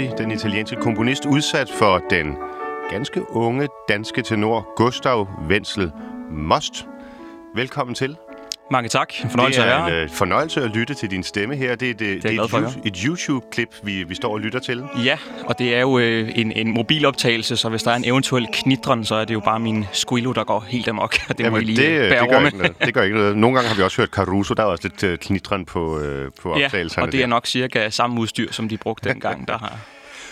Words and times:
Verdi, 0.00 0.22
den 0.22 0.30
italienske 0.30 0.76
komponist, 0.76 1.26
udsat 1.26 1.70
for 1.70 1.98
den 2.10 2.36
ganske 2.90 3.30
unge 3.30 3.68
danske 3.88 4.22
tenor 4.22 4.74
Gustav 4.76 5.28
Wenzel 5.48 5.92
Most. 6.30 6.86
Velkommen 7.54 7.94
til. 7.94 8.16
Mange 8.72 8.88
tak. 8.88 9.08
En 9.24 9.30
fornøjelse 9.30 9.60
det 9.60 9.66
at 9.66 9.72
er 9.72 9.86
en 9.86 9.92
øh, 9.92 10.10
fornøjelse 10.10 10.62
at 10.62 10.70
lytte 10.70 10.94
til 10.94 11.10
din 11.10 11.22
stemme 11.22 11.56
her. 11.56 11.74
Det 11.76 11.90
er, 11.90 11.94
det, 11.94 12.22
det 12.22 12.24
jeg 12.24 12.36
er 12.36 12.42
et, 12.42 12.50
for 12.50 12.58
at 12.58 12.64
You- 12.64 12.80
et 12.84 12.96
YouTube-klip, 12.96 13.68
vi, 13.82 14.02
vi 14.02 14.14
står 14.14 14.32
og 14.32 14.40
lytter 14.40 14.58
til. 14.60 14.84
Ja, 15.04 15.18
og 15.44 15.58
det 15.58 15.74
er 15.74 15.80
jo 15.80 15.98
øh, 15.98 16.32
en, 16.34 16.52
en 16.52 16.74
mobiloptagelse, 16.74 17.56
så 17.56 17.68
hvis 17.68 17.82
der 17.82 17.90
er 17.90 17.96
en 17.96 18.04
eventuel 18.04 18.46
knitren, 18.52 19.04
så 19.04 19.14
er 19.14 19.24
det 19.24 19.34
jo 19.34 19.40
bare 19.40 19.60
min 19.60 19.86
squillo, 19.92 20.32
der 20.32 20.44
går 20.44 20.64
helt 20.68 20.88
amok. 20.88 21.16
Det 21.38 21.52
må 21.52 21.58
I 21.58 21.60
lige 21.64 21.76
det, 21.82 21.88
øh, 21.90 22.00
det, 22.02 22.10
bære 22.10 22.26
gør 22.28 22.36
over 22.36 22.46
ikke 22.46 22.58
noget. 22.58 22.74
det 22.84 22.94
gør 22.94 23.02
ikke 23.02 23.16
noget. 23.16 23.36
Nogle 23.36 23.54
gange 23.56 23.68
har 23.68 23.76
vi 23.76 23.82
også 23.82 23.96
hørt 23.96 24.08
Caruso, 24.08 24.54
der 24.54 24.62
er 24.62 24.66
også 24.66 24.88
lidt 24.88 25.12
uh, 25.12 25.18
knitren 25.26 25.64
på, 25.64 25.98
øh, 26.00 26.30
på 26.42 26.58
Ja, 26.58 26.64
optagelserne. 26.64 27.06
og 27.06 27.12
det 27.12 27.22
er 27.22 27.26
nok 27.26 27.46
cirka 27.46 27.90
samme 27.90 28.20
udstyr, 28.20 28.52
som 28.52 28.68
de 28.68 28.76
brugte 28.76 29.08
dengang, 29.08 29.48
der 29.48 29.58
har 29.58 29.78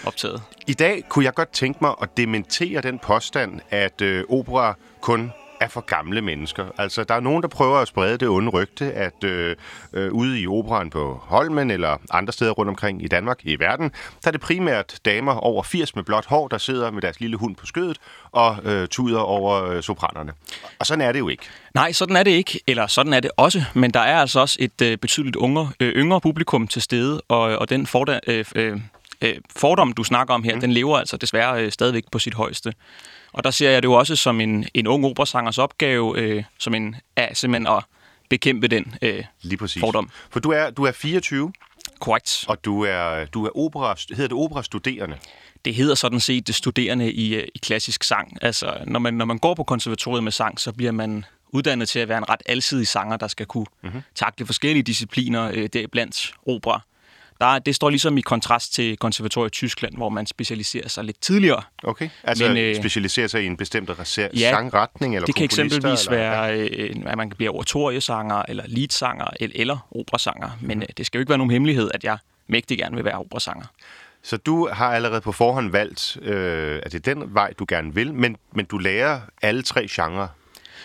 optaget. 0.06 0.42
I 0.66 0.72
dag 0.72 1.02
kunne 1.08 1.24
jeg 1.24 1.34
godt 1.34 1.48
tænke 1.52 1.78
mig 1.82 1.94
at 2.02 2.08
dementere 2.16 2.80
den 2.80 2.98
påstand, 2.98 3.60
at 3.70 4.00
øh, 4.02 4.24
opera 4.28 4.74
kun 5.00 5.32
er 5.60 5.68
for 5.68 5.80
gamle 5.80 6.22
mennesker. 6.22 6.66
Altså, 6.78 7.04
der 7.04 7.14
er 7.14 7.20
nogen, 7.20 7.42
der 7.42 7.48
prøver 7.48 7.78
at 7.78 7.88
sprede 7.88 8.18
det 8.18 8.28
onde 8.28 8.50
rygte, 8.50 8.92
at 8.92 9.24
øh, 9.24 9.56
øh, 9.92 10.12
ude 10.12 10.40
i 10.40 10.46
operan 10.46 10.90
på 10.90 11.20
Holmen 11.22 11.70
eller 11.70 11.96
andre 12.10 12.32
steder 12.32 12.50
rundt 12.50 12.68
omkring 12.68 13.04
i 13.04 13.08
Danmark, 13.08 13.38
i 13.42 13.58
verden, 13.58 13.90
der 14.24 14.28
er 14.28 14.30
det 14.30 14.40
primært 14.40 15.00
damer 15.04 15.32
over 15.32 15.62
80 15.62 15.96
med 15.96 16.04
blåt 16.04 16.26
hår, 16.26 16.48
der 16.48 16.58
sidder 16.58 16.90
med 16.90 17.02
deres 17.02 17.20
lille 17.20 17.36
hund 17.36 17.56
på 17.56 17.66
skødet 17.66 17.98
og 18.32 18.56
øh, 18.64 18.88
tuder 18.88 19.20
over 19.20 19.64
øh, 19.64 19.82
sopranerne. 19.82 20.32
Og 20.78 20.86
sådan 20.86 21.04
er 21.04 21.12
det 21.12 21.18
jo 21.18 21.28
ikke. 21.28 21.44
Nej, 21.74 21.92
sådan 21.92 22.16
er 22.16 22.22
det 22.22 22.30
ikke, 22.30 22.60
eller 22.66 22.86
sådan 22.86 23.12
er 23.12 23.20
det 23.20 23.30
også, 23.36 23.64
men 23.74 23.90
der 23.90 24.00
er 24.00 24.20
altså 24.20 24.40
også 24.40 24.56
et 24.60 24.82
øh, 24.82 24.98
betydeligt 24.98 25.36
yngre, 25.42 25.70
øh, 25.80 25.92
yngre 25.92 26.20
publikum 26.20 26.68
til 26.68 26.82
stede, 26.82 27.20
og, 27.28 27.40
og 27.40 27.70
den 27.70 27.86
forda, 27.86 28.20
øh, 28.26 28.44
øh, 28.56 28.80
øh, 29.22 29.34
fordom, 29.56 29.92
du 29.92 30.04
snakker 30.04 30.34
om 30.34 30.42
her, 30.42 30.54
mm. 30.54 30.60
den 30.60 30.72
lever 30.72 30.98
altså 30.98 31.16
desværre 31.16 31.64
øh, 31.64 31.72
stadigvæk 31.72 32.04
på 32.12 32.18
sit 32.18 32.34
højeste. 32.34 32.72
Og 33.32 33.44
der 33.44 33.50
ser 33.50 33.70
jeg 33.70 33.82
det 33.82 33.88
jo 33.88 33.92
også 33.92 34.16
som 34.16 34.40
en, 34.40 34.66
en 34.74 34.86
ung 34.86 35.04
operasangers 35.04 35.58
opgave, 35.58 36.18
øh, 36.18 36.44
som 36.58 36.74
en, 36.74 36.96
er 37.16 37.34
simpelthen 37.34 37.66
at 37.76 37.84
bekæmpe 38.28 38.68
den 38.68 38.94
øh, 39.02 39.24
Lige 39.42 39.56
præcis. 39.56 39.80
fordom. 39.80 40.10
For 40.30 40.40
du 40.40 40.50
er, 40.50 40.70
du 40.70 40.84
er 40.84 40.92
24, 40.92 41.52
Korrekt. 42.00 42.44
og 42.48 42.64
du 42.64 42.84
er, 42.84 43.24
du 43.24 43.46
er 43.46 43.58
opera, 43.58 43.96
hedder 44.08 44.28
det 44.28 44.44
operastuderende. 44.44 45.16
Det 45.64 45.74
hedder 45.74 45.94
sådan 45.94 46.20
set 46.20 46.46
det 46.46 46.54
studerende 46.54 47.12
i, 47.12 47.34
øh, 47.34 47.48
i 47.54 47.58
klassisk 47.58 48.04
sang. 48.04 48.38
Altså, 48.42 48.74
når 48.86 49.00
man, 49.00 49.14
når 49.14 49.24
man 49.24 49.38
går 49.38 49.54
på 49.54 49.64
konservatoriet 49.64 50.24
med 50.24 50.32
sang, 50.32 50.60
så 50.60 50.72
bliver 50.72 50.92
man 50.92 51.24
uddannet 51.48 51.88
til 51.88 51.98
at 51.98 52.08
være 52.08 52.18
en 52.18 52.28
ret 52.28 52.42
alsidig 52.46 52.86
sanger, 52.86 53.16
der 53.16 53.28
skal 53.28 53.46
kunne 53.46 53.66
mm-hmm. 53.82 54.02
takle 54.14 54.46
forskellige 54.46 54.82
discipliner, 54.82 55.50
øh, 55.54 55.68
deriblandt 55.72 56.32
opera. 56.46 56.80
Der, 57.40 57.46
er- 57.46 57.58
det 57.58 57.74
står 57.74 57.90
ligesom 57.90 58.18
i 58.18 58.20
kontrast 58.20 58.74
til 58.74 58.96
konservatoriet 58.96 59.50
i 59.50 59.52
Tyskland, 59.52 59.94
hvor 59.96 60.08
man 60.08 60.26
specialiserer 60.26 60.88
sig 60.88 61.04
lidt 61.04 61.20
tidligere. 61.20 61.62
Okay. 61.82 62.08
Altså 62.24 62.48
Men, 62.48 62.56
øh, 62.56 62.70
øh, 62.70 62.76
specialisere 62.76 63.28
sig 63.28 63.42
i 63.42 63.46
en 63.46 63.56
bestemt 63.56 63.90
ja, 64.18 64.50
sangretning 64.50 65.14
eller 65.14 65.26
Det 65.26 65.34
kan 65.34 65.44
eksempelvis 65.44 66.06
eller, 66.06 66.10
være, 66.10 66.58
øh, 66.58 66.96
at 67.06 67.16
man 67.16 67.30
kan 67.30 67.36
blive 67.36 67.50
oratoriesanger, 67.50 68.42
eller 68.48 68.64
leadsanger, 68.66 69.26
eller, 69.40 69.56
eller 69.60 69.88
operasanger. 69.90 70.50
Men 70.60 70.82
øh, 70.82 70.88
det 70.96 71.06
skal 71.06 71.18
jo 71.18 71.20
ikke 71.20 71.30
være 71.30 71.38
nogen 71.38 71.50
hemmelighed, 71.50 71.90
at 71.94 72.04
jeg 72.04 72.18
mægtig 72.46 72.78
gerne 72.78 72.96
vil 72.96 73.04
være 73.04 73.18
operasanger. 73.18 73.66
Så 74.22 74.36
du 74.36 74.68
har 74.72 74.92
allerede 74.94 75.20
på 75.20 75.32
forhånd 75.32 75.70
valgt, 75.70 76.16
øh, 76.22 76.80
at 76.82 76.92
det 76.92 77.06
er 77.08 77.14
den 77.14 77.34
vej, 77.34 77.52
du 77.58 77.64
gerne 77.68 77.94
vil, 77.94 78.14
men, 78.14 78.36
men 78.54 78.64
du 78.64 78.78
lærer 78.78 79.20
alle 79.42 79.62
tre 79.62 79.86
genrer. 79.90 80.28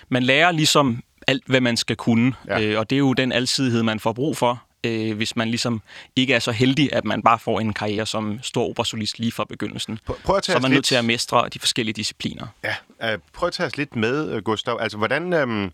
Man 0.10 0.24
lærer 0.24 0.52
ligesom 0.52 1.04
alt, 1.28 1.44
hvad 1.48 1.62
man 1.62 1.78
skal 1.78 1.96
kunne, 1.96 2.34
ja. 2.48 2.62
øh, 2.62 2.80
og 2.80 2.90
det 2.90 2.96
er 2.96 3.00
jo 3.00 3.14
den 3.14 3.32
alsidighed, 3.32 3.84
man 3.84 4.00
får 4.00 4.14
brug 4.14 4.38
for, 4.38 4.64
øh, 4.84 5.16
hvis 5.18 5.36
man 5.36 5.48
ligesom 5.50 5.82
ikke 6.16 6.34
er 6.34 6.40
så 6.40 6.52
heldig, 6.52 6.94
at 6.94 7.06
man 7.06 7.22
bare 7.24 7.40
får 7.40 7.60
en 7.60 7.74
karriere 7.74 8.06
som 8.06 8.40
stor 8.42 8.70
operasolist 8.70 9.20
lige 9.20 9.32
fra 9.32 9.46
begyndelsen. 9.50 10.00
Prøv- 10.06 10.36
at 10.36 10.44
tage 10.44 10.54
så 10.54 10.58
er 10.58 10.62
man 10.62 10.72
lidt- 10.72 10.78
nødt 10.78 10.86
til 10.86 10.96
at 10.96 11.06
mestre 11.06 11.50
de 11.54 11.60
forskellige 11.60 11.94
discipliner. 11.94 12.48
Ja, 12.64 13.14
øh, 13.14 13.20
prøv 13.34 13.48
at 13.48 13.54
tage 13.54 13.68
os 13.68 13.78
lidt 13.78 13.96
med, 13.96 14.32
øh, 14.32 14.42
Gustav. 14.44 14.78
Altså, 14.82 14.98
hvordan... 14.98 15.34
Øh, 15.34 15.70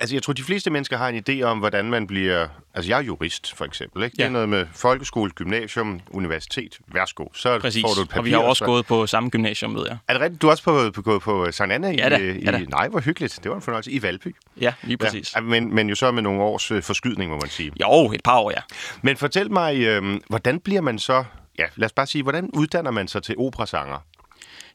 altså, 0.00 0.16
jeg 0.16 0.22
tror, 0.22 0.32
de 0.32 0.42
fleste 0.42 0.70
mennesker 0.70 0.96
har 0.96 1.08
en 1.08 1.24
idé 1.28 1.42
om, 1.42 1.58
hvordan 1.58 1.84
man 1.84 2.06
bliver... 2.06 2.46
Altså, 2.74 2.90
jeg 2.90 2.98
er 2.98 3.02
jurist, 3.02 3.54
for 3.56 3.64
eksempel. 3.64 4.02
Ikke? 4.02 4.16
Det 4.16 4.24
er 4.24 4.28
noget 4.28 4.48
med 4.48 4.66
folkeskole, 4.74 5.30
gymnasium, 5.30 6.00
universitet. 6.10 6.78
Værsgo. 6.92 7.24
Så 7.34 7.58
Præcis, 7.58 7.82
får 7.82 7.94
du 7.94 8.00
et 8.02 8.08
papir. 8.08 8.18
og 8.18 8.24
vi 8.24 8.30
har 8.30 8.38
også 8.38 8.58
så... 8.58 8.64
gået 8.64 8.86
på 8.86 9.06
samme 9.06 9.28
gymnasium, 9.30 9.74
ved 9.74 9.86
jeg. 9.88 9.96
Er 10.08 10.12
det 10.12 10.22
rigtigt? 10.22 10.42
Du 10.42 10.46
er 10.46 10.50
også 10.50 10.62
på, 10.64 10.90
på, 10.94 11.02
gået 11.02 11.22
på 11.22 11.52
Sankt 11.52 11.72
Anna 11.74 11.90
Ja 11.90 12.08
da, 12.08 12.16
i, 12.16 12.38
i... 12.38 12.44
ja 12.44 12.50
da. 12.50 12.58
Nej, 12.58 12.88
hvor 12.88 13.00
hyggeligt. 13.00 13.38
Det 13.42 13.50
var 13.50 13.56
en 13.56 13.62
fornøjelse. 13.62 13.90
I 13.90 14.02
Valby. 14.02 14.34
Ja, 14.60 14.72
lige 14.82 14.96
præcis. 14.96 15.34
Ja, 15.34 15.40
men, 15.40 15.74
men 15.74 15.88
jo 15.88 15.94
så 15.94 16.10
med 16.10 16.22
nogle 16.22 16.42
års 16.42 16.70
øh, 16.70 16.82
forskydning, 16.82 17.30
må 17.30 17.38
man 17.38 17.48
sige. 17.48 17.72
Jo, 17.80 18.12
et 18.12 18.22
par 18.22 18.38
år, 18.38 18.50
ja. 18.50 18.60
Men 19.02 19.16
fortæl 19.16 19.52
mig, 19.52 19.76
øh, 19.76 20.20
hvordan 20.28 20.60
bliver 20.60 20.80
man 20.80 20.98
så... 20.98 21.24
Ja, 21.58 21.64
lad 21.76 21.86
os 21.86 21.92
bare 21.92 22.06
sige, 22.06 22.22
hvordan 22.22 22.50
uddanner 22.52 22.90
man 22.90 23.08
sig 23.08 23.22
til 23.22 23.34
operasanger? 23.38 23.98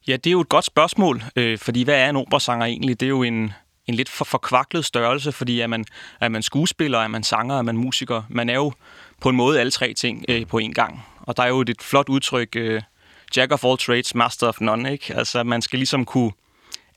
Ja, 0.07 0.16
det 0.16 0.28
er 0.28 0.31
jo 0.31 0.41
et 0.41 0.50
godt 0.50 0.66
spørgsmål, 0.66 1.23
øh, 1.35 1.57
fordi 1.57 1.84
hvad 1.84 1.95
er 1.95 2.09
en 2.09 2.16
operasanger 2.16 2.66
egentlig? 2.66 3.00
Det 3.00 3.06
er 3.06 3.09
jo 3.09 3.23
en, 3.23 3.53
en 3.88 3.94
lidt 3.94 4.09
for 4.09 4.25
forkvaklet 4.25 4.85
størrelse, 4.85 5.31
fordi 5.31 5.59
er 5.59 5.68
man, 5.68 5.85
er 6.22 6.29
man 6.29 6.41
skuespiller, 6.41 7.00
er 7.00 7.07
man 7.07 7.23
sanger, 7.23 7.57
er 7.57 7.62
man 7.62 7.78
musiker? 7.78 8.24
Man 8.30 8.50
er 8.50 8.56
jo 8.56 8.71
på 9.21 9.30
en 9.30 9.36
måde 9.36 9.59
alle 9.59 9.71
tre 9.71 9.94
ting 9.94 10.25
øh, 10.30 10.48
på 10.48 10.59
én 10.59 10.71
gang. 10.71 11.06
Og 11.21 11.38
der 11.38 11.44
er 11.44 11.48
jo 11.48 11.62
et 11.62 11.81
flot 11.81 12.09
udtryk, 12.09 12.56
øh, 12.56 12.81
Jack 13.36 13.51
of 13.51 13.63
all 13.63 13.77
trades, 13.77 14.15
master 14.15 14.48
of 14.48 14.62
none, 14.62 14.92
ikke? 14.92 15.15
Altså, 15.15 15.44
man 15.44 15.62
skal 15.62 15.80
ligesom 15.80 16.06
kunne 16.06 16.31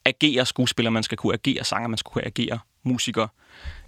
agere 0.05 0.47
skuespiller, 0.47 0.91
man 0.91 1.03
skal 1.03 1.19
kunne 1.19 1.35
agere 1.35 1.65
sanger, 1.65 1.89
man 1.89 1.99
skal 1.99 2.11
kunne 2.11 2.27
agere 2.27 2.59
musiker. 2.85 3.27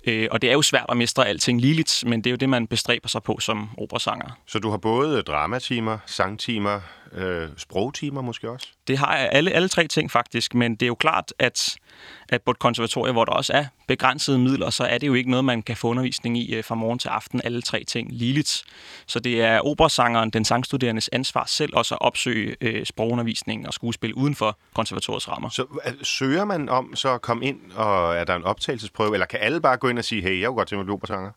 Øh, 0.06 0.28
og 0.30 0.42
det 0.42 0.48
er 0.50 0.54
jo 0.54 0.62
svært 0.62 0.86
at 0.88 0.96
mestre 0.96 1.28
alting 1.28 1.60
ligeligt, 1.60 2.04
men 2.06 2.20
det 2.24 2.30
er 2.30 2.32
jo 2.32 2.36
det, 2.36 2.48
man 2.48 2.66
bestræber 2.66 3.08
sig 3.08 3.22
på 3.22 3.38
som 3.40 3.68
operasanger. 3.78 4.38
Så 4.46 4.58
du 4.58 4.70
har 4.70 4.76
både 4.76 5.22
dramatimer, 5.22 5.98
sangtimer, 6.06 6.80
øh, 7.14 7.48
sprogtimer 7.56 8.22
måske 8.22 8.50
også? 8.50 8.68
Det 8.88 8.98
har 8.98 9.16
jeg 9.16 9.28
alle, 9.32 9.50
alle 9.50 9.68
tre 9.68 9.86
ting 9.86 10.10
faktisk, 10.10 10.54
men 10.54 10.72
det 10.72 10.82
er 10.82 10.86
jo 10.86 10.94
klart, 10.94 11.32
at, 11.38 11.76
at 12.28 12.42
på 12.42 12.50
et 12.50 12.58
konservatorium, 12.58 13.14
hvor 13.14 13.24
der 13.24 13.32
også 13.32 13.52
er 13.52 13.64
begrænsede 13.88 14.38
midler, 14.38 14.70
så 14.70 14.84
er 14.84 14.98
det 14.98 15.06
jo 15.06 15.14
ikke 15.14 15.30
noget, 15.30 15.44
man 15.44 15.62
kan 15.62 15.76
få 15.76 15.88
undervisning 15.88 16.38
i 16.38 16.54
øh, 16.54 16.64
fra 16.64 16.74
morgen 16.74 16.98
til 16.98 17.08
aften, 17.08 17.40
alle 17.44 17.62
tre 17.62 17.84
ting 17.84 18.12
ligeligt. 18.12 18.62
Så 19.06 19.20
det 19.20 19.42
er 19.42 19.60
operasangeren, 19.60 20.30
den 20.30 20.44
sangstuderendes 20.44 21.08
ansvar 21.12 21.44
selv 21.46 21.76
også 21.76 21.94
at 21.94 22.00
opsøge 22.00 22.56
øh, 22.60 22.86
sprogundervisning 22.86 23.66
og 23.66 23.74
skuespil 23.74 24.14
uden 24.14 24.34
for 24.34 24.58
konservatoriets 24.74 25.28
rammer. 25.28 25.48
Så 25.48 25.66
øh, 25.86 25.92
søger 26.02 26.44
man 26.44 26.68
om 26.68 26.96
så 26.96 27.14
at 27.14 27.22
komme 27.22 27.46
ind, 27.46 27.60
og 27.74 28.14
er 28.14 28.24
der 28.24 28.36
en 28.36 28.44
optagelsesprøve, 28.44 29.12
eller 29.14 29.26
kan 29.26 29.38
alle 29.42 29.60
bare 29.60 29.76
gå 29.76 29.88
ind 29.88 29.98
og 29.98 30.04
sige, 30.04 30.22
hey, 30.22 30.40
jeg 30.40 30.48
kunne 30.48 30.56
godt 30.56 30.68
tænke 30.68 30.76
mig 30.76 30.82
at 30.82 30.86
blive 30.86 30.94
operasanger? 30.94 31.30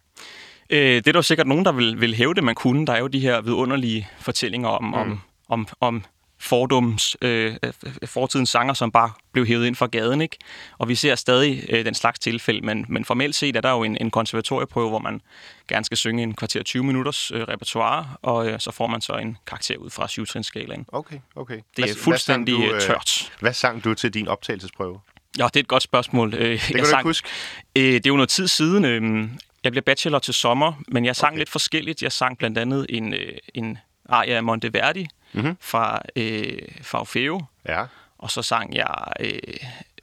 Øh, 0.69 0.79
det 0.79 1.07
er 1.07 1.11
der 1.11 1.19
jo 1.19 1.21
sikkert 1.21 1.47
nogen, 1.47 1.65
der 1.65 1.71
vil, 1.71 2.01
vil 2.01 2.15
hæve 2.15 2.33
det, 2.33 2.43
man 2.43 2.55
kunne. 2.55 2.85
Der 2.85 2.93
er 2.93 2.99
jo 2.99 3.07
de 3.07 3.19
her 3.19 3.41
vidunderlige 3.41 4.07
fortællinger 4.19 4.69
om, 4.69 4.83
mm. 4.83 4.93
om, 4.93 5.21
om, 5.49 5.67
om 5.81 6.03
fordums, 6.39 7.17
øh, 7.21 7.55
øh, 7.63 7.73
fortidens 8.07 8.49
sanger, 8.49 8.73
som 8.73 8.91
bare 8.91 9.11
blev 9.31 9.45
hævet 9.45 9.67
ind 9.67 9.75
fra 9.75 9.85
gaden. 9.85 10.21
Ikke? 10.21 10.37
Og 10.77 10.89
vi 10.89 10.95
ser 10.95 11.15
stadig 11.15 11.63
øh, 11.69 11.85
den 11.85 11.93
slags 11.93 12.19
tilfælde, 12.19 12.61
men, 12.61 12.85
men 12.89 13.05
formelt 13.05 13.35
set 13.35 13.55
er 13.55 13.61
der 13.61 13.71
jo 13.71 13.83
en, 13.83 13.97
en 14.01 14.11
konservatorieprøve, 14.11 14.89
hvor 14.89 14.99
man 14.99 15.21
gerne 15.67 15.85
skal 15.85 15.97
synge 15.97 16.23
en 16.23 16.33
kvarter 16.35 16.63
20 16.63 16.83
minutters 16.83 17.31
øh, 17.31 17.41
repertoire, 17.41 18.09
og 18.21 18.47
øh, 18.49 18.59
så 18.59 18.71
får 18.71 18.87
man 18.87 19.01
så 19.01 19.13
en 19.13 19.37
karakter 19.47 19.77
ud 19.77 19.89
fra 19.89 20.07
syvtrinsskalaen. 20.07 20.85
Okay, 20.87 21.17
okay. 21.35 21.55
Det 21.55 21.63
Hvad- 21.75 21.83
er 21.89 21.93
hvad 21.93 22.03
fuldstændig 22.03 22.55
sang 22.55 22.69
du, 22.69 22.75
øh, 22.75 22.81
tørt. 22.81 23.33
Hvad 23.39 23.53
sang 23.53 23.83
du 23.83 23.93
til 23.93 24.13
din 24.13 24.27
optagelsesprøve? 24.27 24.99
Ja, 25.37 25.43
det 25.45 25.55
er 25.55 25.59
et 25.59 25.67
godt 25.67 25.83
spørgsmål. 25.83 26.33
Øh, 26.33 26.49
det 26.51 26.59
kan 26.59 26.79
du 26.79 26.87
ikke 26.87 27.03
huske? 27.03 27.29
Øh, 27.75 27.83
det 27.83 28.05
er 28.05 28.09
jo 28.09 28.15
noget 28.15 28.29
tid 28.29 28.47
siden. 28.47 28.85
Øh, 28.85 29.29
jeg 29.63 29.71
blev 29.71 29.83
bachelor 29.83 30.19
til 30.19 30.33
sommer, 30.33 30.73
men 30.87 31.05
jeg 31.05 31.15
sang 31.15 31.31
Okay. 31.31 31.37
lidt 31.37 31.49
forskelligt. 31.49 32.01
Jeg 32.01 32.11
sang 32.11 32.37
blandt 32.37 32.57
andet 32.57 32.85
en, 32.89 33.13
øh, 33.13 33.33
en 33.53 33.77
aria 34.09 34.35
af 34.35 34.43
Monteverdi. 34.43 35.07
Mm-hmm. 35.33 35.57
fra, 35.61 36.01
øh, 36.15 36.57
fra 36.81 36.99
Orfeo, 36.99 37.41
Ja, 37.69 37.83
og 38.19 38.31
så 38.31 38.41
sang 38.41 38.75
jeg... 38.75 38.95
Øh, 39.19 39.29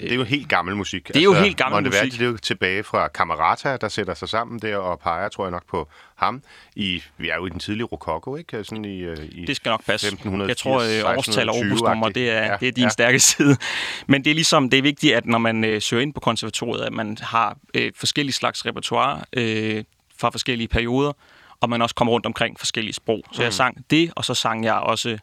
det 0.00 0.12
er 0.12 0.16
jo 0.16 0.24
helt 0.24 0.48
gammel 0.48 0.76
musik. 0.76 1.00
Altså, 1.00 1.12
Det 1.12 1.20
er 1.20 1.24
jo 1.24 1.32
helt 1.32 1.56
gammel 1.56 1.84
musik. 1.84 2.12
Det 2.12 2.20
er 2.20 2.26
jo 2.26 2.36
tilbage 2.36 2.84
fra 2.84 3.08
Camerata, 3.08 3.76
der 3.76 3.88
sætter 3.88 4.14
sig 4.14 4.28
sammen 4.28 4.58
der 4.58 4.76
og 4.76 5.00
peger, 5.00 5.28
tror 5.28 5.44
jeg 5.44 5.50
nok, 5.50 5.66
på 5.70 5.88
ham. 6.16 6.42
I, 6.76 7.02
vi 7.18 7.28
er 7.28 7.34
jo 7.36 7.46
i 7.46 7.50
den 7.50 7.58
tidlige 7.58 7.84
rokoko, 7.84 8.36
ikke? 8.36 8.64
Sådan 8.64 8.84
i, 8.84 8.98
øh, 9.00 9.16
i 9.32 9.44
det 9.44 9.56
skal 9.56 9.70
nok 9.70 9.84
passe. 9.86 10.06
1580, 10.06 10.48
jeg 10.48 10.56
tror, 10.56 11.10
øh, 11.10 11.18
årstal 11.18 11.48
og 11.48 11.54
1620-agtigt. 11.56 11.72
opusnummer, 11.72 12.08
det 12.08 12.30
er, 12.30 12.44
Ja, 12.44 12.56
det 12.60 12.68
er 12.68 12.72
din 12.72 12.84
ja. 12.84 12.88
stærke 12.88 13.18
side. 13.20 13.56
Men 14.06 14.24
det 14.24 14.30
er 14.30 14.34
ligesom, 14.34 14.70
det 14.70 14.78
er 14.78 14.82
vigtigt, 14.82 15.14
at 15.14 15.26
når 15.26 15.38
man 15.38 15.64
øh, 15.64 15.82
søger 15.82 16.02
ind 16.02 16.14
på 16.14 16.20
konservatoriet, 16.20 16.84
at 16.84 16.92
man 16.92 17.18
har 17.22 17.56
øh, 17.74 17.92
forskellige 17.96 18.34
slags 18.34 18.66
repertoire 18.66 19.24
øh, 19.32 19.84
fra 20.18 20.30
forskellige 20.30 20.68
perioder, 20.68 21.12
og 21.64 21.70
man 21.70 21.82
også 21.82 21.94
kommer 21.94 22.12
rundt 22.12 22.26
omkring 22.26 22.58
forskellige 22.58 22.94
sprog. 22.94 23.22
Så 23.32 23.40
Mm. 23.40 23.44
jeg 23.44 23.52
sang 23.52 23.84
det, 23.90 24.12
og 24.16 24.24
så 24.24 24.34
sang 24.34 24.64
jeg 24.64 24.74
også 24.74 25.18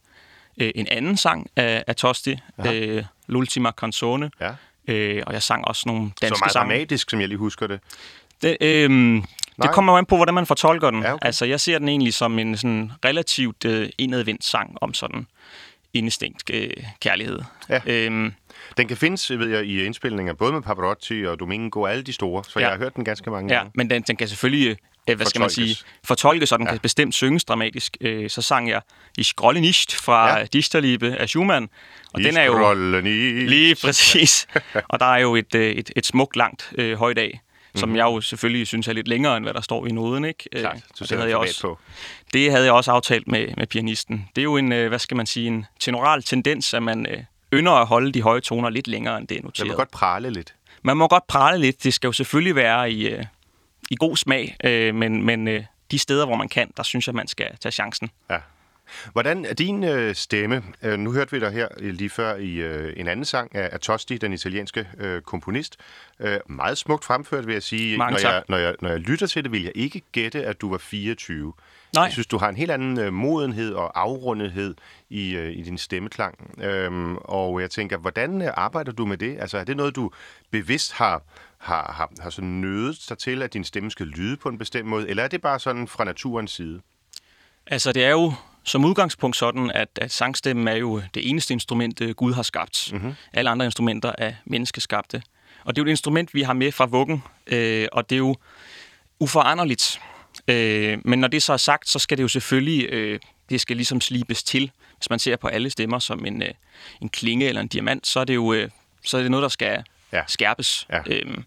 øh, 0.57 0.71
en 0.75 0.87
anden 0.91 1.17
sang 1.17 1.47
af, 1.55 1.83
af 1.87 1.95
Tosti, 1.95 2.37
øh, 2.67 3.03
L'ultima 3.31 3.71
canzone, 3.71 4.31
Ja. 4.41 4.51
øh, 4.87 5.23
og 5.27 5.33
jeg 5.33 5.43
sang 5.43 5.67
også 5.67 5.83
nogle 5.85 6.07
Så 6.09 6.13
danske 6.21 6.41
meget 6.41 6.51
sange. 6.53 6.73
dramatisk, 6.73 7.09
som 7.09 7.19
jeg 7.19 7.27
lige 7.27 7.37
husker 7.37 7.67
det. 7.67 7.79
Det, 8.41 8.57
øhm, 8.61 9.23
det 9.61 9.71
kommer 9.71 9.93
jo 9.93 9.97
an 9.97 10.05
på, 10.05 10.15
hvordan 10.15 10.33
man 10.35 10.45
fortolker 10.45 10.91
den. 10.91 11.01
Ja, 11.01 11.07
Ja, 11.07 11.13
okay. 11.13 11.25
Altså, 11.25 11.45
jeg 11.45 11.59
ser 11.59 11.79
den 11.79 11.89
egentlig 11.89 12.13
som 12.13 12.39
en 12.39 12.57
sådan 12.57 12.91
relativt 13.05 13.65
øh, 13.65 13.89
indadvendt 13.97 14.43
sang 14.43 14.77
om 14.81 14.93
sådan 14.93 15.27
indestængt 15.93 16.49
øh, 16.53 16.69
kærlighed. 16.99 17.39
Ja. 17.69 17.79
Øhm, 17.85 18.33
Den 18.77 18.87
kan 18.87 18.97
findes, 18.97 19.29
ved 19.31 19.49
jeg, 19.49 19.65
i 19.65 19.83
indspilninger, 19.83 20.33
både 20.33 20.51
med 20.53 20.61
Pavarotti 20.61 21.25
og 21.27 21.39
Domingo 21.39 21.85
alle 21.85 22.03
de 22.03 22.13
store, 22.13 22.43
så 22.43 22.51
ja. 22.55 22.59
Ja. 22.59 22.67
jeg 22.69 22.77
har 22.77 22.83
hørt 22.83 22.95
den 22.95 23.05
ganske 23.05 23.29
mange 23.31 23.53
ja, 23.53 23.57
gange. 23.59 23.71
men 23.75 23.89
den, 23.89 24.01
den 24.01 24.15
kan 24.15 24.27
selvfølgelig 24.27 24.77
øh, 25.09 25.15
hvad 25.15 25.25
skal 25.25 25.41
man 25.41 25.49
sige, 25.49 25.77
fortolkes, 26.03 26.49
så 26.49 26.57
den 26.57 26.65
ja. 26.65 26.71
kan 26.71 26.79
bestemt 26.79 27.15
synges 27.15 27.43
dramatisk. 27.43 27.97
Øh, 28.01 28.29
så 28.29 28.41
sang 28.41 28.69
jeg 28.69 28.81
I 29.17 29.23
Skrolle 29.23 29.61
nicht 29.61 29.95
fra 29.95 30.37
ja. 30.39 30.45
Dichterliebe 30.45 31.15
af 31.15 31.29
Schumann. 31.29 31.69
Og 32.13 32.21
I 32.21 32.23
den 32.23 32.37
er 32.37 32.43
jo 32.43 32.73
lige 33.47 33.75
præcis. 33.75 34.47
og 34.89 34.99
der 34.99 35.05
er 35.05 35.17
jo 35.17 35.35
et, 35.35 35.55
øh, 35.55 35.71
et, 35.71 35.91
et 35.95 36.05
smukt 36.05 36.35
langt 36.35 36.73
øh, 36.77 36.97
højt 36.97 37.17
af, 37.17 37.41
som 37.75 37.89
mm-hmm. 37.89 37.97
jeg 37.97 38.03
jo 38.03 38.21
selvfølgelig 38.21 38.67
synes 38.67 38.87
er 38.87 38.93
lidt 38.93 39.07
længere, 39.07 39.37
end 39.37 39.45
hvad 39.45 39.53
der 39.53 39.61
står 39.61 39.87
i 39.87 39.91
noden. 39.91 40.25
Ikke? 40.25 40.49
Øh, 40.53 40.61
Klart, 40.61 40.77
det, 40.99 41.11
havde 41.11 41.29
jeg 41.29 41.37
også, 41.37 41.61
på. 41.61 41.79
det 42.33 42.51
havde 42.51 42.65
jeg 42.65 42.73
også 42.73 42.91
aftalt 42.91 43.27
med, 43.27 43.47
med 43.57 43.67
pianisten. 43.67 44.29
Det 44.35 44.41
er 44.41 44.43
jo 44.43 44.57
en, 44.57 44.67
hvad 44.67 44.99
skal 44.99 45.17
man 45.17 45.25
sige, 45.25 45.47
en 45.47 45.65
tenoral 45.79 46.23
tendens, 46.23 46.73
at 46.73 46.83
man 46.83 47.05
øh, 47.09 47.23
ynder 47.53 47.71
at 47.71 47.87
holde 47.87 48.11
de 48.11 48.21
høje 48.21 48.41
toner 48.41 48.69
lidt 48.69 48.87
længere, 48.87 49.17
end 49.17 49.27
det 49.27 49.37
er 49.37 49.41
noteret. 49.41 49.67
Man 49.67 49.73
må 49.73 49.77
godt 49.77 49.91
prale 49.91 50.29
lidt. 50.29 50.53
Man 50.83 50.97
må 50.97 51.07
godt 51.07 51.27
prale 51.27 51.61
lidt. 51.61 51.83
Det 51.83 51.93
skal 51.93 52.07
jo 52.07 52.11
selvfølgelig 52.11 52.55
være 52.55 52.91
i, 52.91 53.07
øh, 53.07 53.23
i 53.91 53.95
god 53.99 54.17
smag, 54.17 54.55
øh, 54.63 54.95
men, 54.95 55.25
men 55.25 55.47
øh, 55.47 55.63
de 55.91 55.99
steder, 55.99 56.25
hvor 56.25 56.35
man 56.35 56.49
kan, 56.49 56.71
der 56.77 56.83
synes 56.83 57.07
jeg, 57.07 57.15
man 57.15 57.27
skal 57.27 57.57
tage 57.59 57.71
chancen. 57.71 58.09
Ja. 58.29 58.37
Hvordan 59.11 59.45
er 59.45 59.53
din 59.53 59.83
øh, 59.83 60.15
stemme? 60.15 60.63
Øh, 60.81 60.99
nu 60.99 61.11
hørte 61.11 61.31
vi 61.31 61.39
dig 61.39 61.51
her 61.51 61.67
lige 61.79 62.09
før 62.09 62.35
i 62.35 62.51
øh, 62.51 62.93
en 62.97 63.07
anden 63.07 63.25
sang 63.25 63.55
af, 63.55 63.69
af 63.71 63.79
Tosti, 63.79 64.17
den 64.17 64.33
italienske 64.33 64.87
øh, 64.97 65.21
komponist. 65.21 65.77
Øh, 66.19 66.39
meget 66.45 66.77
smukt 66.77 67.05
fremført, 67.05 67.47
vil 67.47 67.53
jeg 67.53 67.63
sige. 67.63 67.97
Mange 67.97 68.23
når, 68.23 68.29
jeg, 68.29 68.43
når, 68.49 68.57
jeg, 68.57 68.75
når 68.81 68.89
jeg 68.89 68.99
lytter 68.99 69.27
til 69.27 69.43
det, 69.43 69.51
vil 69.51 69.63
jeg 69.63 69.71
ikke 69.75 70.01
gætte, 70.11 70.45
at 70.45 70.61
du 70.61 70.69
var 70.69 70.77
24. 70.77 71.53
Nej. 71.95 72.03
Jeg 72.03 72.11
synes, 72.11 72.27
du 72.27 72.37
har 72.37 72.49
en 72.49 72.55
helt 72.55 72.71
anden 72.71 72.99
øh, 72.99 73.13
modenhed 73.13 73.73
og 73.73 74.01
afrundethed 74.01 74.75
i, 75.09 75.35
øh, 75.35 75.51
i 75.51 75.61
din 75.61 75.77
stemmeklang. 75.77 76.53
Øhm, 76.61 77.17
og 77.17 77.61
jeg 77.61 77.69
tænker, 77.69 77.97
hvordan 77.97 78.41
øh, 78.41 78.49
arbejder 78.53 78.91
du 78.91 79.05
med 79.05 79.17
det? 79.17 79.37
Altså, 79.39 79.57
er 79.57 79.63
det 79.63 79.77
noget, 79.77 79.95
du 79.95 80.11
bevidst 80.51 80.93
har, 80.93 81.21
har, 81.61 81.93
har, 81.97 82.11
har 82.19 82.29
så 82.29 82.41
nødet 82.41 82.97
sig 82.97 83.17
til, 83.17 83.41
at 83.41 83.53
din 83.53 83.63
stemme 83.63 83.91
skal 83.91 84.05
lyde 84.05 84.37
på 84.37 84.49
en 84.49 84.57
bestemt 84.57 84.87
måde, 84.87 85.09
eller 85.09 85.23
er 85.23 85.27
det 85.27 85.41
bare 85.41 85.59
sådan 85.59 85.87
fra 85.87 86.03
naturens 86.03 86.51
side? 86.51 86.81
Altså, 87.67 87.91
det 87.91 88.03
er 88.05 88.09
jo 88.09 88.33
som 88.63 88.85
udgangspunkt 88.85 89.37
sådan, 89.37 89.71
at, 89.71 89.89
at 89.95 90.11
sangstemmen 90.11 90.67
er 90.67 90.75
jo 90.75 91.01
det 91.13 91.29
eneste 91.29 91.53
instrument, 91.53 92.01
øh, 92.01 92.09
Gud 92.15 92.33
har 92.33 92.43
skabt. 92.43 92.93
Mm-hmm. 92.93 93.13
Alle 93.33 93.49
andre 93.49 93.65
instrumenter 93.65 94.11
er 94.17 94.33
menneskeskabte. 94.45 95.21
Og 95.63 95.75
det 95.75 95.81
er 95.81 95.83
jo 95.83 95.87
et 95.87 95.91
instrument, 95.91 96.33
vi 96.33 96.41
har 96.41 96.53
med 96.53 96.71
fra 96.71 96.85
vuggen, 96.85 97.23
øh, 97.47 97.87
og 97.91 98.09
det 98.09 98.15
er 98.15 98.19
jo 98.19 98.35
uforanderligt. 99.19 100.01
Øh, 100.47 100.99
men 101.05 101.19
når 101.19 101.27
det 101.27 101.43
så 101.43 101.53
er 101.53 101.57
sagt, 101.57 101.89
så 101.89 101.99
skal 101.99 102.17
det 102.17 102.23
jo 102.23 102.27
selvfølgelig, 102.27 102.89
øh, 102.89 103.19
det 103.49 103.61
skal 103.61 103.75
ligesom 103.75 104.01
slibes 104.01 104.43
til. 104.43 104.71
Hvis 104.97 105.09
man 105.09 105.19
ser 105.19 105.35
på 105.35 105.47
alle 105.47 105.69
stemmer 105.69 105.99
som 105.99 106.25
en, 106.25 106.41
øh, 106.41 106.49
en 107.01 107.09
klinge 107.09 107.47
eller 107.47 107.61
en 107.61 107.67
diamant, 107.67 108.07
så 108.07 108.19
er 108.19 108.23
det 108.23 108.35
jo 108.35 108.53
øh, 108.53 108.69
så 109.03 109.17
er 109.17 109.21
det 109.21 109.31
noget, 109.31 109.41
der 109.41 109.49
skal 109.49 109.83
ja. 110.11 110.21
skærpes. 110.27 110.87
Ja. 110.89 110.99
Øhm, 111.05 111.43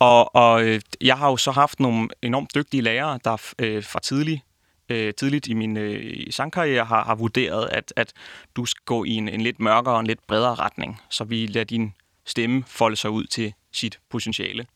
og 0.00 0.36
og 0.36 0.64
øh, 0.64 0.80
jeg 1.00 1.18
har 1.18 1.28
jo 1.28 1.36
så 1.36 1.50
haft 1.50 1.80
nogle 1.80 2.08
enormt 2.22 2.54
dygtige 2.54 2.80
lærere, 2.80 3.18
der 3.24 3.52
øh, 3.58 3.84
fra 3.84 4.00
tidlig, 4.00 4.42
øh, 4.88 5.14
tidligt 5.14 5.46
i 5.46 5.54
min 5.54 5.76
øh, 5.76 6.26
sangkarriere 6.30 6.84
har, 6.84 7.04
har 7.04 7.14
vurderet, 7.14 7.68
at, 7.72 7.92
at 7.96 8.12
du 8.56 8.64
skal 8.64 8.82
gå 8.84 9.04
i 9.04 9.10
en, 9.10 9.28
en 9.28 9.40
lidt 9.40 9.60
mørkere 9.60 9.94
og 9.94 10.00
en 10.00 10.06
lidt 10.06 10.26
bredere 10.26 10.54
retning, 10.54 11.00
så 11.10 11.24
vi 11.24 11.46
lader 11.46 11.64
din 11.64 11.94
stemme 12.26 12.64
folde 12.66 12.96
sig 12.96 13.10
ud 13.10 13.24
til 13.24 13.52
sit 13.72 13.98
potentiale. 14.10 14.66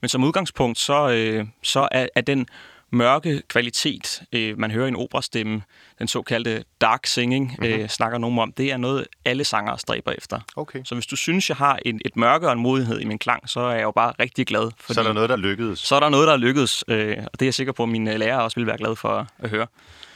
Men 0.00 0.08
som 0.08 0.24
udgangspunkt, 0.24 0.78
så, 0.78 1.08
øh, 1.08 1.46
så 1.62 1.88
er, 1.92 2.08
er 2.14 2.20
den 2.20 2.46
mørke 2.92 3.42
kvalitet, 3.48 4.22
øh, 4.32 4.58
man 4.58 4.70
hører 4.70 4.84
i 4.84 4.88
en 4.88 4.96
operastemme, 4.96 5.62
den 5.98 6.08
såkaldte 6.08 6.64
dark 6.80 7.06
singing, 7.06 7.56
mm-hmm. 7.58 7.80
øh, 7.80 7.88
snakker 7.88 8.18
nogen 8.18 8.38
om, 8.38 8.52
det 8.52 8.72
er 8.72 8.76
noget, 8.76 9.06
alle 9.24 9.44
sangere 9.44 9.78
stræber 9.78 10.12
efter. 10.12 10.40
Okay. 10.56 10.80
Så 10.84 10.94
hvis 10.94 11.06
du 11.06 11.16
synes, 11.16 11.48
jeg 11.48 11.56
har 11.56 11.78
en, 11.84 12.00
et 12.04 12.16
mørke 12.16 12.46
og 12.46 12.52
en 12.52 12.58
modenhed 12.58 13.00
i 13.00 13.04
min 13.04 13.18
klang, 13.18 13.48
så 13.48 13.60
er 13.60 13.72
jeg 13.72 13.82
jo 13.82 13.90
bare 13.90 14.12
rigtig 14.20 14.46
glad. 14.46 14.70
Fordi 14.80 14.94
så 14.94 15.00
er 15.00 15.04
der 15.04 15.12
noget, 15.12 15.28
der 15.28 15.36
lykkedes. 15.36 15.78
Så 15.78 15.96
er 15.96 16.00
der 16.00 16.08
noget, 16.08 16.28
der 16.28 16.36
lykkedes, 16.36 16.84
øh, 16.88 17.16
og 17.18 17.32
det 17.32 17.42
er 17.42 17.46
jeg 17.46 17.54
sikker 17.54 17.72
på, 17.72 17.82
at 17.82 17.88
mine 17.88 18.18
lærere 18.18 18.42
også 18.42 18.60
vil 18.60 18.66
være 18.66 18.78
glade 18.78 18.96
for 18.96 19.08
at, 19.08 19.26
at 19.38 19.50
høre. 19.50 19.66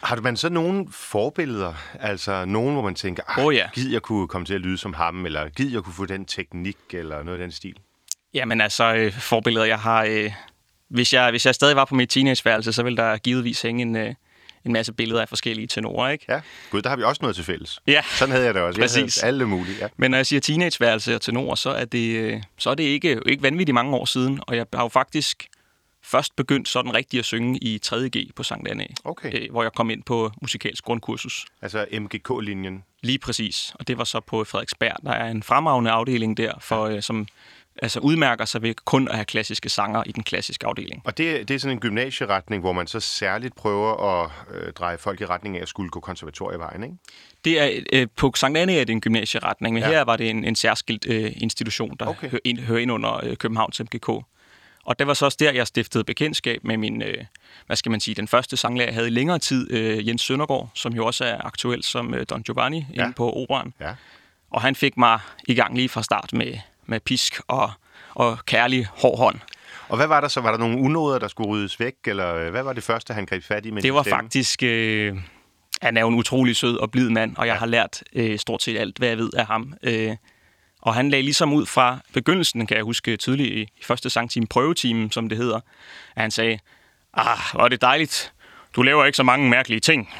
Har 0.02 0.16
du 0.16 0.22
man 0.22 0.36
så 0.36 0.48
nogle 0.48 0.86
forbilleder? 0.90 1.74
Altså 2.00 2.44
nogen, 2.44 2.72
hvor 2.72 2.82
man 2.82 2.94
tænker, 2.94 3.22
oh, 3.38 3.54
ja. 3.54 3.68
gid 3.74 3.90
jeg 3.90 4.02
kunne 4.02 4.28
komme 4.28 4.44
til 4.44 4.54
at 4.54 4.60
lyde 4.60 4.78
som 4.78 4.94
ham, 4.94 5.26
eller 5.26 5.48
gid 5.48 5.72
jeg 5.72 5.82
kunne 5.82 5.94
få 5.94 6.06
den 6.06 6.24
teknik, 6.24 6.76
eller 6.90 7.22
noget 7.22 7.38
af 7.38 7.44
den 7.44 7.52
stil? 7.52 7.76
Jamen 8.34 8.60
altså, 8.60 8.94
øh, 8.94 9.12
forbilleder, 9.12 9.66
jeg 9.66 9.78
har... 9.78 10.04
Øh, 10.04 10.32
hvis, 10.90 11.12
jeg, 11.12 11.30
hvis 11.30 11.46
jeg 11.46 11.54
stadig 11.54 11.76
var 11.76 11.84
på 11.84 11.94
mit 11.94 12.10
teenageværelse, 12.10 12.72
så 12.72 12.82
ville 12.82 12.96
der 12.96 13.16
givetvis 13.16 13.62
hænge 13.62 13.82
en, 13.82 13.96
øh, 13.96 14.14
en 14.64 14.72
masse 14.72 14.92
billeder 14.92 15.20
af 15.20 15.28
forskellige 15.28 15.66
tenorer, 15.66 16.08
ikke? 16.08 16.24
Ja, 16.28 16.40
gud, 16.70 16.82
der 16.82 16.88
har 16.88 16.96
vi 16.96 17.02
også 17.02 17.18
noget 17.22 17.36
til 17.36 17.44
fælles. 17.44 17.80
Ja. 17.86 18.02
Sådan 18.18 18.32
havde 18.32 18.46
jeg 18.46 18.54
det 18.54 18.62
også. 18.62 18.80
Præcis. 18.80 19.16
Jeg 19.16 19.26
alle 19.26 19.46
mulige, 19.46 19.76
ja. 19.80 19.88
Men 19.96 20.10
når 20.10 20.18
jeg 20.18 20.26
siger 20.26 20.40
teenageværelse 20.40 21.14
og 21.14 21.20
tenor, 21.20 21.54
så 21.54 21.70
er 21.70 21.84
det, 21.84 22.16
øh, 22.16 22.42
så 22.58 22.70
er 22.70 22.74
det 22.74 22.84
ikke, 22.84 23.20
ikke 23.26 23.42
vanvittigt 23.42 23.74
mange 23.74 23.96
år 23.96 24.04
siden, 24.04 24.40
og 24.46 24.56
jeg 24.56 24.66
har 24.74 24.82
jo 24.82 24.88
faktisk 24.88 25.48
først 26.02 26.36
begyndt 26.36 26.68
sådan 26.68 26.94
rigtigt 26.94 27.18
at 27.18 27.24
synge 27.24 27.58
i 27.58 27.80
3.G 27.86 28.34
på 28.36 28.42
Sankt 28.42 28.68
Anne, 28.68 28.86
okay. 29.04 29.42
øh, 29.42 29.50
hvor 29.50 29.62
jeg 29.62 29.72
kom 29.72 29.90
ind 29.90 30.02
på 30.02 30.32
musikalsk 30.42 30.84
grundkursus. 30.84 31.46
Altså 31.62 31.86
MGK-linjen? 31.92 32.84
Lige 33.02 33.18
præcis, 33.18 33.72
og 33.74 33.88
det 33.88 33.98
var 33.98 34.04
så 34.04 34.20
på 34.20 34.44
Frederiksberg. 34.44 34.96
Der 35.02 35.12
er 35.12 35.30
en 35.30 35.42
fremragende 35.42 35.90
afdeling 35.90 36.36
der, 36.36 36.52
for, 36.60 36.86
ja. 36.86 36.96
øh, 36.96 37.02
som 37.02 37.26
altså 37.82 38.00
udmærker 38.00 38.44
sig 38.44 38.62
ved 38.62 38.74
kun 38.74 39.08
at 39.08 39.14
have 39.14 39.24
klassiske 39.24 39.68
sanger 39.68 40.02
i 40.06 40.12
den 40.12 40.22
klassiske 40.22 40.66
afdeling. 40.66 41.02
Og 41.04 41.18
det, 41.18 41.48
det 41.48 41.54
er 41.54 41.58
sådan 41.58 41.76
en 41.76 41.80
gymnasieretning, 41.80 42.60
hvor 42.60 42.72
man 42.72 42.86
så 42.86 43.00
særligt 43.00 43.54
prøver 43.54 44.22
at 44.22 44.30
øh, 44.54 44.72
dreje 44.72 44.98
folk 44.98 45.20
i 45.20 45.26
retning 45.26 45.56
af 45.56 45.62
at 45.62 45.68
skulle 45.68 45.90
gå 45.90 46.00
konservatorievejen, 46.00 46.82
ikke? 46.82 46.96
Det 47.44 47.60
er, 47.60 47.80
øh, 47.92 48.06
på 48.16 48.32
Sankt 48.36 48.58
Anne 48.58 48.72
er 48.72 48.84
det 48.84 48.92
en 48.92 49.00
gymnasieretning, 49.00 49.74
men 49.74 49.82
ja. 49.82 49.88
her 49.88 50.02
var 50.02 50.16
det 50.16 50.30
en, 50.30 50.44
en 50.44 50.56
særskilt 50.56 51.06
øh, 51.08 51.32
institution, 51.36 51.96
der 52.00 52.06
okay. 52.06 52.30
hører, 52.30 52.40
ind, 52.44 52.58
hører 52.58 52.80
ind 52.80 52.92
under 52.92 53.24
øh, 53.24 53.36
Københavns 53.36 53.80
MGK. 53.80 54.08
Og 54.84 54.98
det 54.98 55.06
var 55.06 55.14
så 55.14 55.24
også 55.24 55.36
der, 55.40 55.52
jeg 55.52 55.66
stiftede 55.66 56.04
bekendtskab 56.04 56.64
med 56.64 56.76
min, 56.76 57.02
øh, 57.02 57.24
hvad 57.66 57.76
skal 57.76 57.90
man 57.90 58.00
sige, 58.00 58.14
den 58.14 58.28
første 58.28 58.56
sanglærer, 58.56 58.88
jeg 58.88 58.94
havde 58.94 59.08
i 59.08 59.10
længere 59.10 59.38
tid, 59.38 59.72
øh, 59.72 60.08
Jens 60.08 60.22
Søndergaard, 60.22 60.70
som 60.74 60.92
jo 60.92 61.06
også 61.06 61.24
er 61.24 61.46
aktuel 61.46 61.82
som 61.82 62.14
øh, 62.14 62.26
Don 62.30 62.42
Giovanni 62.42 62.86
ja. 62.94 63.02
inde 63.02 63.14
på 63.14 63.32
operan. 63.32 63.72
Ja. 63.80 63.94
Og 64.50 64.62
han 64.62 64.74
fik 64.74 64.96
mig 64.96 65.20
i 65.48 65.54
gang 65.54 65.76
lige 65.76 65.88
fra 65.88 66.02
start 66.02 66.32
med, 66.32 66.54
med 66.90 67.00
pisk 67.00 67.40
og, 67.48 67.70
og 68.14 68.38
kærlig 68.46 68.86
hård 68.86 69.18
hånd. 69.18 69.36
Og 69.88 69.96
hvad 69.96 70.06
var 70.06 70.20
der 70.20 70.28
så? 70.28 70.40
Var 70.40 70.50
der 70.50 70.58
nogle 70.58 70.78
unoder, 70.78 71.18
der 71.18 71.28
skulle 71.28 71.50
ryddes 71.50 71.80
væk, 71.80 71.94
eller 72.04 72.50
hvad 72.50 72.62
var 72.62 72.72
det 72.72 72.84
første, 72.84 73.14
han 73.14 73.26
greb 73.26 73.42
fat 73.44 73.66
i 73.66 73.70
med 73.70 73.82
Det 73.82 73.94
var 73.94 74.02
stemme? 74.02 74.16
faktisk... 74.16 74.62
Øh, 74.62 75.16
han 75.82 75.96
er 75.96 76.00
jo 76.00 76.08
en 76.08 76.14
utrolig 76.14 76.56
sød 76.56 76.76
og 76.76 76.90
blid 76.90 77.10
mand, 77.10 77.36
og 77.36 77.46
jeg 77.46 77.54
ja. 77.54 77.58
har 77.58 77.66
lært 77.66 78.02
øh, 78.14 78.38
stort 78.38 78.62
set 78.62 78.78
alt, 78.78 78.98
hvad 78.98 79.08
jeg 79.08 79.18
ved 79.18 79.30
af 79.36 79.46
ham. 79.46 79.74
Øh, 79.82 80.16
og 80.82 80.94
han 80.94 81.10
lagde 81.10 81.22
ligesom 81.22 81.52
ud 81.52 81.66
fra 81.66 81.98
begyndelsen, 82.12 82.66
kan 82.66 82.76
jeg 82.76 82.84
huske 82.84 83.16
tydeligt, 83.16 83.54
i 83.54 83.82
første 83.82 84.10
sangtime, 84.10 84.46
prøvetime, 84.46 85.12
som 85.12 85.28
det 85.28 85.38
hedder, 85.38 85.56
at 86.16 86.22
han 86.22 86.30
sagde, 86.30 86.58
ah, 87.14 87.38
hvor 87.52 87.64
er 87.64 87.68
det 87.68 87.80
dejligt, 87.80 88.32
du 88.76 88.82
laver 88.82 89.04
ikke 89.04 89.16
så 89.16 89.22
mange 89.22 89.50
mærkelige 89.50 89.80
ting, 89.80 90.10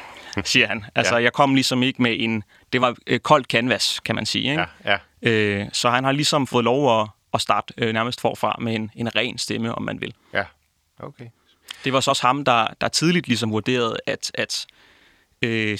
siger 0.43 0.67
han. 0.67 0.85
Altså, 0.95 1.15
ja. 1.15 1.23
jeg 1.23 1.33
kom 1.33 1.55
ligesom 1.55 1.83
ikke 1.83 2.01
med 2.01 2.15
en... 2.19 2.43
Det 2.73 2.81
var 2.81 2.95
øh, 3.07 3.19
koldt 3.19 3.47
canvas, 3.47 3.99
kan 3.99 4.15
man 4.15 4.25
sige. 4.25 4.51
Ikke? 4.51 4.65
Ja, 4.85 4.97
ja. 5.23 5.29
Øh, 5.31 5.67
så 5.73 5.89
han 5.89 6.03
har 6.03 6.11
ligesom 6.11 6.47
fået 6.47 6.63
lov 6.63 7.01
at, 7.01 7.07
at 7.33 7.41
starte 7.41 7.73
øh, 7.77 7.93
nærmest 7.93 8.21
forfra 8.21 8.55
med 8.61 8.75
en, 8.75 8.91
en 8.95 9.15
ren 9.15 9.37
stemme, 9.37 9.75
om 9.75 9.83
man 9.83 10.01
vil. 10.01 10.13
Ja, 10.33 10.43
okay. 10.99 11.25
Det 11.83 11.93
var 11.93 11.99
så 11.99 12.11
også 12.11 12.27
ham, 12.27 12.45
der, 12.45 12.67
der 12.81 12.87
tidligt 12.87 13.27
ligesom 13.27 13.51
vurderede, 13.51 13.97
at, 14.05 14.31
at, 14.33 14.65
øh, 15.41 15.77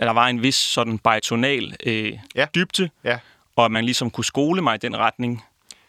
at 0.00 0.06
der 0.06 0.12
var 0.12 0.26
en 0.26 0.42
vis 0.42 0.54
sådan 0.54 0.98
baritonal 0.98 1.76
øh, 1.86 2.18
ja. 2.34 2.46
dybde, 2.54 2.90
ja 3.04 3.18
og 3.60 3.64
at 3.64 3.70
man 3.70 3.84
ligesom 3.84 4.10
kunne 4.10 4.24
skole 4.24 4.62
mig 4.62 4.74
i 4.74 4.78
den 4.78 4.96
retning, 4.96 5.44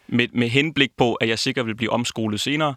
med, 0.06 0.28
med 0.32 0.48
henblik 0.48 0.90
på, 0.96 1.14
at 1.14 1.28
jeg 1.28 1.38
sikkert 1.38 1.66
vil 1.66 1.74
blive 1.74 1.90
omskolet 1.90 2.40
senere. 2.40 2.74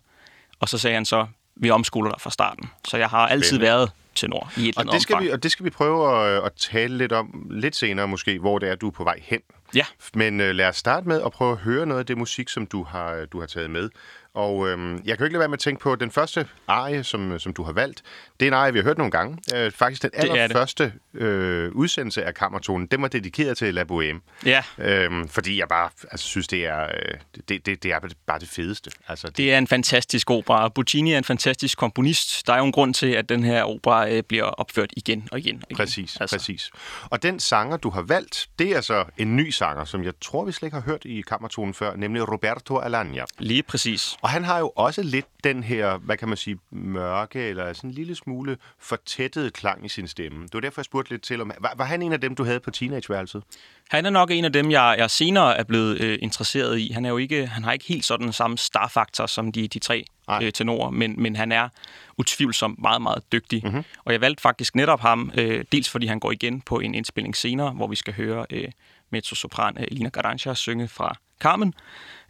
Og 0.59 0.69
så 0.69 0.77
sagde 0.77 0.93
han 0.93 1.05
så, 1.05 1.27
vi 1.55 1.69
omskoler 1.69 2.11
dig 2.11 2.21
fra 2.21 2.29
starten. 2.29 2.69
Så 2.87 2.97
jeg 2.97 3.09
har 3.09 3.27
altid 3.27 3.49
Spændende. 3.49 3.67
været 3.67 3.91
tenor 4.15 4.51
i 4.57 4.69
et 4.69 4.77
og 4.77 4.85
det 4.85 5.01
skal 5.01 5.15
omfang. 5.15 5.27
vi 5.27 5.33
Og 5.33 5.43
det 5.43 5.51
skal 5.51 5.65
vi 5.65 5.69
prøve 5.69 6.27
at, 6.27 6.43
at 6.45 6.51
tale 6.53 6.97
lidt 6.97 7.11
om 7.11 7.47
lidt 7.51 7.75
senere 7.75 8.07
måske, 8.07 8.39
hvor 8.39 8.59
det 8.59 8.69
er, 8.69 8.75
du 8.75 8.87
er 8.87 8.91
på 8.91 9.03
vej 9.03 9.19
hen. 9.23 9.41
Ja. 9.75 9.85
Men 10.13 10.39
uh, 10.39 10.45
lad 10.45 10.67
os 10.67 10.77
starte 10.77 11.07
med 11.07 11.21
at 11.21 11.31
prøve 11.31 11.51
at 11.51 11.57
høre 11.57 11.85
noget 11.85 11.99
af 11.99 12.05
det 12.05 12.17
musik, 12.17 12.49
som 12.49 12.67
du 12.67 12.83
har, 12.83 13.25
du 13.25 13.39
har 13.39 13.47
taget 13.47 13.69
med. 13.69 13.89
Og 14.35 14.67
øhm, 14.67 14.93
jeg 14.93 15.03
kan 15.03 15.17
jo 15.19 15.23
ikke 15.23 15.33
lade 15.33 15.39
være 15.39 15.47
med 15.47 15.57
at 15.57 15.59
tænke 15.59 15.81
på, 15.81 15.95
den 15.95 16.11
første 16.11 16.47
arie, 16.67 17.03
som, 17.03 17.39
som 17.39 17.53
du 17.53 17.63
har 17.63 17.71
valgt, 17.71 18.03
det 18.39 18.45
er 18.45 18.47
en 18.47 18.53
arie, 18.53 18.73
vi 18.73 18.79
har 18.79 18.83
hørt 18.83 18.97
nogle 18.97 19.11
gange. 19.11 19.37
Øh, 19.55 19.71
faktisk 19.71 20.01
den 20.01 20.11
allerførste 20.13 20.93
øh, 21.13 21.71
udsendelse 21.71 22.23
af 22.23 22.33
Kammertonen, 22.33 22.87
den 22.87 23.01
var 23.01 23.07
dedikeret 23.07 23.57
til 23.57 23.73
La 23.73 23.83
Bohème. 23.83 24.19
Ja. 24.45 24.63
Øhm, 24.77 25.27
fordi 25.27 25.59
jeg 25.59 25.67
bare 25.67 25.89
altså, 26.11 26.27
synes, 26.27 26.47
det 26.47 26.65
er, 26.65 26.83
øh, 26.83 27.17
det, 27.49 27.65
det, 27.65 27.83
det 27.83 27.91
er 27.91 27.99
bare 28.27 28.39
det 28.39 28.47
fedeste. 28.47 28.91
Altså, 29.07 29.27
det... 29.27 29.37
det 29.37 29.53
er 29.53 29.57
en 29.57 29.67
fantastisk 29.67 30.31
opera. 30.31 30.69
Puccini 30.69 31.13
er 31.13 31.17
en 31.17 31.23
fantastisk 31.23 31.77
komponist. 31.77 32.47
Der 32.47 32.53
er 32.53 32.57
jo 32.57 32.65
en 32.65 32.71
grund 32.71 32.93
til, 32.93 33.07
at 33.07 33.29
den 33.29 33.43
her 33.43 33.63
opera 33.63 34.09
øh, 34.09 34.23
bliver 34.23 34.43
opført 34.43 34.89
igen 34.97 35.27
og 35.31 35.39
igen. 35.39 35.55
Og 35.55 35.67
igen. 35.69 35.77
Præcis, 35.77 36.17
altså. 36.19 36.35
præcis. 36.35 36.71
Og 37.03 37.23
den 37.23 37.39
sanger, 37.39 37.77
du 37.77 37.89
har 37.89 38.01
valgt, 38.01 38.47
det 38.59 38.71
er 38.71 38.75
altså 38.75 39.05
en 39.17 39.35
ny 39.35 39.49
sanger, 39.49 39.64
som 39.85 40.03
jeg 40.03 40.13
tror, 40.21 40.45
vi 40.45 40.51
slet 40.51 40.67
ikke 40.67 40.75
har 40.75 40.83
hørt 40.83 41.05
i 41.05 41.21
Kammertonen 41.21 41.73
før, 41.73 41.95
nemlig 41.95 42.31
Roberto 42.31 42.77
Alagna. 42.77 43.23
Lige 43.39 43.63
præcis. 43.63 44.17
Og 44.21 44.29
han 44.29 44.43
har 44.43 44.59
jo 44.59 44.71
også 44.75 45.03
lidt 45.03 45.25
den 45.43 45.63
her, 45.63 45.97
hvad 45.97 46.17
kan 46.17 46.27
man 46.27 46.37
sige, 46.37 46.57
mørke, 46.71 47.39
eller 47.39 47.73
sådan 47.73 47.89
en 47.89 47.93
lille 47.93 48.15
smule 48.15 48.57
fortættet 48.79 49.53
klang 49.53 49.85
i 49.85 49.89
sin 49.89 50.07
stemme. 50.07 50.43
Det 50.43 50.53
var 50.53 50.59
derfor, 50.59 50.81
jeg 50.81 50.85
spurgte 50.85 51.11
lidt 51.11 51.21
til, 51.21 51.41
om 51.41 51.51
var, 51.59 51.73
var 51.77 51.85
han 51.85 52.01
en 52.01 52.13
af 52.13 52.21
dem, 52.21 52.35
du 52.35 52.43
havde 52.43 52.59
på 52.59 52.71
teenageværelset? 52.71 53.43
Han 53.89 54.05
er 54.05 54.09
nok 54.09 54.31
en 54.31 54.45
af 54.45 54.53
dem, 54.53 54.71
jeg, 54.71 54.95
jeg 54.97 55.11
senere 55.11 55.57
er 55.57 55.63
blevet 55.63 56.01
øh, 56.01 56.19
interesseret 56.21 56.79
i. 56.79 56.91
Han, 56.93 57.05
er 57.05 57.09
jo 57.09 57.17
ikke, 57.17 57.47
han 57.47 57.63
har 57.63 57.71
ikke 57.71 57.85
helt 57.85 58.05
sådan 58.05 58.33
samme 58.33 58.57
starfaktor 58.57 59.25
som 59.25 59.51
de, 59.51 59.67
de 59.67 59.79
tre 59.79 60.05
øh, 60.41 60.51
tenor, 60.51 60.89
men, 60.89 61.21
men 61.21 61.35
han 61.35 61.51
er 61.51 61.69
utvivlsomt 62.17 62.79
meget, 62.79 63.01
meget 63.01 63.31
dygtig. 63.31 63.61
Mm-hmm. 63.63 63.83
Og 64.05 64.13
jeg 64.13 64.21
valgte 64.21 64.41
faktisk 64.41 64.75
netop 64.75 64.99
ham, 64.99 65.31
øh, 65.37 65.65
dels 65.71 65.89
fordi 65.89 66.07
han 66.07 66.19
går 66.19 66.31
igen 66.31 66.61
på 66.61 66.79
en 66.79 66.95
indspilling 66.95 67.35
senere, 67.35 67.71
hvor 67.71 67.87
vi 67.87 67.95
skal 67.95 68.13
høre 68.13 68.45
øh, 68.49 68.67
mezzosopran 69.11 69.77
øh, 69.79 69.87
Lina 69.91 70.09
Garancha 70.09 70.53
synge 70.53 70.87
fra 70.87 71.15
Carmen. 71.39 71.73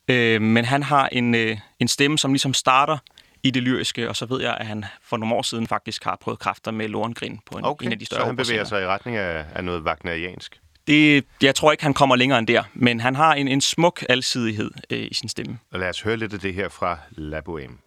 Øh, 0.07 0.41
men 0.41 0.65
han 0.65 0.83
har 0.83 1.09
en, 1.11 1.35
øh, 1.35 1.57
en 1.79 1.87
stemme, 1.87 2.17
som 2.17 2.33
ligesom 2.33 2.53
starter 2.53 2.97
i 3.43 3.51
det 3.51 3.63
lyriske, 3.63 4.09
og 4.09 4.15
så 4.15 4.25
ved 4.25 4.41
jeg, 4.41 4.57
at 4.59 4.67
han 4.67 4.85
for 5.03 5.17
nogle 5.17 5.35
år 5.35 5.41
siden 5.41 5.67
faktisk 5.67 6.03
har 6.03 6.17
prøvet 6.21 6.39
kræfter 6.39 6.71
med 6.71 6.87
Lorengrin 6.87 7.39
på 7.45 7.57
en, 7.57 7.65
okay, 7.65 7.85
en 7.85 7.91
af 7.91 7.99
de 7.99 8.05
større 8.05 8.21
så 8.21 8.25
han 8.25 8.35
bevæger 8.35 8.63
sig 8.63 8.81
i 8.81 8.85
retning 8.85 9.17
af, 9.17 9.45
af 9.55 9.63
noget 9.63 9.83
wagneriansk? 9.83 10.59
Det, 10.87 11.25
jeg 11.41 11.55
tror 11.55 11.71
ikke, 11.71 11.83
han 11.83 11.93
kommer 11.93 12.15
længere 12.15 12.39
end 12.39 12.47
der, 12.47 12.63
men 12.73 12.99
han 12.99 13.15
har 13.15 13.33
en, 13.33 13.47
en 13.47 13.61
smuk 13.61 14.03
alsidighed 14.09 14.71
øh, 14.89 15.07
i 15.11 15.13
sin 15.13 15.29
stemme. 15.29 15.59
Og 15.71 15.79
lad 15.79 15.89
os 15.89 16.01
høre 16.01 16.17
lidt 16.17 16.33
af 16.33 16.39
det 16.39 16.53
her 16.53 16.69
fra 16.69 16.99
La 17.11 17.39
Bohème. 17.49 17.84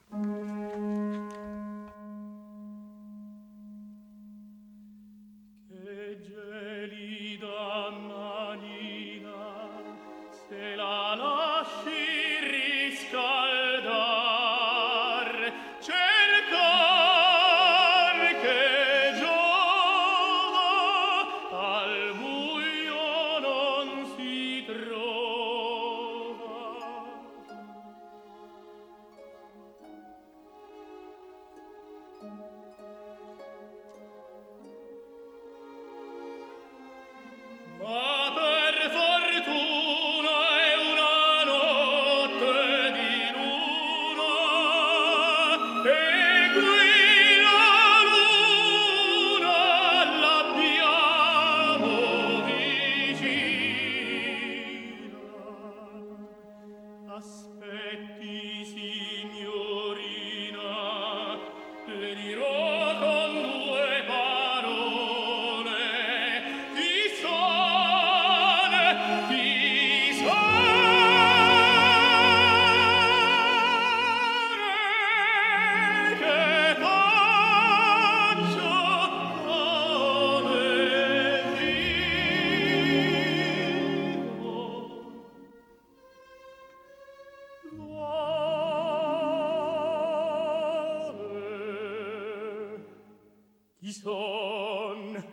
Chi 93.88 93.94
son? 93.94 95.24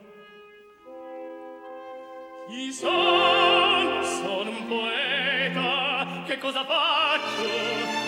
Chi 2.47 2.71
son? 2.71 4.01
Sono 4.01 4.49
un 4.49 4.65
poeta, 4.67 6.23
che 6.25 6.37
cosa 6.37 6.63
faccio? 6.63 8.04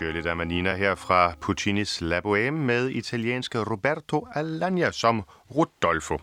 Marco 0.00 0.20
da 0.22 0.34
Manina 0.34 0.74
her 0.74 0.94
fra 0.94 1.34
Puccinis 1.40 2.00
La 2.00 2.20
Bohème 2.20 2.50
med 2.50 2.90
italienske 2.90 3.58
Roberto 3.58 4.26
Alagna 4.34 4.90
som 4.92 5.24
Rodolfo. 5.56 6.18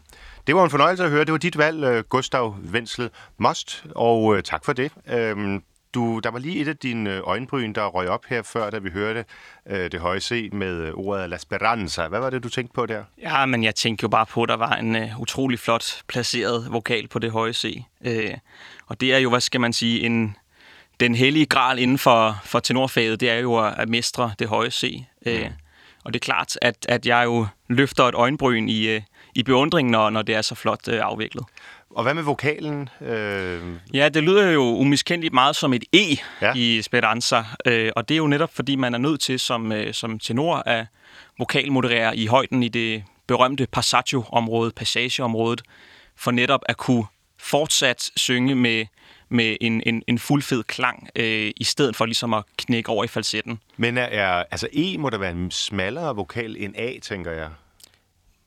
Det 0.48 0.56
var 0.56 0.64
en 0.64 0.70
fornøjelse 0.70 1.04
at 1.04 1.10
høre. 1.10 1.26
Det 1.26 1.32
var 1.32 1.38
dit 1.38 1.58
valg, 1.58 1.84
øh, 1.84 2.04
Gustav 2.04 2.56
Wenzel 2.72 3.10
Most, 3.38 3.86
og 3.96 4.38
øh, 4.38 4.44
tak 4.44 4.66
for 4.66 4.74
det. 4.74 4.92
Øhm, 5.08 5.64
du, 5.94 6.20
der 6.20 6.32
var 6.32 6.40
lige 6.40 6.62
et 6.62 6.68
af 6.68 6.78
dine 6.78 7.16
øh, 7.16 7.22
øjenbryn, 7.24 7.74
der 7.74 7.86
røg 7.86 8.10
op 8.10 8.26
her 8.30 8.42
før, 8.42 8.70
da 8.70 8.78
vi 8.78 8.90
hørte 8.90 9.26
øh, 9.70 9.92
det 9.92 10.00
høje 10.00 10.20
C 10.20 10.50
med 10.52 10.92
ordet 10.94 11.30
La 11.30 11.38
Speranza. 11.38 12.08
Hvad 12.08 12.20
var 12.20 12.30
det, 12.30 12.44
du 12.44 12.50
tænkte 12.50 12.74
på 12.74 12.86
der? 12.86 13.04
Ja, 13.22 13.46
men 13.46 13.64
jeg 13.64 13.76
tænkte 13.76 14.04
jo 14.04 14.08
bare 14.08 14.26
på, 14.26 14.44
at 14.44 14.50
der 14.50 14.58
var 14.58 14.76
en 14.76 14.98
utrolig 15.20 15.60
flot 15.60 16.04
placeret 16.08 16.68
vokal 16.72 17.08
på 17.08 17.20
det 17.20 17.32
høje 17.32 17.54
C. 17.54 17.84
Uh, 18.06 18.12
og 18.88 19.02
det 19.02 19.14
er 19.14 19.18
jo, 19.18 19.30
hvad 19.30 19.42
skal 19.42 19.62
man 19.62 19.74
sige, 19.74 20.02
en, 20.02 20.36
den 21.00 21.16
hellige 21.16 21.46
gral 21.46 21.80
inden 21.80 21.98
for, 21.98 22.42
for 22.44 22.60
tenorfaget, 22.60 23.20
det 23.20 23.30
er 23.30 23.40
jo 23.40 23.68
at, 23.68 23.90
mestre 23.90 24.32
det 24.40 24.48
høje 24.48 24.72
C. 24.72 25.04
Mm. 25.26 25.32
Uh, 25.32 25.40
og 26.06 26.14
det 26.14 26.20
er 26.20 26.26
klart, 26.26 26.58
at, 26.62 26.86
at 26.90 27.06
jeg 27.06 27.26
jo 27.26 27.48
løfter 27.70 28.04
et 28.04 28.16
øjenbryn 28.16 28.70
i, 28.70 28.96
uh, 28.96 29.02
i 29.36 29.44
beundring, 29.44 29.90
når, 29.90 30.10
når 30.10 30.22
det 30.22 30.36
er 30.36 30.42
så 30.42 30.56
flot 30.56 30.88
uh, 30.88 30.94
afviklet. 31.02 31.46
Og 31.96 32.04
hvad 32.04 32.14
med 32.14 32.24
vokalen? 32.24 32.90
Øh... 33.02 33.62
Ja, 33.94 34.10
det 34.10 34.24
lyder 34.24 34.52
jo 34.52 34.62
umiskendeligt 34.62 35.34
meget 35.34 35.56
som 35.56 35.74
et 35.74 35.84
E 35.94 36.18
ja. 36.42 36.54
i 36.56 36.82
Speranza, 36.82 37.44
øh, 37.66 37.92
og 37.96 38.10
det 38.10 38.16
er 38.16 38.18
jo 38.18 38.28
netop, 38.28 38.56
fordi 38.56 38.76
man 38.76 38.94
er 38.94 38.98
nødt 38.98 39.22
til 39.22 39.40
som, 39.40 39.72
øh, 39.72 39.94
som 39.94 40.20
tenor 40.20 40.56
at 40.66 40.86
vokalmoderere 41.38 42.18
i 42.18 42.26
højden 42.26 42.64
i 42.64 42.68
det 42.68 43.04
berømte 43.28 43.68
passaggio-område, 43.72 44.72
passageområdet, 44.72 45.62
for 46.16 46.32
netop 46.32 46.62
at 46.66 46.78
kunne 46.78 47.06
fortsat 47.40 48.12
synge 48.16 48.56
med, 48.56 48.86
med 49.30 49.58
en, 49.62 49.84
en, 49.86 50.04
en 50.08 50.20
fuldfed 50.20 50.64
klang, 50.64 51.10
øh, 51.16 51.52
i 51.58 51.64
stedet 51.64 51.96
for 51.96 52.06
ligesom 52.06 52.34
at 52.34 52.44
knække 52.58 52.90
over 52.90 53.04
i 53.04 53.08
falsetten. 53.08 53.60
Men 53.78 53.98
er, 53.98 54.04
er, 54.04 54.44
altså 54.52 54.68
E 54.74 54.98
må 54.98 55.10
der 55.10 55.18
være 55.18 55.32
en 55.32 55.52
smallere 55.52 56.16
vokal 56.16 56.56
end 56.60 56.74
A, 56.78 57.00
tænker 57.02 57.32
jeg? 57.32 57.50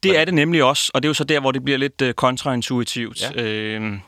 Det 0.03 0.19
er 0.19 0.25
det 0.25 0.35
nemlig 0.35 0.65
også, 0.65 0.91
og 0.95 1.03
det 1.03 1.07
er 1.07 1.11
jo 1.11 1.15
så 1.15 1.25
der, 1.25 1.41
hvor 1.41 1.53
det 1.53 1.65
bliver 1.65 1.79
lidt 1.79 2.03
øh, 2.03 2.15
kontraintuitivt. 2.15 3.23
Ja. 3.23 3.43
Øh, 3.43 3.99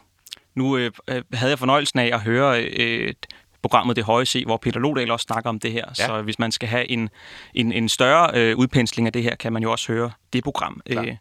nu 0.54 0.76
øh, 0.76 0.90
øh, 1.08 1.22
havde 1.32 1.50
jeg 1.50 1.58
fornøjelsen 1.58 1.98
af 1.98 2.10
at 2.14 2.20
høre 2.20 2.64
øh, 2.64 3.14
programmet 3.62 3.96
Det 3.96 4.04
Høje 4.04 4.26
C, 4.26 4.42
hvor 4.46 4.56
Peter 4.56 4.80
Lodal 4.80 5.10
også 5.10 5.24
snakker 5.24 5.50
om 5.50 5.58
det 5.58 5.72
her. 5.72 5.84
Ja. 5.98 6.06
Så 6.06 6.22
hvis 6.22 6.38
man 6.38 6.52
skal 6.52 6.68
have 6.68 6.90
en, 6.90 7.08
en, 7.54 7.72
en 7.72 7.88
større 7.88 8.30
øh, 8.34 8.56
udpensling 8.56 9.06
af 9.06 9.12
det 9.12 9.22
her, 9.22 9.34
kan 9.36 9.52
man 9.52 9.62
jo 9.62 9.72
også 9.72 9.92
høre 9.92 10.10
det 10.32 10.44
program. 10.44 10.80
Øh, 10.86 11.16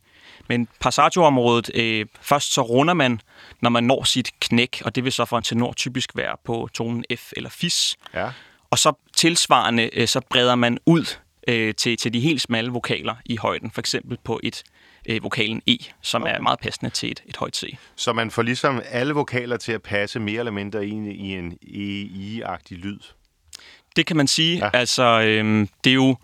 men 0.50 0.68
passaggio-området, 0.80 1.70
øh, 1.74 2.06
først 2.22 2.54
så 2.54 2.62
runder 2.62 2.94
man, 2.94 3.22
når 3.62 3.70
man 3.70 3.84
når 3.84 4.04
sit 4.04 4.32
knæk, 4.40 4.82
og 4.86 4.96
det 4.96 5.04
vil 5.04 5.12
så 5.12 5.26
for 5.26 5.38
en 5.38 5.44
tenor 5.44 5.74
typisk 5.74 6.12
være 6.16 6.36
på 6.46 6.70
tonen 6.74 7.06
F 7.18 7.32
eller 7.38 7.50
Fis. 7.50 7.96
Ja. 8.14 8.30
Og 8.70 8.80
så 8.80 8.94
tilsvarende, 9.16 9.90
øh, 9.94 10.08
så 10.08 10.22
breder 10.30 10.56
man 10.56 10.78
ud 10.86 11.18
øh, 11.48 11.76
til, 11.76 11.98
til 11.98 12.14
de 12.14 12.20
helt 12.20 12.42
smalle 12.42 12.72
vokaler 12.72 13.16
i 13.26 13.38
højden, 13.38 13.72
for 13.72 13.82
eksempel 13.82 14.18
på 14.24 14.40
et 14.44 14.64
øh, 15.06 15.24
vokalen 15.24 15.62
E, 15.68 15.78
som 16.02 16.24
okay. 16.24 16.36
er 16.36 16.42
meget 16.42 16.60
passende 16.60 16.90
til 16.90 17.12
et, 17.12 17.24
et 17.26 17.38
højt 17.38 17.56
C. 17.56 17.78
Så 17.96 18.14
man 18.14 18.32
får 18.32 18.42
ligesom 18.42 18.82
alle 18.90 19.14
vokaler 19.14 19.58
til 19.58 19.72
at 19.72 19.82
passe 19.82 20.20
mere 20.20 20.40
eller 20.40 20.52
mindre 20.52 20.88
ind 20.88 21.08
i 21.08 21.34
en 21.34 21.58
E-agtig 21.62 22.78
lyd? 22.78 23.00
Det 23.96 24.06
kan 24.06 24.18
man 24.18 24.28
sige. 24.28 24.58
Ja. 24.58 24.70
Altså, 24.74 25.04
øh, 25.04 25.68
det 25.84 25.90
er 25.90 25.96
jo 25.96 26.18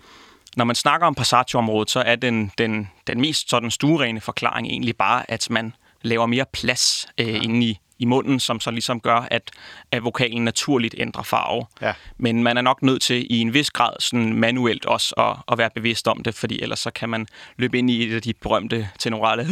når 0.58 0.66
man 0.66 0.76
snakker 0.76 1.08
om 1.08 1.16
passaggio-området, 1.16 1.90
så 1.90 2.00
er 2.00 2.16
den, 2.16 2.52
den, 2.58 2.90
den 3.08 3.22
mest 3.22 3.50
sådan 3.50 3.72
stuerene 3.72 4.22
forklaring 4.22 4.68
egentlig 4.68 4.98
bare, 4.98 5.32
at 5.32 5.50
man 5.50 5.74
laver 6.02 6.26
mere 6.26 6.46
plads 6.54 7.08
øh, 7.18 7.28
ja. 7.28 7.42
inde 7.42 7.66
i, 7.66 7.80
i 8.00 8.06
munden, 8.06 8.40
som 8.40 8.60
så 8.60 8.72
ligesom 8.72 9.00
gør, 9.00 9.28
at, 9.32 9.52
at 9.92 10.04
vokalen 10.04 10.44
naturligt 10.44 10.96
ændrer 10.98 11.24
farve. 11.24 11.66
Ja. 11.82 11.94
Men 12.18 12.44
man 12.44 12.58
er 12.58 12.62
nok 12.62 12.82
nødt 12.82 13.02
til 13.02 13.28
i 13.30 13.40
en 13.40 13.54
vis 13.54 13.72
grad 13.72 13.94
sådan 14.00 14.34
manuelt 14.34 14.86
også 14.86 15.14
at, 15.18 15.52
at 15.52 15.58
være 15.58 15.70
bevidst 15.76 16.08
om 16.08 16.24
det, 16.24 16.36
fordi 16.36 16.62
ellers 16.62 16.80
så 16.80 16.92
kan 16.92 17.10
man 17.10 17.28
løbe 17.58 17.78
ind 17.78 17.90
i 17.90 18.08
et 18.08 18.16
af 18.16 18.22
de 18.22 18.34
berømte 18.42 18.90
tenorale 19.00 19.48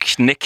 knæk. 0.00 0.44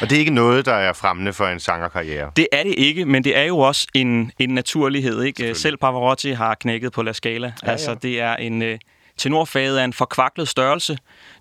Og 0.00 0.10
det 0.10 0.16
er 0.16 0.20
ikke 0.20 0.34
noget, 0.34 0.66
der 0.66 0.74
er 0.74 0.92
fremmende 0.92 1.32
for 1.32 1.46
en 1.46 1.60
sangerkarriere? 1.60 2.30
Det 2.36 2.48
er 2.52 2.62
det 2.62 2.74
ikke, 2.78 3.04
men 3.04 3.24
det 3.24 3.38
er 3.38 3.44
jo 3.44 3.58
også 3.58 3.86
en, 3.94 4.32
en 4.38 4.50
naturlighed. 4.50 5.22
Ikke? 5.22 5.54
Selv 5.54 5.76
Pavarotti 5.76 6.30
har 6.30 6.54
knækket 6.54 6.92
på 6.92 7.02
La 7.02 7.12
Scala. 7.12 7.52
Ja, 7.62 7.70
altså, 7.70 7.90
ja. 7.90 7.96
det 8.02 8.20
er 8.20 8.36
en... 8.36 8.62
Øh, 8.62 8.78
tenorfaget 9.20 9.80
er 9.80 9.84
en 9.84 9.92
forkvaklet 9.92 10.48
størrelse. 10.48 10.92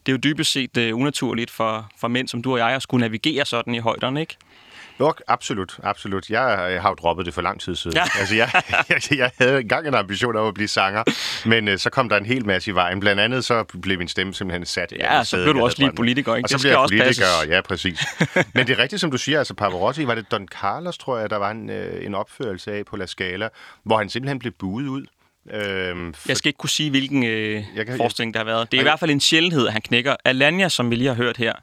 Det 0.06 0.12
er 0.12 0.14
jo 0.14 0.18
dybest 0.18 0.52
set 0.52 0.78
uh, 0.78 1.00
unaturligt 1.00 1.52
for, 1.52 1.90
for 2.00 2.08
mænd 2.08 2.28
som 2.28 2.42
du 2.42 2.52
og 2.52 2.60
jeg 2.60 2.70
at 2.70 2.82
skulle 2.82 3.02
navigere 3.02 3.46
sådan 3.46 3.76
i 3.76 3.80
højderne, 3.80 4.22
ikke? 4.22 4.38
Jo, 5.00 5.14
absolut, 5.28 5.80
absolut. 5.84 6.30
Jeg, 6.30 6.42
har 6.82 6.90
jo 6.90 6.96
droppet 6.96 7.26
det 7.26 7.34
for 7.34 7.42
lang 7.42 7.62
tid 7.62 7.76
siden. 7.76 7.98
Ja. 7.98 8.04
Altså, 8.20 8.36
jeg, 8.36 8.50
jeg, 8.90 9.18
jeg 9.18 9.32
havde 9.38 9.60
engang 9.60 9.88
en 9.88 9.96
ambition 9.96 10.36
om 10.36 10.48
at 10.48 10.54
blive 10.54 10.68
sanger, 10.68 11.04
men 11.46 11.68
uh, 11.68 11.78
så 11.78 11.90
kom 11.90 12.10
der 12.10 12.18
en 12.18 12.26
hel 12.26 12.46
masse 12.46 12.72
i 12.72 12.76
vejen. 12.76 13.00
Blandt 13.00 13.22
andet 13.22 13.46
så 13.46 13.64
blev 13.82 13.98
min 13.98 14.08
stemme 14.08 14.34
simpelthen 14.34 14.66
sat. 14.66 14.94
Ja, 15.00 15.24
så 15.24 15.44
blev 15.44 15.54
du 15.54 15.64
også 15.64 15.78
lige 15.80 15.92
politiker, 15.96 16.36
ikke? 16.36 16.46
Og 16.46 16.50
så 16.50 16.58
det 16.58 16.62
blev 16.62 16.72
jeg 16.72 16.80
politiker, 16.80 17.06
passes. 17.06 17.50
ja, 17.50 17.62
præcis. 17.62 18.06
men 18.56 18.68
det 18.68 18.80
er 18.80 18.80
rigtigt, 18.80 19.02
som 19.02 19.12
du 19.12 19.18
siger, 19.18 19.38
altså 19.38 19.54
Pavarotti, 19.54 20.08
var 20.08 20.16
det 20.16 20.32
Don 20.32 20.48
Carlos, 20.48 20.98
tror 20.98 21.18
jeg, 21.18 21.30
der 21.30 21.38
var 21.38 21.52
en, 21.52 21.70
uh, 21.70 22.06
en 22.06 22.16
opførelse 22.16 22.72
af 22.72 22.86
på 22.86 22.96
La 22.96 23.06
Scala, 23.06 23.50
hvor 23.84 23.98
han 23.98 24.10
simpelthen 24.10 24.40
blev 24.40 24.54
buet 24.60 24.88
ud. 24.88 25.06
Øhm, 25.54 26.14
for... 26.14 26.30
Jeg 26.30 26.38
skal 26.38 26.50
ikke 26.50 26.58
kunne 26.58 26.70
sige, 26.70 26.90
hvilken 26.90 27.24
øh, 27.24 27.64
kan, 27.76 27.98
forestilling 27.98 28.34
der 28.34 28.40
har 28.40 28.46
været. 28.46 28.72
Det 28.72 28.78
er 28.78 28.82
i 28.82 28.84
hvert 28.84 29.00
fald 29.00 29.12
en 29.12 29.20
sjældenhed, 29.20 29.68
han 29.68 29.82
knækker. 29.82 30.16
Alanya, 30.26 30.70
som 30.70 30.90
vi 30.92 30.96
lige 30.96 31.08
har 31.08 31.16
hørt 31.16 31.38
her, 31.38 31.54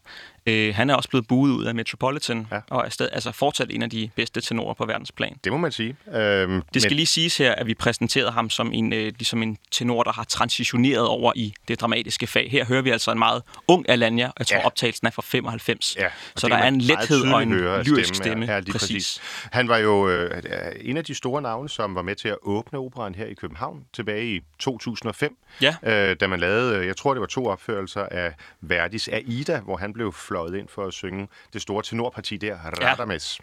øh, 0.47 0.75
han 0.75 0.91
er 0.91 0.95
også 0.95 1.09
blevet 1.09 1.29
buet 1.29 1.51
ud 1.53 1.65
af 1.65 1.75
Metropolitan, 1.75 2.47
ja. 2.53 2.61
og 2.71 2.85
er 2.85 2.89
stadig, 2.89 3.13
altså 3.15 3.33
fortsat 3.33 3.71
en 3.71 3.83
af 3.83 3.91
de 3.91 4.11
bedste 4.17 4.41
tenorer 4.41 4.75
på 4.75 4.87
verdensplan. 4.87 5.37
Det 5.45 5.53
må 5.53 5.59
man 5.59 5.73
sige. 5.73 5.97
Øhm, 6.13 6.63
det 6.75 6.83
skal 6.83 6.91
men... 6.91 6.97
lige 6.97 7.07
siges 7.07 7.39
her, 7.39 7.55
at 7.55 7.67
vi 7.67 7.75
præsenterede 7.75 8.31
ham 8.31 8.51
som 8.51 8.73
en, 8.73 8.93
øh, 8.93 9.05
ligesom 9.05 9.43
en 9.43 9.57
tenor, 9.71 10.03
der 10.03 10.13
har 10.13 10.25
transitioneret 10.25 11.07
over 11.07 11.33
i 11.37 11.55
det 11.69 11.81
dramatiske 11.81 12.27
fag. 12.27 12.51
Her 12.51 12.65
hører 12.65 12.83
vi 12.83 12.91
altså 12.91 13.13
en 13.13 13.19
meget 13.19 13.43
ung 13.69 13.91
Alanya, 13.91 14.27
og 14.27 14.35
jeg 14.39 14.47
tror 14.47 14.59
ja. 14.59 14.67
optagelsen 14.67 15.07
er 15.07 15.11
fra 15.11 15.23
95. 15.23 15.97
Ja, 15.97 16.09
så 16.37 16.49
der 16.49 16.57
er 16.57 16.69
en 16.69 16.81
lethed 16.81 17.23
og 17.33 17.43
en 17.43 17.55
lyrisk 17.55 18.15
stemme. 18.15 18.47
Ja, 18.47 18.59
lige 18.59 18.73
præcis. 18.73 18.89
præcis. 18.89 19.21
Han 19.53 19.69
var 19.69 19.79
jo 19.79 20.09
øh, 20.09 20.43
en 20.81 20.97
af 20.97 21.05
de 21.05 21.15
store 21.15 21.43
navne, 21.43 21.69
som 21.69 21.95
var 21.95 22.03
med 22.03 22.15
til 22.15 22.29
at 22.29 22.37
åbne 22.43 22.79
operan 22.79 23.15
her 23.15 23.27
i 23.27 23.35
København 23.35 23.85
tilbage 23.93 24.37
i 24.37 24.41
2005, 24.59 25.37
ja. 25.63 25.77
øh, 25.83 26.17
da 26.21 26.27
man 26.27 26.41
lavede, 26.41 26.77
øh, 26.79 26.87
jeg 26.87 26.97
tror 26.97 27.15
det 27.15 27.21
var 27.21 27.27
to 27.27 27.47
opførelser 27.47 28.07
af 28.11 28.35
Verdis 28.61 29.09
Aida, 29.09 29.61
hvor 29.61 29.77
han 29.77 29.93
blev 29.93 30.13
fløjet 30.37 30.55
ind 30.55 30.69
for 30.69 30.87
at 30.87 30.93
synge 30.93 31.29
det 31.53 31.63
store 31.63 31.83
tenorparti 31.83 32.37
der, 32.37 32.57
Radames. 32.57 33.41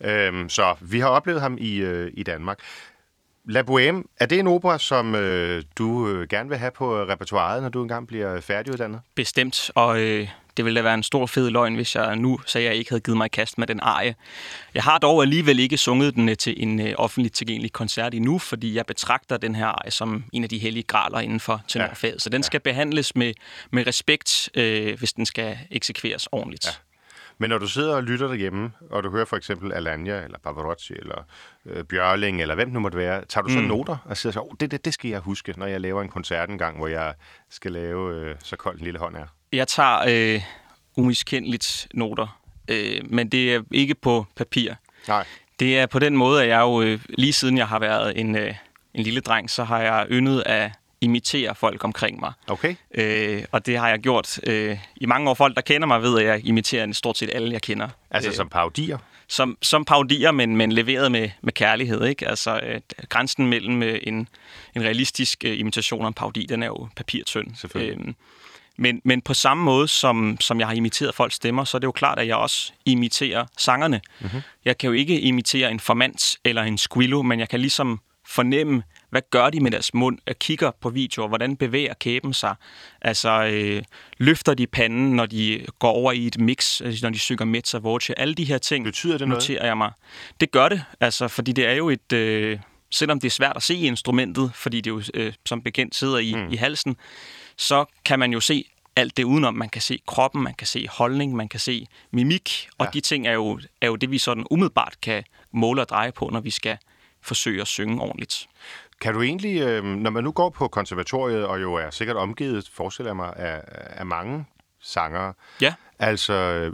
Ja. 0.00 0.26
Øhm, 0.26 0.48
så 0.48 0.74
vi 0.80 1.00
har 1.00 1.08
oplevet 1.08 1.40
ham 1.40 1.56
i, 1.60 1.76
øh, 1.76 2.10
i 2.14 2.22
Danmark. 2.22 2.58
La 3.44 3.62
Bohème, 3.62 4.02
er 4.20 4.26
det 4.26 4.38
en 4.38 4.46
opera, 4.46 4.78
som 4.78 5.14
øh, 5.14 5.62
du 5.78 6.08
øh, 6.08 6.28
gerne 6.28 6.48
vil 6.48 6.58
have 6.58 6.70
på 6.70 7.02
repertoireet, 7.02 7.62
når 7.62 7.68
du 7.68 7.82
engang 7.82 8.06
bliver 8.06 8.40
færdiguddannet? 8.40 9.00
Bestemt, 9.14 9.70
og 9.74 10.00
øh, 10.00 10.28
det 10.56 10.64
ville 10.64 10.78
da 10.78 10.82
være 10.82 10.94
en 10.94 11.02
stor 11.02 11.26
fed 11.26 11.50
løgn, 11.50 11.74
hvis 11.74 11.94
jeg 11.94 12.16
nu 12.16 12.40
sagde, 12.46 12.66
at 12.66 12.70
jeg 12.70 12.78
ikke 12.78 12.90
havde 12.90 13.00
givet 13.00 13.16
mig 13.16 13.30
kast 13.30 13.58
med 13.58 13.66
den 13.66 13.80
arie. 13.80 14.14
Jeg 14.74 14.82
har 14.82 14.98
dog 14.98 15.22
alligevel 15.22 15.58
ikke 15.58 15.76
sunget 15.76 16.14
den 16.14 16.28
øh, 16.28 16.36
til 16.36 16.62
en 16.62 16.80
øh, 16.80 16.94
offentligt 16.98 17.34
tilgængelig 17.34 17.72
koncert 17.72 18.14
endnu, 18.14 18.38
fordi 18.38 18.74
jeg 18.74 18.86
betragter 18.86 19.36
den 19.36 19.54
her 19.54 19.66
arie 19.66 19.90
som 19.90 20.24
en 20.32 20.42
af 20.42 20.48
de 20.48 20.58
hellige 20.58 20.82
graler 20.82 21.18
inden 21.20 21.40
for 21.40 21.62
tenorfaget. 21.68 22.14
Ja. 22.14 22.18
Så 22.18 22.30
den 22.30 22.42
skal 22.42 22.60
behandles 22.60 23.16
med, 23.16 23.34
med 23.72 23.86
respekt, 23.86 24.50
øh, 24.54 24.98
hvis 24.98 25.12
den 25.12 25.26
skal 25.26 25.58
eksekveres 25.70 26.28
ordentligt. 26.32 26.66
Ja. 26.66 26.70
Men 27.38 27.50
når 27.50 27.58
du 27.58 27.68
sidder 27.68 27.96
og 27.96 28.02
lytter 28.02 28.26
derhjemme, 28.26 28.72
og 28.90 29.02
du 29.02 29.10
hører 29.10 29.24
for 29.24 29.36
eksempel 29.36 29.72
Alanya, 29.72 30.24
eller 30.24 30.38
Pavarotti, 30.38 30.92
eller 30.92 31.22
øh, 31.66 31.84
Bjørling, 31.84 32.42
eller 32.42 32.54
hvem 32.54 32.68
nu 32.68 32.80
måtte 32.80 32.98
være, 32.98 33.24
tager 33.24 33.42
du 33.42 33.52
så 33.52 33.58
mm. 33.58 33.64
noter 33.64 33.96
og 34.04 34.16
siger 34.16 34.32
så, 34.32 34.40
oh, 34.40 34.50
det, 34.60 34.70
det, 34.70 34.84
det 34.84 34.94
skal 34.94 35.10
jeg 35.10 35.20
huske, 35.20 35.54
når 35.56 35.66
jeg 35.66 35.80
laver 35.80 36.02
en 36.02 36.08
koncert 36.08 36.48
en 36.48 36.58
gang, 36.58 36.76
hvor 36.76 36.86
jeg 36.86 37.14
skal 37.50 37.72
lave 37.72 38.14
øh, 38.14 38.36
så 38.42 38.56
kold 38.56 38.78
en 38.78 38.84
lille 38.84 38.98
hånd 38.98 39.16
er? 39.16 39.26
Jeg 39.52 39.68
tager 39.68 39.98
øh, 40.08 40.42
umiskendeligt 40.96 41.88
noter, 41.94 42.40
øh, 42.68 43.00
men 43.04 43.28
det 43.28 43.54
er 43.54 43.62
ikke 43.72 43.94
på 43.94 44.26
papir. 44.36 44.74
Nej. 45.08 45.24
Det 45.60 45.78
er 45.78 45.86
på 45.86 45.98
den 45.98 46.16
måde, 46.16 46.42
at 46.42 46.48
jeg 46.48 46.60
jo 46.60 46.82
øh, 46.82 47.00
lige 47.08 47.32
siden 47.32 47.58
jeg 47.58 47.68
har 47.68 47.78
været 47.78 48.20
en, 48.20 48.36
øh, 48.36 48.54
en 48.94 49.02
lille 49.02 49.20
dreng, 49.20 49.50
så 49.50 49.64
har 49.64 49.80
jeg 49.80 50.06
yndet 50.10 50.42
at 50.46 50.70
imitere 51.00 51.54
folk 51.54 51.84
omkring 51.84 52.20
mig. 52.20 52.32
Okay. 52.46 52.74
Øh, 52.94 53.44
og 53.52 53.66
det 53.66 53.78
har 53.78 53.88
jeg 53.88 53.98
gjort 53.98 54.40
øh, 54.42 54.78
i 54.96 55.06
mange 55.06 55.30
år. 55.30 55.34
Folk, 55.34 55.54
der 55.56 55.60
kender 55.60 55.86
mig, 55.86 56.02
ved, 56.02 56.18
at 56.18 56.26
jeg 56.26 56.46
imiterer 56.46 56.92
stort 56.92 57.18
set 57.18 57.30
alle, 57.32 57.52
jeg 57.52 57.62
kender. 57.62 57.88
Altså 58.10 58.30
øh, 58.30 58.36
som 58.36 58.48
parodier? 58.48 58.98
Som, 59.28 59.58
som 59.62 59.84
parodier, 59.84 60.30
men, 60.30 60.56
men 60.56 60.72
leveret 60.72 61.12
med, 61.12 61.30
med 61.42 61.52
kærlighed. 61.52 62.04
Ikke? 62.04 62.28
Altså, 62.28 62.60
øh, 62.62 62.80
grænsen 63.08 63.46
mellem 63.46 63.82
øh, 63.82 63.98
en, 64.02 64.28
en 64.74 64.82
realistisk 64.82 65.44
øh, 65.44 65.58
imitation 65.58 66.00
og 66.00 66.08
en 66.08 66.14
parodi, 66.14 66.46
den 66.48 66.62
er 66.62 66.66
jo 66.66 66.88
papirtynd. 66.96 67.54
Selvfølgelig. 67.54 68.08
Øh, 68.08 68.14
men, 68.78 69.00
men 69.04 69.22
på 69.22 69.34
samme 69.34 69.64
måde, 69.64 69.88
som, 69.88 70.36
som 70.40 70.60
jeg 70.60 70.68
har 70.68 70.74
imiteret 70.74 71.14
folks 71.14 71.34
stemmer, 71.34 71.64
så 71.64 71.76
er 71.76 71.78
det 71.78 71.86
jo 71.86 71.92
klart, 71.92 72.18
at 72.18 72.26
jeg 72.26 72.36
også 72.36 72.72
imiterer 72.84 73.46
sangerne. 73.58 74.00
Mm-hmm. 74.20 74.40
Jeg 74.64 74.78
kan 74.78 74.88
jo 74.88 74.92
ikke 74.92 75.20
imitere 75.20 75.70
en 75.70 75.80
formant 75.80 76.36
eller 76.44 76.62
en 76.62 76.78
squillo, 76.78 77.22
men 77.22 77.40
jeg 77.40 77.48
kan 77.48 77.60
ligesom 77.60 78.00
fornemme, 78.26 78.82
hvad 79.10 79.22
gør 79.30 79.50
de 79.50 79.60
med 79.60 79.70
deres 79.70 79.94
mund? 79.94 80.18
Jeg 80.26 80.38
kigger 80.38 80.70
på 80.80 80.90
videoer, 80.90 81.28
hvordan 81.28 81.56
bevæger 81.56 81.94
kæben 81.94 82.34
sig? 82.34 82.54
Altså, 83.02 83.44
øh, 83.52 83.82
løfter 84.18 84.54
de 84.54 84.66
panden, 84.66 85.12
når 85.12 85.26
de 85.26 85.66
går 85.78 85.90
over 85.90 86.12
i 86.12 86.26
et 86.26 86.40
mix, 86.40 86.80
altså, 86.80 87.06
når 87.06 87.10
de 87.10 87.18
synger 87.18 87.44
mezza 87.44 87.78
voce? 87.78 88.18
Alle 88.18 88.34
de 88.34 88.44
her 88.44 88.58
ting 88.58 88.84
Betyder 88.84 89.18
det 89.18 89.28
noget? 89.28 89.42
noterer 89.42 89.66
jeg 89.66 89.76
mig. 89.76 89.92
Det 90.40 90.50
gør 90.50 90.68
det, 90.68 90.84
altså, 91.00 91.28
fordi 91.28 91.52
det 91.52 91.66
er 91.66 91.72
jo 91.72 91.90
et... 91.90 92.12
Øh, 92.12 92.58
selvom 92.90 93.20
det 93.20 93.26
er 93.26 93.30
svært 93.30 93.56
at 93.56 93.62
se 93.62 93.74
instrumentet, 93.74 94.50
fordi 94.54 94.80
det 94.80 94.90
jo 94.90 95.02
øh, 95.14 95.32
som 95.46 95.62
bekendt 95.62 95.94
sidder 95.94 96.18
i, 96.18 96.34
mm. 96.34 96.52
i 96.52 96.56
halsen, 96.56 96.96
så 97.56 97.84
kan 98.04 98.18
man 98.18 98.32
jo 98.32 98.40
se 98.40 98.64
alt 98.96 99.16
det 99.16 99.24
udenom. 99.24 99.54
Man 99.54 99.68
kan 99.68 99.82
se 99.82 100.00
kroppen, 100.06 100.42
man 100.42 100.54
kan 100.54 100.66
se 100.66 100.88
holdning, 100.88 101.36
man 101.36 101.48
kan 101.48 101.60
se 101.60 101.86
mimik, 102.10 102.68
og 102.78 102.86
ja. 102.86 102.90
de 102.90 103.00
ting 103.00 103.26
er 103.26 103.32
jo, 103.32 103.60
er 103.80 103.86
jo 103.86 103.96
det, 103.96 104.10
vi 104.10 104.18
sådan 104.18 104.46
umiddelbart 104.50 104.96
kan 105.02 105.24
måle 105.52 105.80
og 105.80 105.88
dreje 105.88 106.12
på, 106.12 106.30
når 106.32 106.40
vi 106.40 106.50
skal 106.50 106.78
forsøge 107.22 107.60
at 107.60 107.66
synge 107.66 108.00
ordentligt. 108.00 108.48
Kan 109.00 109.14
du 109.14 109.22
egentlig, 109.22 109.60
øh, 109.60 109.84
når 109.84 110.10
man 110.10 110.24
nu 110.24 110.32
går 110.32 110.50
på 110.50 110.68
konservatoriet, 110.68 111.46
og 111.46 111.62
jo 111.62 111.74
er 111.74 111.90
sikkert 111.90 112.16
omgivet, 112.16 112.70
forestiller 112.72 113.10
jeg 113.10 113.16
mig, 113.16 113.32
af, 113.36 113.60
af 113.86 114.06
mange 114.06 114.44
sangere, 114.80 115.32
ja. 115.60 115.74
altså 115.98 116.72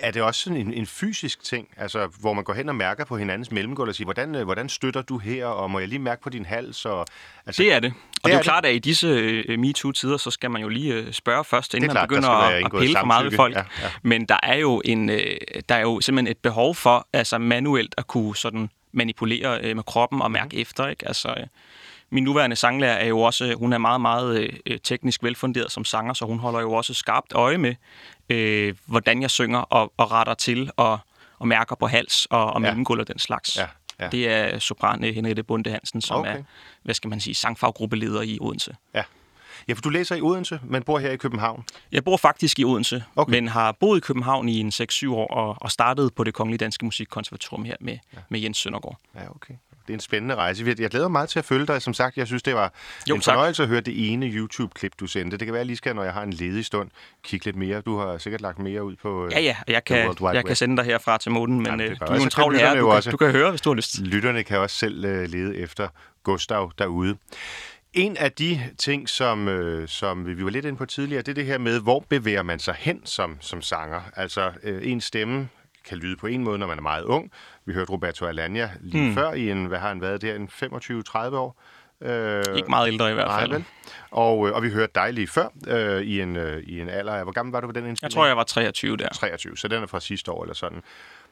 er 0.00 0.10
det 0.10 0.22
også 0.22 0.40
sådan 0.40 0.58
en, 0.58 0.72
en 0.72 0.86
fysisk 0.86 1.42
ting, 1.42 1.68
altså, 1.76 2.06
hvor 2.20 2.32
man 2.32 2.44
går 2.44 2.52
hen 2.52 2.68
og 2.68 2.76
mærker 2.76 3.04
på 3.04 3.16
hinandens 3.16 3.50
mellemgulv 3.50 3.88
og 3.88 3.94
siger, 3.94 4.06
hvordan, 4.06 4.34
øh, 4.34 4.44
hvordan 4.44 4.68
støtter 4.68 5.02
du 5.02 5.18
her, 5.18 5.46
og 5.46 5.70
må 5.70 5.78
jeg 5.78 5.88
lige 5.88 5.98
mærke 5.98 6.22
på 6.22 6.30
din 6.30 6.44
hals? 6.44 6.84
Og, 6.84 7.06
altså, 7.46 7.62
det 7.62 7.72
er 7.72 7.80
det. 7.80 7.92
Og 8.24 8.28
det, 8.28 8.32
er 8.32 8.36
jo 8.36 8.38
det. 8.38 8.44
klart, 8.44 8.66
at 8.66 8.74
i 8.74 8.78
disse 8.78 9.44
uh, 9.48 9.58
MeToo-tider, 9.58 10.16
så 10.16 10.30
skal 10.30 10.50
man 10.50 10.62
jo 10.62 10.68
lige 10.68 11.02
uh, 11.02 11.12
spørge 11.12 11.44
først, 11.44 11.74
inden 11.74 11.90
klart, 11.90 12.02
man 12.02 12.08
begynder 12.08 12.28
at, 12.28 12.64
at 12.64 12.70
pille 12.80 12.96
for 12.98 13.06
meget 13.06 13.24
ved 13.24 13.36
folk. 13.36 13.54
Ja, 13.54 13.62
ja. 13.82 13.88
Men 14.02 14.26
der 14.26 14.36
er, 14.42 14.56
jo 14.56 14.82
en, 14.84 15.08
uh, 15.08 15.16
der 15.68 15.74
er 15.74 15.80
jo 15.80 16.00
simpelthen 16.00 16.30
et 16.30 16.38
behov 16.38 16.74
for 16.74 17.08
altså 17.12 17.38
manuelt 17.38 17.94
at 17.98 18.06
kunne 18.06 18.36
sådan 18.36 18.70
manipulere 18.92 19.70
uh, 19.70 19.76
med 19.76 19.84
kroppen 19.84 20.22
og 20.22 20.30
mærke 20.30 20.56
mm. 20.56 20.62
efter. 20.62 20.88
Ikke? 20.88 21.08
Altså, 21.08 21.34
min 22.10 22.24
nuværende 22.24 22.56
sanglærer 22.56 22.96
er 22.96 23.06
jo 23.06 23.20
også, 23.20 23.54
hun 23.54 23.72
er 23.72 23.78
meget, 23.78 24.00
meget 24.00 24.50
øh, 24.66 24.78
teknisk 24.78 25.22
velfunderet 25.22 25.72
som 25.72 25.84
sanger, 25.84 26.14
så 26.14 26.24
hun 26.24 26.38
holder 26.38 26.60
jo 26.60 26.72
også 26.72 26.94
skarpt 26.94 27.32
øje 27.32 27.58
med, 27.58 27.74
øh, 28.28 28.74
hvordan 28.86 29.22
jeg 29.22 29.30
synger 29.30 29.58
og, 29.58 29.92
og 29.96 30.12
retter 30.12 30.34
til 30.34 30.70
og, 30.76 30.98
og 31.38 31.48
mærker 31.48 31.74
på 31.74 31.86
hals 31.86 32.26
og, 32.26 32.52
og 32.52 32.62
mellemgulv 32.62 33.00
og 33.00 33.08
den 33.08 33.18
slags. 33.18 33.56
Ja. 33.58 33.66
Ja. 34.00 34.08
Det 34.08 34.28
er 34.28 34.58
sopran 34.58 35.04
øh, 35.04 35.14
Henriette 35.14 35.42
Bunde 35.42 35.70
Hansen, 35.70 36.00
som 36.00 36.20
okay. 36.20 36.38
er, 36.38 36.42
hvad 36.82 36.94
skal 36.94 37.10
man 37.10 37.20
sige, 37.20 37.34
sangfaggruppeleder 37.34 38.22
i 38.22 38.38
Odense. 38.40 38.76
Ja. 38.94 39.02
Ja, 39.68 39.72
for 39.72 39.80
du 39.80 39.88
læser 39.88 40.16
i 40.16 40.20
Odense, 40.20 40.60
men 40.64 40.82
bor 40.82 40.98
her 40.98 41.10
i 41.10 41.16
København. 41.16 41.64
Jeg 41.92 42.04
bor 42.04 42.16
faktisk 42.16 42.58
i 42.58 42.64
Odense, 42.64 43.04
okay. 43.16 43.30
men 43.30 43.48
har 43.48 43.72
boet 43.72 43.96
i 43.96 44.00
København 44.00 44.48
i 44.48 44.60
en 44.60 44.68
6-7 44.68 45.10
år 45.10 45.26
og, 45.26 45.56
og 45.60 45.70
startet 45.70 46.14
på 46.14 46.24
det 46.24 46.34
Kongelige 46.34 46.58
Danske 46.58 46.84
Musikkonservatorium 46.84 47.64
her 47.64 47.76
med, 47.80 47.98
ja. 48.14 48.18
med 48.28 48.40
Jens 48.40 48.58
Søndergaard. 48.58 48.98
Ja, 49.14 49.30
okay 49.30 49.54
det 49.86 49.92
er 49.92 49.94
en 49.94 50.00
spændende 50.00 50.34
rejse. 50.34 50.74
Jeg 50.78 50.90
glæder 50.90 51.08
mig 51.08 51.12
meget 51.12 51.28
til 51.28 51.38
at 51.38 51.44
følge 51.44 51.66
dig. 51.66 51.82
Som 51.82 51.94
sagt, 51.94 52.16
jeg 52.16 52.26
synes, 52.26 52.42
det 52.42 52.54
var 52.54 52.72
jo, 53.08 53.14
en 53.14 53.22
fornøjelse 53.22 53.62
at 53.62 53.68
høre 53.68 53.80
det 53.80 54.12
ene 54.12 54.26
YouTube-klip, 54.26 54.92
du 55.00 55.06
sendte. 55.06 55.36
Det 55.36 55.46
kan 55.46 55.52
være, 55.52 55.60
at 55.60 55.64
jeg 55.64 55.66
lige 55.66 55.76
skal, 55.76 55.94
når 55.94 56.04
jeg 56.04 56.12
har 56.12 56.22
en 56.22 56.32
ledig 56.32 56.64
stund, 56.64 56.90
kigge 57.22 57.46
lidt 57.46 57.56
mere. 57.56 57.80
Du 57.80 57.98
har 57.98 58.18
sikkert 58.18 58.40
lagt 58.40 58.58
mere 58.58 58.84
ud 58.84 58.96
på 58.96 59.28
Ja, 59.30 59.40
ja. 59.40 59.56
Jeg 59.68 59.84
kan, 59.84 60.16
jeg 60.22 60.44
kan 60.44 60.56
sende 60.56 60.76
dig 60.76 60.84
herfra 60.84 61.18
til 61.18 61.30
månen, 61.32 61.56
men 61.56 61.66
Jamen, 61.66 61.96
du 61.96 62.04
er 62.04 62.14
en 62.14 62.30
travl 62.30 62.56
her. 62.56 62.74
Du, 62.74 62.90
kan, 62.90 63.10
du 63.10 63.16
kan 63.16 63.30
høre, 63.30 63.50
hvis 63.50 63.60
du 63.60 63.70
har 63.70 63.74
lyst. 63.74 64.00
Lytterne 64.00 64.42
kan 64.42 64.58
også 64.58 64.76
selv 64.76 65.04
uh, 65.04 65.30
lede 65.30 65.56
efter 65.56 65.88
Gustav 66.22 66.72
derude. 66.78 67.16
En 67.94 68.16
af 68.16 68.32
de 68.32 68.60
ting, 68.78 69.08
som, 69.08 69.48
øh, 69.48 69.88
som 69.88 70.26
vi 70.26 70.44
var 70.44 70.50
lidt 70.50 70.64
inde 70.64 70.78
på 70.78 70.86
tidligere, 70.86 71.22
det 71.22 71.28
er 71.28 71.34
det 71.34 71.46
her 71.46 71.58
med, 71.58 71.80
hvor 71.80 72.04
bevæger 72.08 72.42
man 72.42 72.58
sig 72.58 72.74
hen 72.78 73.06
som, 73.06 73.36
som 73.40 73.62
sanger. 73.62 74.00
Altså, 74.16 74.52
øh, 74.62 74.90
en 74.90 75.00
stemme 75.00 75.48
kan 75.88 75.98
lyde 75.98 76.16
på 76.16 76.26
en 76.26 76.44
måde, 76.44 76.58
når 76.58 76.66
man 76.66 76.78
er 76.78 76.82
meget 76.82 77.04
ung. 77.04 77.30
Vi 77.64 77.72
hørte 77.72 77.92
Roberto 77.92 78.26
Alagna 78.26 78.70
lige 78.80 79.08
mm. 79.08 79.14
før 79.14 79.32
i 79.32 79.50
en, 79.50 79.66
hvad 79.66 79.78
har 79.78 79.88
han 79.88 80.00
været 80.00 80.22
der, 80.22 80.34
en 80.34 80.48
25-30 80.48 81.18
år. 81.18 81.60
Øh, 82.02 82.44
Ikke 82.56 82.70
meget 82.70 82.88
ældre 82.88 83.10
i 83.10 83.14
hvert 83.14 83.40
fald. 83.40 83.52
Vel? 83.52 83.64
Og, 84.10 84.48
øh, 84.48 84.54
og 84.54 84.62
vi 84.62 84.70
hørte 84.70 84.92
dig 84.94 85.12
lige 85.12 85.26
før 85.26 85.48
øh, 85.68 86.02
i, 86.02 86.20
en, 86.20 86.36
øh, 86.36 86.62
i 86.62 86.80
en 86.80 86.88
alder 86.88 87.12
af... 87.12 87.24
Hvor 87.24 87.32
gammel 87.32 87.52
var 87.52 87.60
du 87.60 87.66
på 87.66 87.72
den 87.72 87.86
indspilning? 87.86 88.10
Jeg 88.10 88.14
tror, 88.14 88.26
jeg 88.26 88.36
var 88.36 88.44
23 88.44 88.96
der. 88.96 89.08
23, 89.08 89.56
så 89.56 89.68
den 89.68 89.82
er 89.82 89.86
fra 89.86 90.00
sidste 90.00 90.32
år 90.32 90.42
eller 90.42 90.54
sådan. 90.54 90.82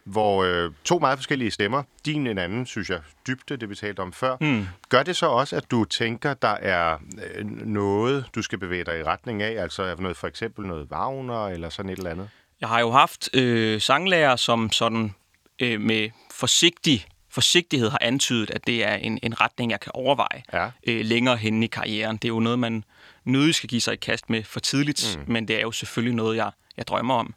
Hvor 0.05 0.45
øh, 0.45 0.71
to 0.85 0.99
meget 0.99 1.19
forskellige 1.19 1.51
stemmer, 1.51 1.83
din 2.07 2.27
en 2.27 2.39
anden, 2.39 2.67
synes 2.67 2.91
jeg, 2.91 3.01
dybde, 3.27 3.57
det 3.57 3.71
vi 3.71 3.75
talte 3.75 4.01
om 4.01 4.13
før. 4.13 4.37
Mm. 4.41 4.67
Gør 4.89 5.03
det 5.03 5.17
så 5.17 5.27
også, 5.27 5.57
at 5.57 5.71
du 5.71 5.85
tænker, 5.85 6.35
der 6.35 6.49
er 6.49 6.99
øh, 7.35 7.47
noget, 7.67 8.25
du 8.35 8.43
skal 8.43 8.59
bevæge 8.59 8.85
dig 8.85 8.99
i 8.99 9.03
retning 9.03 9.43
af? 9.43 9.63
Altså 9.63 9.97
noget, 9.99 10.17
for 10.17 10.27
eksempel 10.27 10.67
noget 10.67 10.89
Wagner 10.91 11.49
eller 11.49 11.69
sådan 11.69 11.91
et 11.91 11.99
eller 11.99 12.11
andet? 12.11 12.29
Jeg 12.61 12.69
har 12.69 12.81
jo 12.81 12.91
haft 12.91 13.37
øh, 13.37 13.81
sanglærer, 13.81 14.37
som 14.37 14.73
sådan 14.73 15.15
øh, 15.59 15.81
med 15.81 16.11
forsigtig 16.31 17.07
forsigtighed 17.33 17.91
har 17.91 17.99
antydet, 18.01 18.51
at 18.51 18.67
det 18.67 18.85
er 18.85 18.95
en, 18.95 19.19
en 19.23 19.41
retning, 19.41 19.71
jeg 19.71 19.81
kan 19.81 19.93
overveje 19.95 20.43
ja. 20.53 20.71
øh, 20.87 21.05
længere 21.05 21.37
hen 21.37 21.63
i 21.63 21.67
karrieren. 21.67 22.17
Det 22.17 22.25
er 22.25 22.29
jo 22.29 22.41
noget, 22.41 22.59
man 22.59 22.85
nødig 23.25 23.55
skal 23.55 23.69
give 23.69 23.81
sig 23.81 23.95
i 23.95 23.97
kast 23.97 24.31
med 24.31 24.45
for 24.45 24.61
tidligt, 24.61 25.19
mm. 25.19 25.33
men 25.33 25.49
det 25.49 25.57
er 25.57 25.61
jo 25.61 25.73
selvfølgelig 25.73 26.15
noget, 26.15 26.37
jeg, 26.37 26.51
jeg 26.77 26.87
drømmer 26.87 27.15
om. 27.15 27.35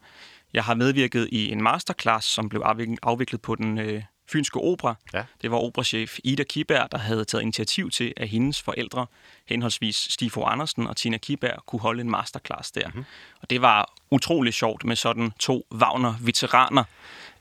Jeg 0.56 0.64
har 0.64 0.74
medvirket 0.74 1.30
i 1.32 1.52
en 1.52 1.64
masterclass, 1.64 2.28
som 2.28 2.50
blev 2.50 2.62
afviklet 3.04 3.42
på 3.42 3.56
den 3.56 3.78
øh, 3.78 4.04
Fynske 4.32 4.60
Opera. 4.60 4.96
Ja. 5.14 5.24
Det 5.42 5.52
var 5.52 5.58
operachef 5.58 6.18
Ida 6.24 6.44
Kiberg, 6.44 6.92
der 6.92 6.98
havde 6.98 7.26
taget 7.26 7.42
initiativ 7.42 7.90
til, 7.90 8.14
at 8.18 8.28
hendes 8.30 8.62
forældre, 8.62 9.06
henholdsvis 9.46 9.96
Stifo 9.96 10.44
Andersen 10.44 10.88
og 10.88 10.98
Tina 10.98 11.18
Kiberg, 11.18 11.66
kunne 11.66 11.80
holde 11.80 12.02
en 12.02 12.10
masterclass 12.10 12.72
der. 12.72 12.88
Mm-hmm. 12.88 13.06
Og 13.42 13.50
det 13.50 13.62
var 13.62 13.94
utrolig 14.12 14.54
sjovt 14.54 14.86
med 14.86 14.96
sådan 14.96 15.32
to 15.40 15.68
Wagner-veteraner, 15.72 16.84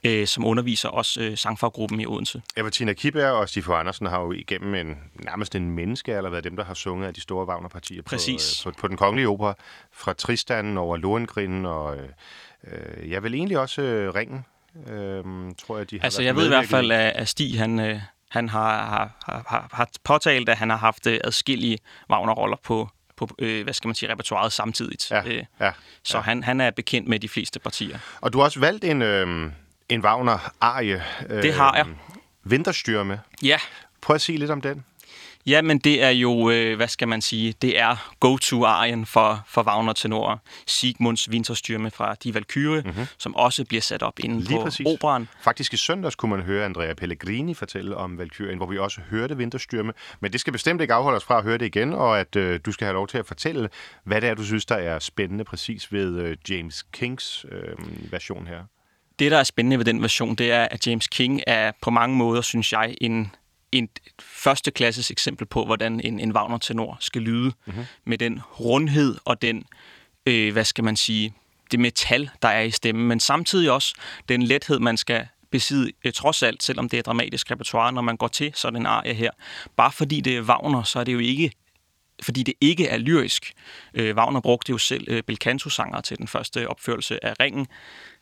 øh, 0.03 0.27
som 0.27 0.45
underviser 0.45 0.89
også 0.89 1.21
øh, 1.21 1.37
sangfaggruppen 1.37 1.99
i 1.99 2.05
Odense. 2.05 2.41
Eva 2.57 2.69
Tina 2.69 2.93
Kiberg 2.93 3.31
og 3.31 3.49
Stifo 3.49 3.73
Andersen 3.73 4.05
har 4.05 4.21
jo 4.21 4.31
igennem 4.31 4.75
en, 4.75 4.97
nærmest 5.13 5.55
en 5.55 5.71
menneske, 5.71 6.11
eller 6.11 6.29
været 6.29 6.43
dem, 6.43 6.55
der 6.55 6.63
har 6.63 6.73
sunget 6.73 7.07
af 7.07 7.13
de 7.13 7.21
store 7.21 7.45
Wagner-partier 7.45 8.01
på, 8.01 8.15
øh, 8.15 8.39
på, 8.63 8.71
på, 8.81 8.87
den 8.87 8.97
kongelige 8.97 9.29
opera, 9.29 9.53
fra 9.91 10.13
Tristan 10.13 10.77
over 10.77 10.97
Lohengrin 10.97 11.65
og... 11.65 11.97
Øh, 11.97 12.09
øh, 12.71 13.11
jeg 13.11 13.23
vil 13.23 13.33
egentlig 13.33 13.59
også 13.59 13.81
øh, 13.81 14.15
Ringen 14.15 14.45
Øhm, 14.89 15.55
tror 15.55 15.77
jeg, 15.77 15.91
de 15.91 15.99
har 15.99 16.03
altså, 16.03 16.21
jeg 16.21 16.35
ved 16.35 16.45
i 16.45 16.47
hvert 16.47 16.67
fald, 16.67 16.91
at 16.91 17.27
Stig, 17.27 17.59
han, 17.59 17.79
øh, 17.79 17.99
han 18.29 18.49
har, 18.49 18.85
har, 18.85 19.43
har, 19.47 19.69
har 19.71 19.89
påtalt, 20.03 20.49
at 20.49 20.57
han 20.57 20.69
har 20.69 20.77
haft 20.77 21.07
øh, 21.07 21.19
adskillige 21.23 21.77
Wagner-roller 22.09 22.57
på, 22.63 22.89
på 23.17 23.29
øh, 23.39 23.63
hvad 23.63 23.73
skal 23.73 23.87
man 23.87 23.95
sige, 23.95 24.11
repertoireet 24.11 24.53
samtidigt. 24.53 25.11
Ja, 25.11 25.21
øh, 25.25 25.43
ja, 25.59 25.71
så 26.03 26.17
ja. 26.17 26.21
Han, 26.21 26.43
han 26.43 26.61
er 26.61 26.71
bekendt 26.71 27.07
med 27.07 27.19
de 27.19 27.29
fleste 27.29 27.59
partier. 27.59 27.99
Og 28.21 28.33
du 28.33 28.37
har 28.37 28.45
også 28.45 28.59
valgt 28.59 28.83
en, 28.83 29.01
øh, 29.01 29.51
en 29.89 30.05
Wagner-arie. 30.05 31.03
Øh, 31.29 31.43
det 31.43 31.53
har 31.53 31.75
jeg. 31.75 31.85
Vinterstyrme. 32.43 33.19
Ja. 33.43 33.57
Prøv 34.01 34.15
at 34.15 34.21
sige 34.21 34.37
lidt 34.37 34.51
om 34.51 34.61
den. 34.61 34.85
Ja, 35.47 35.61
men 35.61 35.77
det 35.77 36.03
er 36.03 36.09
jo, 36.09 36.49
øh, 36.49 36.75
hvad 36.75 36.87
skal 36.87 37.07
man 37.07 37.21
sige, 37.21 37.53
det 37.61 37.79
er 37.79 38.15
go-to-arien 38.19 39.05
for, 39.05 39.43
for 39.47 39.63
Wagner 39.63 39.93
tenor. 39.93 40.41
Sigmunds 40.67 41.31
vinterstyrme 41.31 41.91
fra 41.91 42.15
Die 42.23 42.33
Valkyrie, 42.33 42.81
mm-hmm. 42.81 43.05
som 43.17 43.35
også 43.35 43.65
bliver 43.65 43.81
sat 43.81 44.03
op 44.03 44.19
inden 44.19 44.39
Lige 44.39 44.57
på 44.57 44.63
præcis. 44.63 44.87
operan. 44.87 45.27
Faktisk 45.41 45.73
i 45.73 45.77
søndags 45.77 46.15
kunne 46.15 46.29
man 46.29 46.41
høre 46.41 46.65
Andrea 46.65 46.93
Pellegrini 46.93 47.53
fortælle 47.53 47.97
om 47.97 48.17
Valkyrien, 48.17 48.57
hvor 48.57 48.65
vi 48.65 48.77
også 48.77 49.01
hørte 49.09 49.37
vinterstyrme. 49.37 49.93
Men 50.19 50.31
det 50.31 50.39
skal 50.39 50.53
bestemt 50.53 50.81
ikke 50.81 50.93
afholde 50.93 51.15
os 51.17 51.23
fra 51.23 51.37
at 51.37 51.43
høre 51.43 51.57
det 51.57 51.65
igen, 51.65 51.93
og 51.93 52.19
at 52.19 52.35
øh, 52.35 52.59
du 52.65 52.71
skal 52.71 52.85
have 52.85 52.93
lov 52.93 53.07
til 53.07 53.17
at 53.17 53.25
fortælle, 53.25 53.69
hvad 54.03 54.21
det 54.21 54.29
er, 54.29 54.33
du 54.33 54.43
synes, 54.43 54.65
der 54.65 54.75
er 54.75 54.99
spændende 54.99 55.43
præcis 55.43 55.91
ved 55.93 56.19
øh, 56.19 56.37
James 56.49 56.85
Kings 56.91 57.45
øh, 57.51 58.11
version 58.11 58.47
her. 58.47 58.59
Det, 59.19 59.31
der 59.31 59.37
er 59.37 59.43
spændende 59.43 59.77
ved 59.77 59.85
den 59.85 60.01
version, 60.01 60.35
det 60.35 60.51
er, 60.51 60.63
at 60.71 60.87
James 60.87 61.07
King 61.07 61.41
er 61.47 61.71
på 61.81 61.89
mange 61.89 62.17
måder, 62.17 62.41
synes 62.41 62.73
jeg, 62.73 62.95
en 63.01 63.31
en 63.77 63.89
førsteklasses 64.19 65.11
eksempel 65.11 65.47
på, 65.47 65.65
hvordan 65.65 66.01
en, 66.03 66.19
en 66.19 66.31
Wagner-tenor 66.31 66.97
skal 66.99 67.21
lyde, 67.21 67.53
mm-hmm. 67.65 67.85
med 68.05 68.17
den 68.17 68.41
rundhed 68.59 69.17
og 69.25 69.41
den, 69.41 69.63
øh, 70.25 70.53
hvad 70.53 70.65
skal 70.65 70.83
man 70.83 70.95
sige, 70.95 71.33
det 71.71 71.79
metal, 71.79 72.29
der 72.41 72.47
er 72.47 72.61
i 72.61 72.71
stemmen, 72.71 73.07
men 73.07 73.19
samtidig 73.19 73.71
også 73.71 73.95
den 74.29 74.43
lethed, 74.43 74.79
man 74.79 74.97
skal 74.97 75.27
besidde, 75.51 75.91
øh, 76.05 76.13
trods 76.13 76.43
alt, 76.43 76.63
selvom 76.63 76.89
det 76.89 76.99
er 76.99 77.03
dramatisk 77.03 77.51
repertoire, 77.51 77.93
når 77.93 78.01
man 78.01 78.17
går 78.17 78.27
til 78.27 78.51
sådan 78.55 78.81
en 78.81 78.85
arie 78.85 79.13
her. 79.13 79.31
Bare 79.75 79.91
fordi 79.91 80.21
det 80.21 80.37
er 80.37 80.41
Wagner, 80.41 80.83
så 80.83 80.99
er 80.99 81.03
det 81.03 81.13
jo 81.13 81.19
ikke 81.19 81.51
fordi 82.23 82.43
det 82.43 82.53
ikke 82.61 82.87
er 82.87 82.97
lyrisk. 82.97 83.53
Øh, 83.93 84.15
Wagner 84.15 84.41
brugte 84.41 84.69
jo 84.69 84.77
selv 84.77 85.05
øh, 85.07 85.23
belcanto-sanger 85.23 86.01
til 86.01 86.17
den 86.17 86.27
første 86.27 86.67
opførelse 86.67 87.25
af 87.25 87.33
Ringen. 87.39 87.67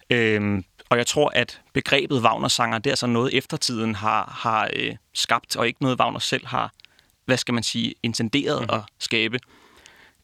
Øh, 0.09 0.63
og 0.93 0.97
jeg 0.97 1.07
tror, 1.07 1.31
at 1.35 1.61
begrebet 1.73 2.21
Wagner-sanger, 2.21 2.77
det 2.77 2.91
er 2.91 2.95
så 2.95 3.07
noget, 3.07 3.37
eftertiden 3.37 3.95
har, 3.95 4.37
har 4.41 4.69
øh, 4.75 4.95
skabt, 5.13 5.55
og 5.55 5.67
ikke 5.67 5.81
noget, 5.81 5.99
Wagner 5.99 6.19
selv 6.19 6.47
har, 6.47 6.71
hvad 7.25 7.37
skal 7.37 7.53
man 7.53 7.63
sige, 7.63 7.93
intenderet 8.03 8.61
mm-hmm. 8.61 8.75
at 8.75 8.81
skabe. 8.99 9.39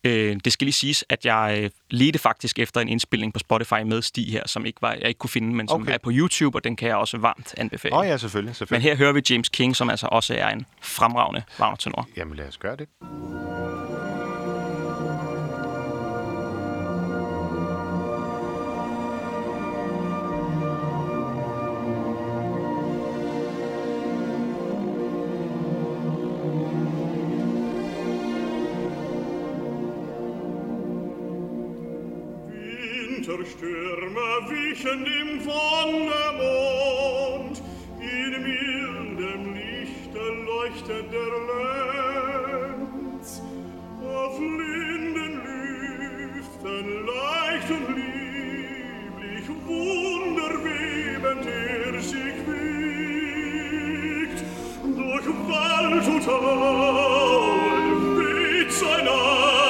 Øh, 0.03 0.37
det 0.45 0.53
skal 0.53 0.65
lige 0.65 0.73
siges, 0.73 1.05
at 1.09 1.25
jeg 1.25 1.59
øh, 1.61 1.69
ledte 1.89 2.19
faktisk 2.19 2.59
efter 2.59 2.81
en 2.81 2.89
indspilning 2.89 3.33
på 3.33 3.39
Spotify 3.39 3.81
med 3.85 4.01
Stig 4.01 4.31
her, 4.31 4.43
som 4.45 4.65
ikke 4.65 4.81
var, 4.81 4.93
jeg 4.93 5.07
ikke 5.07 5.17
kunne 5.17 5.29
finde, 5.29 5.55
men 5.55 5.67
som 5.67 5.81
okay. 5.81 5.93
er 5.93 5.97
på 5.97 6.11
YouTube, 6.13 6.57
og 6.57 6.63
den 6.63 6.75
kan 6.75 6.87
jeg 6.87 6.95
også 6.95 7.17
varmt 7.17 7.53
anbefale. 7.57 7.95
Åh 7.95 7.99
oh, 7.99 8.07
ja, 8.07 8.17
selvfølgelig, 8.17 8.55
selvfølgelig. 8.55 8.89
Men 8.89 8.97
her 8.97 9.05
hører 9.05 9.13
vi 9.13 9.21
James 9.29 9.49
King, 9.49 9.75
som 9.75 9.89
altså 9.89 10.07
også 10.11 10.33
er 10.33 10.49
en 10.49 10.65
fremragende 10.81 11.43
Wagner-tenor. 11.59 12.07
Jamen 12.17 12.37
lad 12.37 12.47
os 12.47 12.57
gøre 12.57 12.75
det. 12.75 12.87
Arme 33.99 34.49
wichen 34.49 35.05
im 35.05 35.45
Wonnemond, 35.45 36.81
in 37.99 38.31
mildem 38.43 39.53
Lichte 39.53 40.23
leuchtet 40.45 41.07
der 41.11 41.33
Lenz. 42.69 43.27
Auf 44.01 44.35
linden 44.39 45.33
Lüften 45.43 46.87
leicht 47.07 47.69
und 47.71 47.87
lieblich, 47.97 49.45
wunderwebend 49.67 51.45
er 51.45 51.93
sich 52.01 52.37
wiegt. 52.47 52.79
Durch 54.95 55.27
Wald 55.49 56.07
und 56.07 56.25
Aue 56.29 57.59
weht 58.17 58.71
sein 58.71 59.07
Arm, 59.07 59.68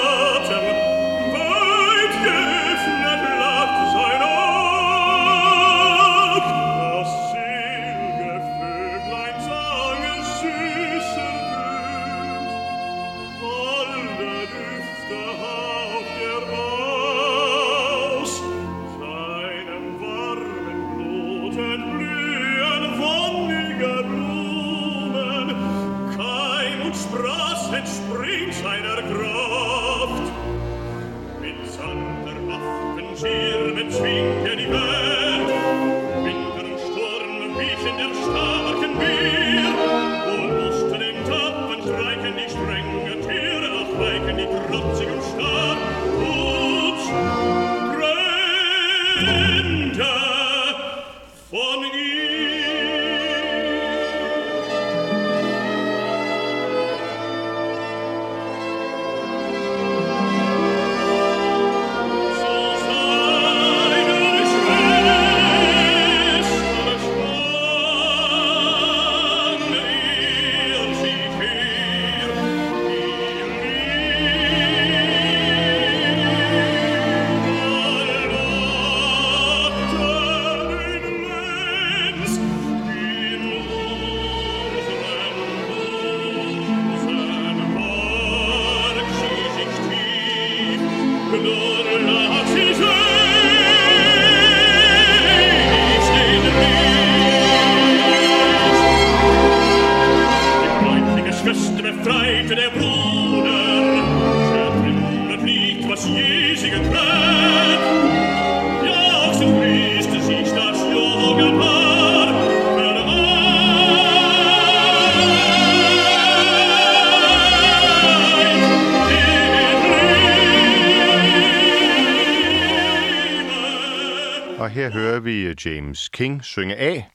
James 125.66 126.10
King 126.10 126.44
synge 126.44 126.76
af. 126.76 127.10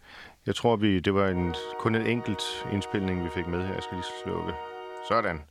Jeg 0.47 0.55
tror, 0.55 0.77
vi, 0.77 1.01
det 1.01 1.15
var 1.15 1.29
en, 1.29 1.55
kun 1.79 1.95
en 1.95 2.07
enkelt 2.07 2.43
indspilning, 2.73 3.25
vi 3.25 3.31
fik 3.35 3.47
med 3.47 3.67
her. 3.67 3.75
Jeg 3.75 3.83
skal 3.83 3.97
lige 3.97 4.07
slukke. 4.25 4.53
Sådan. 5.09 5.43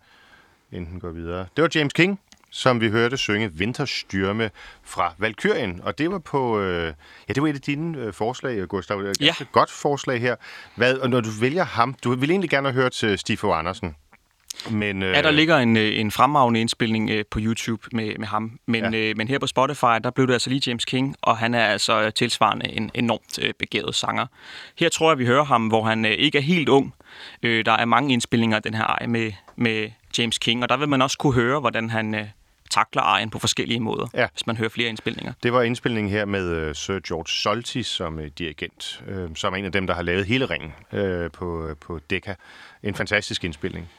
Inden 0.71 0.99
går 0.99 1.09
videre. 1.09 1.45
Det 1.55 1.61
var 1.61 1.69
James 1.75 1.93
King, 1.93 2.19
som 2.49 2.81
vi 2.81 2.89
hørte 2.89 3.17
synge 3.17 3.53
Vinterstyrme 3.53 4.51
fra 4.83 5.13
Valkyrien. 5.17 5.81
Og 5.83 5.97
det 5.97 6.11
var 6.11 6.19
på... 6.19 6.59
Øh, 6.59 6.93
ja, 7.27 7.33
det 7.33 7.43
var 7.43 7.49
et 7.49 7.55
af 7.55 7.61
dine 7.61 7.97
øh, 7.97 8.13
forslag, 8.13 8.67
Gustav. 8.67 9.01
Det 9.01 9.21
et 9.41 9.51
godt 9.51 9.71
forslag 9.71 10.21
her. 10.21 10.35
Hvad, 10.75 10.97
og 10.97 11.09
når 11.09 11.21
du 11.21 11.29
vælger 11.41 11.63
ham... 11.63 11.93
Du 12.03 12.15
vil 12.15 12.31
egentlig 12.31 12.49
gerne 12.49 12.67
have 12.71 12.81
hørt 12.81 12.91
til 12.91 13.19
Stifo 13.19 13.51
Andersen. 13.51 13.95
Men, 14.71 15.03
øh... 15.03 15.11
Ja, 15.15 15.21
der 15.21 15.31
ligger 15.31 15.57
en, 15.57 15.77
øh, 15.77 15.99
en 15.99 16.11
fremragende 16.11 16.61
indspilning 16.61 17.09
øh, 17.09 17.25
på 17.31 17.39
YouTube 17.41 17.83
med, 17.91 18.17
med 18.19 18.27
ham. 18.27 18.59
Men, 18.65 18.93
ja. 18.93 19.09
øh, 19.09 19.17
men 19.17 19.27
her 19.27 19.39
på 19.39 19.47
Spotify, 19.47 19.99
der 20.03 20.11
blev 20.15 20.27
det 20.27 20.33
altså 20.33 20.49
lige 20.49 20.61
James 20.67 20.85
King, 20.85 21.15
og 21.21 21.37
han 21.37 21.53
er 21.53 21.65
altså 21.65 22.11
tilsvarende 22.11 22.69
en 22.69 22.91
enormt 22.93 23.39
øh, 23.41 23.53
begavet 23.59 23.95
sanger. 23.95 24.25
Her 24.79 24.89
tror 24.89 25.11
jeg, 25.11 25.19
vi 25.19 25.25
hører 25.25 25.43
ham, 25.43 25.67
hvor 25.67 25.83
han 25.83 26.05
øh, 26.05 26.11
ikke 26.11 26.37
er 26.37 26.41
helt 26.41 26.69
ung. 26.69 26.93
Øh, 27.43 27.65
der 27.65 27.71
er 27.71 27.85
mange 27.85 28.13
indspilninger 28.13 28.57
af 28.57 28.63
den 28.63 28.73
her 28.73 28.83
ej 28.83 29.05
med, 29.07 29.31
med 29.55 29.89
James 30.17 30.37
King, 30.37 30.63
og 30.63 30.69
der 30.69 30.77
vil 30.77 30.89
man 30.89 31.01
også 31.01 31.17
kunne 31.17 31.33
høre, 31.33 31.59
hvordan 31.59 31.89
han... 31.89 32.15
Øh, 32.15 32.25
takler 32.73 33.01
ejen 33.01 33.29
på 33.29 33.39
forskellige 33.39 33.79
måder, 33.79 34.07
ja. 34.13 34.27
hvis 34.31 34.47
man 34.47 34.57
hører 34.57 34.69
flere 34.69 34.89
indspilninger. 34.89 35.33
Det 35.43 35.53
var 35.53 35.61
indspilningen 35.61 36.11
her 36.11 36.25
med 36.25 36.69
uh, 36.69 36.75
Sir 36.75 36.99
George 37.07 37.27
Solti 37.27 37.83
som 37.83 38.17
uh, 38.17 38.25
dirigent, 38.39 39.03
uh, 39.11 39.35
som 39.35 39.53
er 39.53 39.57
en 39.57 39.65
af 39.65 39.71
dem, 39.71 39.87
der 39.87 39.93
har 39.93 40.01
lavet 40.01 40.25
hele 40.25 40.45
ringen 40.45 40.73
uh, 40.93 40.99
på, 41.33 41.75
på 41.81 41.99
Decca. 42.09 42.35
En 42.83 42.95
fantastisk 42.95 43.43
indspilning. 43.43 43.89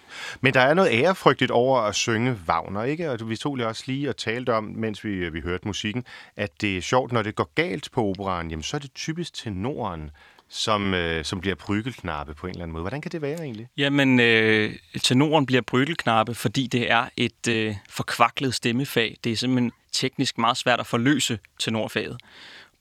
Men 0.40 0.54
der 0.54 0.60
er 0.60 0.74
noget 0.74 0.90
ærefrygtigt 0.92 1.50
over 1.50 1.80
at 1.80 1.94
synge 1.94 2.38
Wagner, 2.48 2.82
ikke? 2.82 3.10
Og 3.10 3.28
vi 3.28 3.36
tog 3.36 3.56
lige 3.56 3.66
også 3.66 3.84
lige 3.86 4.08
og 4.08 4.16
talte 4.16 4.54
om, 4.54 4.64
mens 4.64 5.04
vi, 5.04 5.30
vi 5.30 5.40
hørte 5.40 5.66
musikken, 5.66 6.04
at 6.36 6.60
det 6.60 6.76
er 6.76 6.80
sjovt, 6.80 7.12
når 7.12 7.22
det 7.22 7.34
går 7.34 7.50
galt 7.54 7.88
på 7.92 8.04
operan, 8.04 8.50
jamen 8.50 8.62
så 8.62 8.76
er 8.76 8.78
det 8.78 8.94
typisk 8.94 9.34
tenoren, 9.34 10.10
som, 10.48 10.94
øh, 10.94 11.24
som 11.24 11.40
bliver 11.40 11.56
brygelknappe 11.56 12.34
på 12.34 12.46
en 12.46 12.50
eller 12.50 12.62
anden 12.62 12.72
måde. 12.72 12.82
Hvordan 12.82 13.00
kan 13.00 13.12
det 13.12 13.22
være 13.22 13.40
egentlig? 13.40 13.68
Jamen, 13.76 14.20
øh, 14.20 14.74
tenoren 15.02 15.46
bliver 15.46 15.62
brygelknappe, 15.62 16.34
fordi 16.34 16.66
det 16.66 16.90
er 16.90 17.08
et 17.16 17.48
øh, 17.48 17.76
forkvaklet 17.88 18.54
stemmefag. 18.54 19.16
Det 19.24 19.32
er 19.32 19.36
simpelthen 19.36 19.72
teknisk 19.92 20.38
meget 20.38 20.56
svært 20.56 20.80
at 20.80 20.86
forløse 20.86 21.38
tenorfaget. 21.58 22.16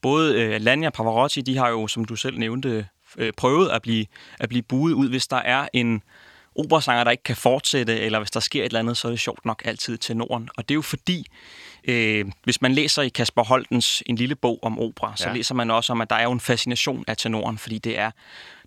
Både 0.01 0.41
øh, 0.41 0.61
Lanja 0.61 0.87
og 0.87 0.93
Pavarotti, 0.93 1.41
de 1.41 1.57
har 1.57 1.69
jo, 1.69 1.87
som 1.87 2.05
du 2.05 2.15
selv 2.15 2.37
nævnte, 2.37 2.87
øh, 3.17 3.33
prøvet 3.37 3.69
at 3.69 3.81
blive, 3.81 4.05
at 4.39 4.49
blive 4.49 4.61
buet 4.61 4.93
ud, 4.93 5.09
hvis 5.09 5.27
der 5.27 5.37
er 5.37 5.67
en 5.73 6.01
operasanger, 6.55 7.03
der 7.03 7.11
ikke 7.11 7.23
kan 7.23 7.35
fortsætte, 7.35 7.99
eller 7.99 8.19
hvis 8.19 8.31
der 8.31 8.39
sker 8.39 8.61
et 8.61 8.65
eller 8.65 8.79
andet, 8.79 8.97
så 8.97 9.07
er 9.07 9.11
det 9.11 9.19
sjovt 9.19 9.45
nok 9.45 9.61
altid 9.65 9.97
tenoren. 9.97 10.49
Og 10.57 10.69
det 10.69 10.73
er 10.73 10.75
jo 10.75 10.81
fordi, 10.81 11.27
øh, 11.83 12.25
hvis 12.43 12.61
man 12.61 12.73
læser 12.73 13.01
i 13.01 13.09
Kasper 13.09 13.43
Holtens 13.43 14.03
en 14.05 14.15
lille 14.15 14.35
bog 14.35 14.59
om 14.61 14.79
opera, 14.79 15.13
så 15.15 15.27
ja. 15.27 15.35
læser 15.35 15.55
man 15.55 15.71
også 15.71 15.93
om, 15.93 16.01
at 16.01 16.09
der 16.09 16.15
er 16.15 16.23
jo 16.23 16.31
en 16.31 16.39
fascination 16.39 17.03
af 17.07 17.17
tenoren, 17.17 17.57
fordi 17.57 17.77
det 17.77 17.99
er, 17.99 18.11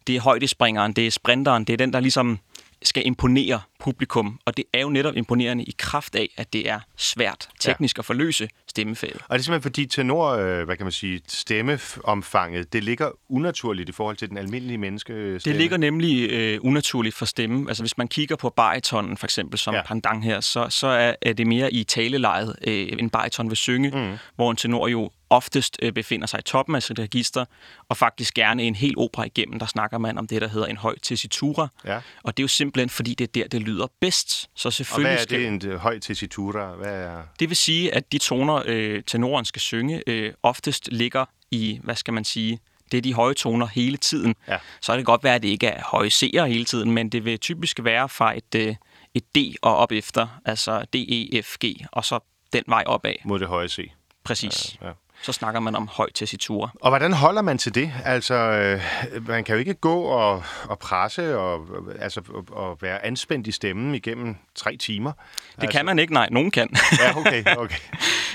det 0.06 0.16
er 0.16 0.20
højdespringeren, 0.20 0.92
det 0.92 1.06
er 1.06 1.10
sprinteren, 1.10 1.64
det 1.64 1.72
er 1.72 1.76
den, 1.76 1.92
der 1.92 2.00
ligesom 2.00 2.38
skal 2.82 3.06
imponere 3.06 3.60
publikum. 3.78 4.40
Og 4.44 4.56
det 4.56 4.64
er 4.72 4.80
jo 4.80 4.88
netop 4.88 5.16
imponerende 5.16 5.64
i 5.64 5.74
kraft 5.78 6.14
af, 6.14 6.28
at 6.36 6.52
det 6.52 6.68
er 6.68 6.80
svært 6.96 7.48
teknisk 7.60 7.96
ja. 7.96 8.00
at 8.00 8.04
forløse 8.04 8.48
stemmefaget. 8.76 9.14
Og 9.14 9.20
det 9.30 9.38
er 9.38 9.42
simpelthen 9.42 9.62
fordi 9.62 9.86
tenor, 9.86 10.28
øh, 10.28 10.64
hvad 10.64 10.76
kan 10.76 10.86
man 10.86 10.92
sige, 10.92 11.20
stemmeomfanget, 11.28 12.72
det 12.72 12.84
ligger 12.84 13.10
unaturligt 13.28 13.88
i 13.88 13.92
forhold 13.92 14.16
til 14.16 14.28
den 14.28 14.38
almindelige 14.38 14.78
menneske 14.78 15.34
Det 15.38 15.56
ligger 15.56 15.76
nemlig 15.76 16.30
øh, 16.30 16.58
unaturligt 16.62 17.14
for 17.14 17.24
stemme. 17.24 17.70
Altså 17.70 17.82
hvis 17.82 17.98
man 17.98 18.08
kigger 18.08 18.36
på 18.36 18.50
baritonen 18.50 19.16
for 19.16 19.26
eksempel 19.26 19.58
som 19.58 19.74
ja. 19.74 19.82
pandang 19.82 20.24
her, 20.24 20.40
så, 20.40 20.66
så 20.70 20.86
er, 20.86 21.14
er 21.22 21.32
det 21.32 21.46
mere 21.46 21.72
i 21.72 21.84
talelejet, 21.84 22.56
øh, 22.66 22.88
en 22.98 23.10
bariton 23.10 23.48
vil 23.48 23.56
synge, 23.56 23.90
mm. 23.90 24.16
hvor 24.36 24.50
en 24.50 24.56
tenor 24.56 24.88
jo 24.88 25.10
oftest 25.30 25.78
øh, 25.82 25.92
befinder 25.92 26.26
sig 26.26 26.38
i 26.38 26.42
toppen 26.42 26.74
af 26.74 26.82
sit 26.82 26.98
register, 26.98 27.44
og 27.88 27.96
faktisk 27.96 28.34
gerne 28.34 28.62
en 28.62 28.74
hel 28.74 28.94
opera 28.98 29.24
igennem, 29.24 29.58
der 29.58 29.66
snakker 29.66 29.98
man 29.98 30.18
om 30.18 30.26
det, 30.26 30.42
der 30.42 30.48
hedder 30.48 30.66
en 30.66 30.76
høj 30.76 30.94
tessitura. 31.02 31.68
Ja. 31.84 32.00
Og 32.22 32.36
det 32.36 32.42
er 32.42 32.44
jo 32.44 32.48
simpelthen, 32.48 32.90
fordi 32.90 33.14
det 33.14 33.24
er 33.24 33.32
der, 33.34 33.48
det 33.48 33.62
lyder 33.62 33.86
bedst. 34.00 34.50
Så 34.54 34.70
selvfølgelig 34.70 35.10
og 35.10 35.12
hvad 35.12 35.18
er 35.18 35.22
skal... 35.22 35.40
det, 35.40 35.46
en 35.46 35.70
øh, 35.70 35.78
høj 35.78 35.98
tessitura? 35.98 36.74
Hvad 36.74 36.92
er... 36.92 37.22
Det 37.40 37.48
vil 37.48 37.56
sige, 37.56 37.94
at 37.94 38.12
de 38.12 38.18
toner, 38.18 38.62
øh, 38.66 39.02
tenoren 39.02 39.44
skal 39.44 39.60
synge, 39.60 40.02
øh, 40.06 40.32
oftest 40.42 40.88
ligger 40.92 41.24
i, 41.50 41.80
hvad 41.82 41.96
skal 41.96 42.14
man 42.14 42.24
sige, 42.24 42.58
det 42.92 42.98
er 42.98 43.02
de 43.02 43.14
høje 43.14 43.34
toner 43.34 43.66
hele 43.66 43.96
tiden. 43.96 44.34
Ja. 44.48 44.58
Så 44.80 44.92
kan 44.92 44.98
det 44.98 45.06
godt 45.06 45.24
være, 45.24 45.34
at 45.34 45.42
det 45.42 45.48
ikke 45.48 45.66
er 45.66 45.82
høje 45.84 46.08
C'er 46.08 46.44
hele 46.44 46.64
tiden, 46.64 46.90
men 46.92 47.08
det 47.08 47.24
vil 47.24 47.38
typisk 47.38 47.80
være 47.82 48.08
fra 48.08 48.36
et, 48.36 48.54
øh, 48.56 48.74
et 49.14 49.24
D 49.34 49.38
og 49.62 49.76
op 49.76 49.92
efter, 49.92 50.40
altså 50.44 50.84
D, 50.92 50.94
E, 50.94 51.42
F, 51.42 51.56
G, 51.64 51.64
og 51.92 52.04
så 52.04 52.18
den 52.52 52.62
vej 52.66 52.84
opad. 52.86 53.14
Mod 53.24 53.38
det 53.38 53.48
høje 53.48 53.68
C. 53.68 53.90
Præcis. 54.24 54.76
Ja, 54.82 54.86
ja. 54.86 54.92
Så 55.22 55.32
snakker 55.32 55.60
man 55.60 55.76
om 55.76 55.88
høj 55.92 56.10
tessitur. 56.14 56.72
Og 56.80 56.90
hvordan 56.90 57.12
holder 57.12 57.42
man 57.42 57.58
til 57.58 57.74
det? 57.74 57.92
Altså, 58.04 58.34
øh, 58.34 58.80
man 59.28 59.44
kan 59.44 59.54
jo 59.54 59.58
ikke 59.58 59.74
gå 59.74 60.00
og, 60.00 60.42
og 60.64 60.78
presse 60.78 61.38
og, 61.38 61.66
altså, 62.00 62.20
og, 62.28 62.44
og 62.50 62.78
være 62.82 63.04
anspændt 63.04 63.46
i 63.46 63.52
stemmen 63.52 63.94
igennem 63.94 64.36
tre 64.54 64.76
timer. 64.76 65.12
Det 65.12 65.62
altså. 65.62 65.78
kan 65.78 65.86
man 65.86 65.98
ikke, 65.98 66.12
nej. 66.12 66.28
Nogen 66.30 66.50
kan. 66.50 66.68
Ja, 66.98 67.16
okay. 67.16 67.44
okay. 67.56 67.78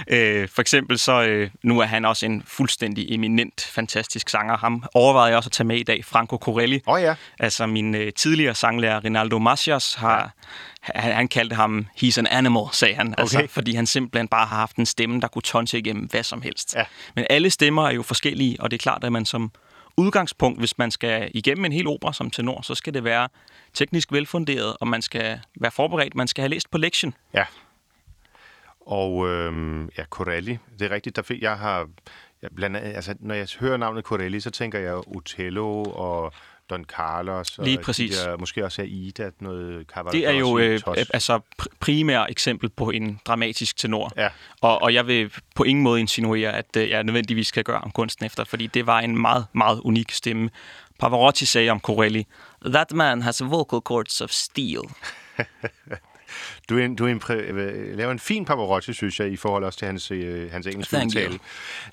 øh, 0.42 0.50
for 0.50 0.62
eksempel 0.62 1.00
så, 1.00 1.22
øh, 1.22 1.50
nu 1.64 1.80
er 1.80 1.86
han 1.86 2.06
også 2.06 2.26
en 2.26 2.44
fuldstændig 2.46 3.14
eminent, 3.14 3.62
fantastisk 3.62 4.30
sanger. 4.30 4.58
Ham 4.58 4.84
overvejede 4.94 5.30
jeg 5.30 5.38
også 5.38 5.48
at 5.48 5.52
tage 5.52 5.68
med 5.68 5.78
i 5.78 5.84
dag, 5.84 6.06
Franco 6.06 6.38
Corelli. 6.38 6.82
Åh 6.88 6.94
oh, 6.94 7.02
ja. 7.02 7.16
Altså 7.40 7.66
min 7.68 7.96
øh, 7.96 8.14
tidligere 8.14 8.56
sanglærer, 8.56 9.04
Rinaldo 9.04 9.40
Macias, 9.40 9.94
har... 9.94 10.20
Ja 10.20 10.28
han, 10.82 11.14
han 11.14 11.28
kaldte 11.28 11.56
ham, 11.56 11.88
he's 12.04 12.20
an 12.20 12.28
animal, 12.28 12.64
sagde 12.72 12.96
han. 12.96 13.16
Altså, 13.18 13.38
okay. 13.38 13.48
Fordi 13.48 13.74
han 13.74 13.86
simpelthen 13.86 14.28
bare 14.28 14.46
har 14.46 14.56
haft 14.56 14.76
en 14.76 14.86
stemme, 14.86 15.22
der 15.22 15.28
kunne 15.28 15.42
tonse 15.42 15.78
igennem 15.78 16.06
hvad 16.06 16.24
som 16.24 16.42
helst. 16.42 16.76
Ja. 16.76 16.86
Men 17.16 17.26
alle 17.30 17.50
stemmer 17.50 17.88
er 17.88 17.92
jo 17.92 18.04
forskellige, 18.04 18.58
og 18.60 18.72
det 18.72 18.78
er 18.78 18.82
klart, 18.82 19.04
at 19.04 19.12
man 19.12 19.26
som 19.26 19.52
udgangspunkt, 19.98 20.60
hvis 20.60 20.78
man 20.78 20.92
skal 20.92 21.32
igennem 21.34 21.66
en 21.66 21.72
hel 21.72 21.88
opera 21.88 22.14
som 22.14 22.30
tenor, 22.30 22.62
så 22.62 22.76
skal 22.76 22.94
det 22.94 23.04
være 23.04 23.30
teknisk 23.74 24.12
velfunderet, 24.12 24.78
og 24.80 24.88
man 24.88 25.02
skal 25.02 25.40
være 25.56 25.72
forberedt. 25.72 26.16
Man 26.16 26.28
skal 26.28 26.42
have 26.42 26.50
læst 26.50 26.72
på 26.72 26.78
lektion. 26.78 27.14
Ja. 27.34 27.46
Og 28.86 29.30
øh, 29.30 29.82
ja, 29.98 30.04
Corelli, 30.04 30.58
det 30.80 30.92
er 30.92 30.96
rigtigt. 30.96 31.16
Der 31.16 31.22
fik, 31.22 31.42
jeg 31.42 31.58
har, 31.58 31.88
jeg 32.42 32.50
blandt 32.56 32.78
andet, 32.78 32.96
altså, 32.96 33.16
når 33.20 33.36
jeg 33.36 33.48
hører 33.60 33.78
navnet 33.78 34.04
Corelli, 34.04 34.40
så 34.40 34.52
tænker 34.52 34.80
jeg 34.80 35.08
Otello 35.08 35.84
og 35.84 36.34
Don 36.72 36.84
Carlos. 36.84 37.60
Lige 37.64 37.78
og 37.78 37.84
præcis. 37.84 38.18
De 38.18 38.24
der, 38.24 38.38
måske 38.38 38.66
også 38.66 38.82
Aida, 38.82 39.30
noget 39.40 39.88
Cavaradossi. 39.88 40.20
Det 40.20 40.28
er 40.28 40.32
jo 40.32 40.58
øh, 40.58 40.80
altså 41.14 41.40
primær 41.80 42.26
eksempel 42.30 42.70
på 42.70 42.90
en 42.90 43.20
dramatisk 43.26 43.78
tenor. 43.78 44.12
Ja. 44.18 44.30
Og, 44.62 44.82
og 44.82 44.94
jeg 44.94 45.08
vil 45.08 45.34
på 45.56 45.64
ingen 45.64 45.84
måde 45.84 46.00
insinuere, 46.00 46.54
at 46.54 46.78
øh, 46.78 46.90
jeg 46.90 47.04
nødvendigvis 47.04 47.48
skal 47.48 47.64
gøre 47.64 47.82
om 47.82 47.92
kunsten 47.92 48.26
efter, 48.26 48.44
fordi 48.44 48.68
det 48.68 48.88
var 48.88 49.00
en 49.00 49.22
meget, 49.22 49.46
meget 49.54 49.80
unik 49.80 50.12
stemme. 50.12 50.50
Pavarotti 51.00 51.46
sagde 51.46 51.70
om 51.70 51.80
Corelli, 51.80 52.28
That 52.66 52.92
man 52.92 53.22
has 53.22 53.42
vocal 53.44 53.80
cords 53.80 54.22
of 54.22 54.30
steel. 54.30 54.82
du, 56.70 56.78
en, 56.78 56.96
du 56.96 57.08
en, 57.08 57.22
øh, 57.30 57.98
laver 57.98 58.12
en 58.12 58.20
fin 58.20 58.46
Pavarotti, 58.46 58.94
synes 58.94 59.20
jeg, 59.20 59.32
i 59.32 59.38
forhold 59.38 59.64
også 59.64 59.80
til 59.80 59.86
hans, 59.86 60.12
øh, 60.12 60.52
hans 60.52 60.68
engelske 60.68 60.98
udtale. 61.06 61.40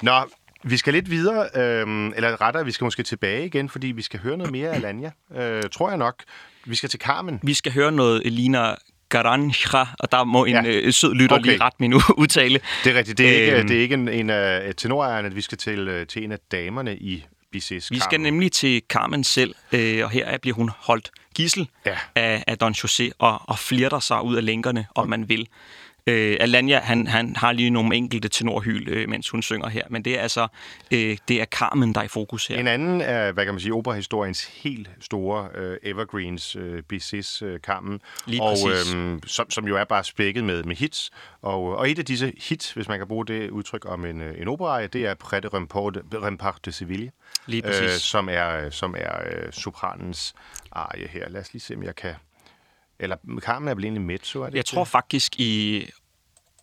Nå, 0.03 0.21
vi 0.65 0.77
skal 0.77 0.93
lidt 0.93 1.11
videre, 1.11 1.49
øh, 1.55 2.13
eller 2.17 2.41
rettere, 2.41 2.65
vi 2.65 2.73
skal 2.73 2.85
måske 2.85 3.03
tilbage 3.03 3.47
igen, 3.47 3.69
fordi 3.69 3.87
vi 3.87 4.03
skal 4.03 4.21
høre 4.21 4.37
noget 4.37 4.53
mere 4.53 4.71
af 4.71 4.81
Lanja, 4.81 5.11
øh, 5.37 5.63
tror 5.73 5.89
jeg 5.89 5.99
nok. 5.99 6.23
Vi 6.65 6.75
skal 6.75 6.89
til 6.89 7.01
Carmen. 7.01 7.41
Vi 7.43 7.55
skal 7.55 7.73
høre 7.73 7.93
noget 7.93 8.23
Elina 8.27 8.75
Garanja, 9.09 9.87
og 9.99 10.13
der 10.13 10.25
må 10.25 10.45
en 10.45 10.55
ja. 10.55 10.63
øh, 10.67 10.93
sød 10.93 11.15
lytter 11.15 11.37
okay. 11.37 11.45
lige 11.45 11.61
ret 11.61 11.81
min 11.81 11.95
udtale. 12.17 12.61
Det 12.85 12.93
er 12.93 12.99
rigtigt. 12.99 13.19
Det 13.19 13.29
er 13.29 13.41
ikke, 13.41 13.59
øhm. 13.59 13.69
det 13.69 13.77
er 13.77 13.81
ikke 13.81 13.95
en, 13.95 14.09
en 14.09 14.31
af 14.31 14.75
tenorejerne, 14.77 15.35
vi 15.35 15.41
skal 15.41 15.59
til, 15.59 15.89
øh, 15.89 16.07
til 16.07 16.25
en 16.25 16.33
af 16.33 16.39
damerne 16.53 16.97
i 16.97 17.25
Bizets 17.53 17.91
Vi 17.91 17.99
skal 17.99 18.21
nemlig 18.21 18.53
til 18.53 18.83
Carmen 18.89 19.25
selv, 19.25 19.55
øh, 19.73 20.05
og 20.05 20.11
her 20.11 20.39
bliver 20.39 20.55
hun 20.55 20.71
holdt 20.77 21.11
gissel 21.35 21.69
ja. 21.87 21.97
af, 22.15 22.45
af 22.47 22.59
Don 22.59 22.73
José 22.73 23.11
og, 23.19 23.41
og 23.49 23.59
flirter 23.59 24.01
sig 24.01 24.25
ud 24.25 24.37
af 24.37 24.45
lænkerne, 24.45 24.87
om 24.95 25.03
okay. 25.03 25.11
man 25.11 25.29
vil. 25.29 25.49
Øh, 26.09 26.37
Alanya, 26.41 26.81
han, 26.81 27.07
han 27.07 27.37
har 27.37 27.53
lige 27.53 27.71
nogle 27.71 27.97
enkelte 27.97 28.29
tenorhyl, 28.29 28.89
øh, 28.89 29.09
mens 29.09 29.29
hun 29.29 29.43
synger 29.43 29.69
her, 29.69 29.83
men 29.91 30.05
det 30.05 30.19
er 30.19 30.23
altså 30.23 30.49
øh, 30.91 31.17
det 31.29 31.41
er 31.41 31.45
Carmen, 31.45 31.95
der 31.95 32.01
er 32.01 32.05
i 32.05 32.09
fokus 32.09 32.47
her. 32.47 32.59
En 32.59 32.67
anden 32.67 33.01
af, 33.01 33.33
hvad 33.33 33.45
kan 33.45 33.55
man 33.55 33.61
sige, 33.61 33.73
operahistoriens 33.73 34.45
helt 34.45 34.91
store 35.01 35.49
øh, 35.55 35.77
evergreens, 35.83 36.57
øh, 36.57 36.83
Bizets 36.83 37.43
øh, 37.43 37.61
Carmen, 37.61 38.01
lige 38.27 38.43
og, 38.43 38.57
øh, 38.69 39.19
som, 39.27 39.51
som 39.51 39.69
jo 39.69 39.77
er 39.77 39.85
bare 39.85 40.05
spækket 40.05 40.45
med, 40.45 40.63
med 40.65 40.77
hits. 40.77 41.11
Og, 41.43 41.77
og 41.77 41.91
et 41.91 41.99
af 41.99 42.05
disse 42.05 42.33
hits, 42.49 42.73
hvis 42.73 42.89
man 42.89 42.99
kan 42.99 43.09
bruge 43.09 43.27
det 43.27 43.51
udtryk 43.51 43.85
om 43.89 44.05
en, 44.05 44.21
øh, 44.21 44.41
en 44.41 44.49
opera, 44.49 44.87
det 44.87 45.07
er 45.07 45.15
Près 45.25 45.41
de 45.41 45.49
Rempart 46.19 46.65
de 46.65 46.73
Seville, 46.73 47.11
lige 47.47 47.83
øh, 47.83 47.91
som 47.91 48.29
er, 48.31 48.71
som 48.71 48.95
er 48.99 49.13
øh, 49.27 49.53
sopranens 49.53 50.35
arie 50.73 51.09
her. 51.09 51.29
Lad 51.29 51.41
os 51.41 51.53
lige 51.53 51.63
se, 51.63 51.75
om 51.75 51.83
jeg 51.83 51.97
kan 51.97 52.15
eller 53.01 53.17
Carmen 53.41 53.69
er 53.69 53.75
vel 53.75 53.85
egentlig 53.85 54.03
mezzo, 54.03 54.43
er 54.43 54.47
det 54.47 54.57
Jeg 54.57 54.65
tror 54.65 54.85
faktisk 54.85 55.41
i 55.41 55.85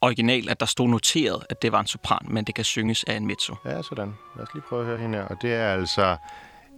original, 0.06 0.50
at 0.50 0.60
der 0.60 0.66
stod 0.66 0.88
noteret, 0.88 1.44
at 1.50 1.62
det 1.62 1.72
var 1.72 1.80
en 1.80 1.88
sopran, 1.88 2.26
men 2.28 2.44
det 2.44 2.56
kan 2.56 2.64
synges 2.64 3.04
af 3.04 3.14
en 3.14 3.28
mezzo. 3.28 3.56
Ja, 3.66 3.82
sådan. 3.82 4.14
Lad 4.36 4.44
os 4.44 4.54
lige 4.54 4.64
prøve 4.70 4.82
at 4.82 4.88
høre 4.88 4.98
hende 4.98 5.18
her. 5.18 5.26
Og 5.26 5.38
det 5.42 5.54
er 5.54 5.74
altså 5.74 6.18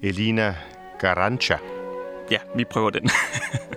Elina 0.03 0.55
Garancha. 0.99 1.57
Ja, 2.31 2.37
vi 2.55 2.63
prøver 2.63 2.89
den. 2.89 3.09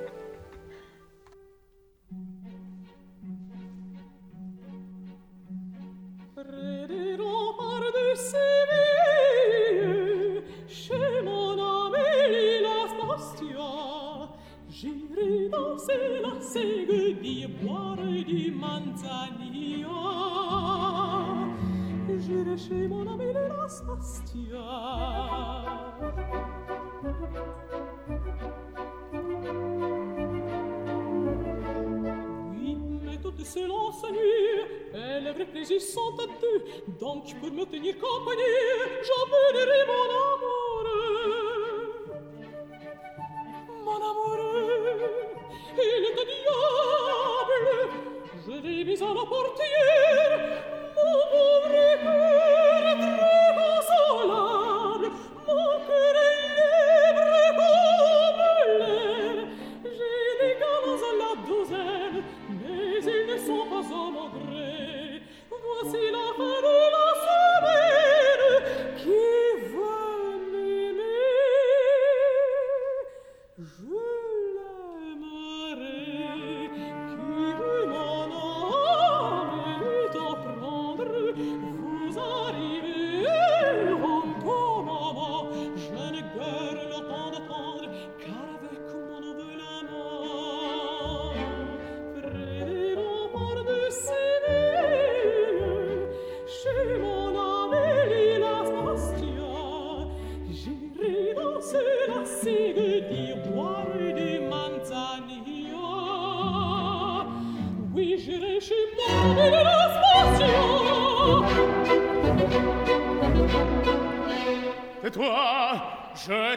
Dam 37.00 37.20
ci 37.26 37.37
për 37.40 37.52
më 37.56 37.64
të 37.70 37.81
një 37.85 37.92
kapën 38.00 38.42
e 38.46 38.50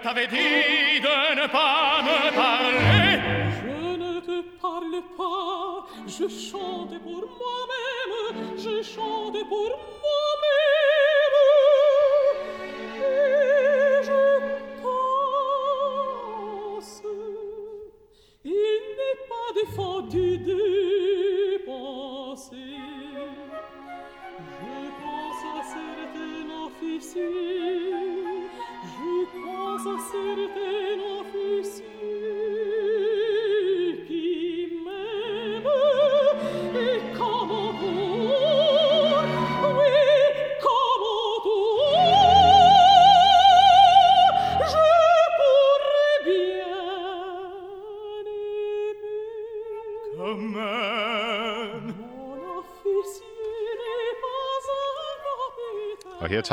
t'avais 0.04 0.28
dit 0.28 1.00
de 1.00 1.42
ne 1.42 1.48
pas 1.48 2.02
me 2.04 2.36
parler. 2.36 3.03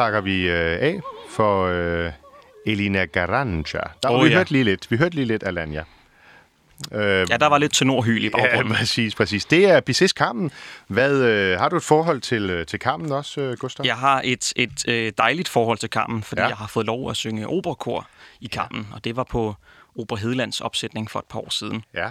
Takker 0.01 0.21
vi 0.21 0.49
øh, 0.49 0.79
af 0.81 1.01
for 1.31 1.67
øh, 1.67 2.13
Elina 2.67 3.05
Garanja. 3.05 3.81
Der, 4.03 4.09
oh, 4.11 4.25
vi 4.25 4.29
ja. 4.29 4.35
hørte 4.37 4.51
lige 4.53 4.65
lidt. 4.65 4.91
Vi 4.91 4.97
hørte 4.97 5.15
lige 5.15 5.25
lidt 5.25 5.43
Alanya. 5.47 5.85
Øh, 6.93 7.01
Ja, 7.31 7.37
der 7.37 7.47
var 7.47 7.59
lidt 7.59 7.73
tenorhyl 7.75 8.25
i 8.25 8.25
Ja, 8.25 8.31
baggrunden. 8.31 8.75
præcis, 8.81 9.15
præcis. 9.15 9.45
Det 9.45 9.65
er 9.71 9.81
Bizets 9.81 10.13
Carmen. 10.13 10.51
Hvad, 10.87 11.13
øh, 11.23 11.59
har 11.59 11.69
du 11.69 11.77
et 11.77 11.83
forhold 11.83 12.21
til, 12.21 12.51
øh, 12.51 12.67
til 12.67 12.79
Carmen 12.79 13.13
også, 13.13 13.41
øh, 13.41 13.57
Gustav? 13.59 13.87
Jeg 13.87 13.97
har 13.97 14.21
et, 14.25 14.53
et 14.57 14.89
øh, 14.89 15.13
dejligt 15.19 15.49
forhold 15.49 15.79
til 15.79 15.89
Carmen, 15.89 16.23
fordi 16.23 16.41
Ja. 16.41 16.45
ja. 16.45 16.49
jeg 16.49 16.57
har 16.57 16.67
fået 16.67 16.87
lov 16.87 17.11
at 17.11 17.17
synge 17.17 17.47
operakor 17.49 18.07
i 18.41 18.49
Carmen, 18.49 18.89
og 18.93 19.05
det 19.05 19.17
var 19.17 19.25
på 19.25 19.55
Opera 19.99 20.19
Hedelands 20.19 20.61
opsætning 20.61 21.11
for 21.11 21.19
et 21.19 21.25
par 21.31 21.39
år 21.39 21.51
siden. 21.51 21.85
Ja. 21.95 22.09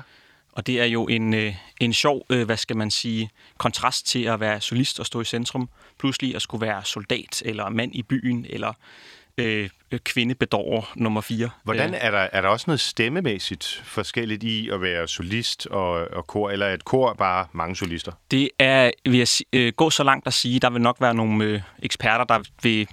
Og 0.59 0.67
det 0.67 0.81
er 0.81 0.85
jo 0.85 1.07
en, 1.07 1.33
øh, 1.33 1.55
en 1.79 1.93
sjov, 1.93 2.25
øh, 2.29 2.45
hvad 2.45 2.57
skal 2.57 2.77
man 2.77 2.91
sige, 2.91 3.29
kontrast 3.57 4.07
til 4.07 4.23
at 4.23 4.39
være 4.39 4.61
solist 4.61 4.99
og 4.99 5.05
stå 5.05 5.21
i 5.21 5.25
centrum. 5.25 5.69
Pludselig 5.99 6.35
at 6.35 6.41
skulle 6.41 6.67
være 6.67 6.85
soldat, 6.85 7.41
eller 7.45 7.69
mand 7.69 7.95
i 7.95 8.03
byen, 8.03 8.45
eller 8.49 8.73
øh, 9.37 9.69
øh, 9.91 9.99
kvindebedårer 9.99 10.93
nummer 10.95 11.21
4. 11.21 11.49
Hvordan 11.63 11.93
er 11.93 12.11
der, 12.11 12.27
er 12.33 12.41
der 12.41 12.49
også 12.49 12.63
noget 12.67 12.79
stemmemæssigt 12.79 13.83
forskelligt 13.85 14.43
i 14.43 14.69
at 14.69 14.81
være 14.81 15.07
solist 15.07 15.67
og, 15.67 15.91
og 15.91 16.27
kor, 16.27 16.49
eller 16.49 16.65
er 16.65 16.73
et 16.73 16.85
kor 16.85 17.13
bare 17.13 17.47
mange 17.51 17.75
solister? 17.75 18.11
Det 18.31 18.49
er, 18.59 18.91
vil 19.05 19.17
jeg 19.17 19.27
øh, 19.53 19.73
gå 19.73 19.89
så 19.89 20.03
langt 20.03 20.27
at 20.27 20.33
sige, 20.33 20.59
der 20.59 20.69
vil 20.69 20.81
nok 20.81 20.97
være 21.01 21.13
nogle 21.13 21.45
øh, 21.45 21.61
eksperter, 21.83 22.23
der 22.23 22.39
vil 22.63 22.87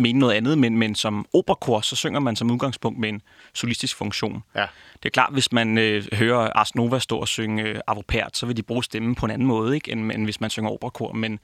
mene 0.00 0.18
noget 0.18 0.34
andet, 0.34 0.58
men, 0.58 0.78
men 0.78 0.94
som 0.94 1.26
operakor, 1.34 1.80
så 1.80 1.96
synger 1.96 2.20
man 2.20 2.36
som 2.36 2.50
udgangspunkt 2.50 2.98
med 2.98 3.08
en 3.08 3.22
solistisk 3.54 3.96
funktion. 3.96 4.42
Ja. 4.54 4.66
Det 5.02 5.04
er 5.04 5.10
klart, 5.10 5.32
hvis 5.32 5.52
man 5.52 5.78
øh, 5.78 6.04
hører 6.12 6.50
Ars 6.54 6.74
Nova 6.74 6.98
stå 6.98 7.18
og 7.18 7.28
synge 7.28 7.62
øh, 7.62 7.80
Avopert, 7.86 8.36
så 8.36 8.46
vil 8.46 8.56
de 8.56 8.62
bruge 8.62 8.84
stemmen 8.84 9.14
på 9.14 9.26
en 9.26 9.32
anden 9.32 9.48
måde, 9.48 9.74
ikke, 9.74 9.92
end, 9.92 10.12
end 10.12 10.24
hvis 10.24 10.40
man 10.40 10.50
synger 10.50 10.70
operakor. 10.70 11.12
Men 11.12 11.38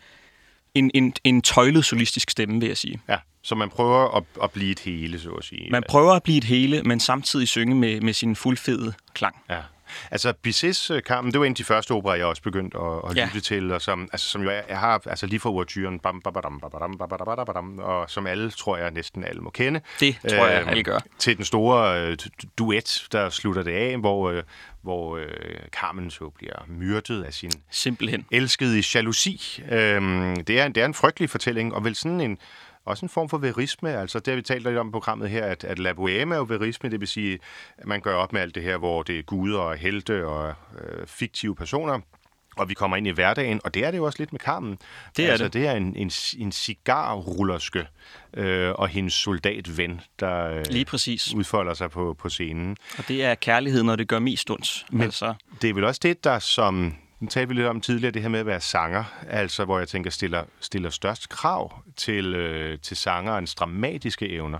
en, 0.74 0.90
en, 0.94 1.12
en 1.24 1.42
tøjlet 1.42 1.84
solistisk 1.84 2.30
stemme, 2.30 2.60
vil 2.60 2.66
jeg 2.66 2.76
sige. 2.76 3.00
Ja, 3.08 3.16
så 3.42 3.54
man 3.54 3.68
prøver 3.68 4.16
at, 4.16 4.24
at 4.42 4.50
blive 4.50 4.70
et 4.70 4.80
hele, 4.80 5.20
så 5.20 5.30
at 5.30 5.44
sige. 5.44 5.70
Man 5.70 5.82
prøver 5.88 6.12
at 6.12 6.22
blive 6.22 6.38
et 6.38 6.44
hele, 6.44 6.82
men 6.82 7.00
samtidig 7.00 7.48
synge 7.48 7.74
med, 7.74 8.00
med 8.00 8.12
sin 8.12 8.36
fuldfede 8.36 8.92
klang. 9.14 9.36
Ja. 9.50 9.58
Altså, 10.10 10.32
Bizet's 10.46 10.94
øh, 10.94 11.02
Carmen, 11.02 11.32
det 11.32 11.40
var 11.40 11.46
en 11.46 11.52
af 11.52 11.56
de 11.56 11.64
første 11.64 11.92
operer, 11.92 12.14
jeg 12.14 12.26
også 12.26 12.42
begyndte 12.42 12.78
at, 12.78 13.10
at 13.10 13.16
ja. 13.16 13.24
lytte 13.24 13.40
til, 13.40 13.72
og 13.72 13.82
som, 13.82 14.08
altså, 14.12 14.28
som 14.28 14.42
jo 14.42 14.50
jeg, 14.50 14.64
jeg 14.68 14.78
har 14.78 15.02
altså, 15.06 15.26
lige 15.26 15.40
fra 15.40 15.50
overturen, 15.50 15.98
bam, 15.98 16.20
bam 16.20 16.32
bam 16.32 16.60
bam 16.98 17.46
bam 17.46 17.78
og 17.78 18.10
som 18.10 18.26
alle, 18.26 18.50
tror 18.50 18.76
jeg, 18.76 18.90
næsten 18.90 19.24
alle 19.24 19.40
må 19.40 19.50
kende. 19.50 19.80
Det 20.00 20.16
tror 20.28 20.46
jeg, 20.46 20.62
øh, 20.62 20.68
alle 20.68 20.82
gør. 20.82 20.98
Til 21.18 21.36
den 21.36 21.44
store 21.44 22.02
øh, 22.02 22.16
duet, 22.58 23.06
der 23.12 23.30
slutter 23.30 23.62
det 23.62 23.72
af, 23.72 23.98
hvor, 23.98 24.30
øh, 24.30 24.42
hvor 24.82 25.16
øh, 25.16 25.26
Carmen 25.72 26.10
så 26.10 26.30
bliver 26.30 26.64
myrdet 26.68 27.22
af 27.24 27.34
sin 27.34 27.50
Simpelthen. 27.70 28.26
elskede 28.30 28.82
jalousi. 28.94 29.62
Øh, 29.70 30.02
det, 30.46 30.60
er, 30.60 30.68
det 30.68 30.76
er 30.76 30.84
en 30.84 30.94
frygtelig 30.94 31.30
fortælling, 31.30 31.74
og 31.74 31.84
vel 31.84 31.94
sådan 31.94 32.20
en 32.20 32.38
også 32.84 33.06
en 33.06 33.10
form 33.10 33.28
for 33.28 33.38
verisme. 33.38 33.96
Altså, 33.96 34.18
det 34.18 34.28
har 34.28 34.36
vi 34.36 34.42
talt 34.42 34.64
lidt 34.64 34.76
om 34.76 34.88
i 34.88 34.92
programmet 34.92 35.30
her, 35.30 35.44
at, 35.44 35.64
at 35.64 35.78
La 35.78 35.92
Bohème 35.92 36.32
er 36.32 36.36
jo 36.36 36.46
verisme, 36.48 36.90
det 36.90 37.00
vil 37.00 37.08
sige, 37.08 37.38
at 37.78 37.86
man 37.86 38.00
gør 38.00 38.14
op 38.14 38.32
med 38.32 38.40
alt 38.40 38.54
det 38.54 38.62
her, 38.62 38.76
hvor 38.76 39.02
det 39.02 39.18
er 39.18 39.22
guder 39.22 39.58
og 39.58 39.76
helte 39.76 40.26
og 40.26 40.54
øh, 40.78 41.06
fiktive 41.06 41.54
personer. 41.54 42.00
Og 42.56 42.68
vi 42.68 42.74
kommer 42.74 42.96
ind 42.96 43.06
i 43.06 43.10
hverdagen, 43.10 43.60
og 43.64 43.74
det 43.74 43.84
er 43.84 43.90
det 43.90 43.98
jo 43.98 44.04
også 44.04 44.18
lidt 44.18 44.32
med 44.32 44.40
Carmen. 44.40 44.78
Det 45.16 45.26
er 45.26 45.30
altså, 45.30 45.44
det. 45.44 45.52
det 45.52 45.66
er 45.66 45.72
en, 45.72 45.96
en, 45.96 46.10
en 46.38 46.52
cigarrullerske 46.52 47.86
øh, 48.34 48.70
og 48.70 48.88
hendes 48.88 49.14
soldatven, 49.14 50.00
der 50.20 50.44
øh, 50.44 50.64
Lige 50.70 50.84
præcis. 50.84 51.34
udfolder 51.34 51.74
sig 51.74 51.90
på, 51.90 52.16
på 52.18 52.28
scenen. 52.28 52.76
Og 52.98 53.08
det 53.08 53.24
er 53.24 53.34
kærlighed, 53.34 53.82
når 53.82 53.96
det 53.96 54.08
gør 54.08 54.18
mest 54.18 54.50
ondt. 54.50 54.86
Men 54.90 55.02
Altså, 55.02 55.34
det 55.62 55.70
er 55.70 55.74
vel 55.74 55.84
også 55.84 56.00
det, 56.02 56.24
der 56.24 56.38
som... 56.38 56.94
Nu 57.22 57.28
talte 57.28 57.48
vi 57.48 57.54
lidt 57.54 57.66
om 57.66 57.80
tidligere, 57.80 58.12
det 58.12 58.22
her 58.22 58.28
med 58.28 58.40
at 58.40 58.46
være 58.46 58.60
sanger, 58.60 59.04
altså 59.28 59.64
hvor 59.64 59.78
jeg 59.78 59.88
tænker, 59.88 60.10
stiller, 60.10 60.44
stiller 60.60 60.90
størst 60.90 61.28
krav 61.28 61.82
til, 61.96 62.34
øh, 62.34 62.78
til 62.78 62.96
sangerens 62.96 63.54
dramatiske 63.54 64.28
evner. 64.28 64.58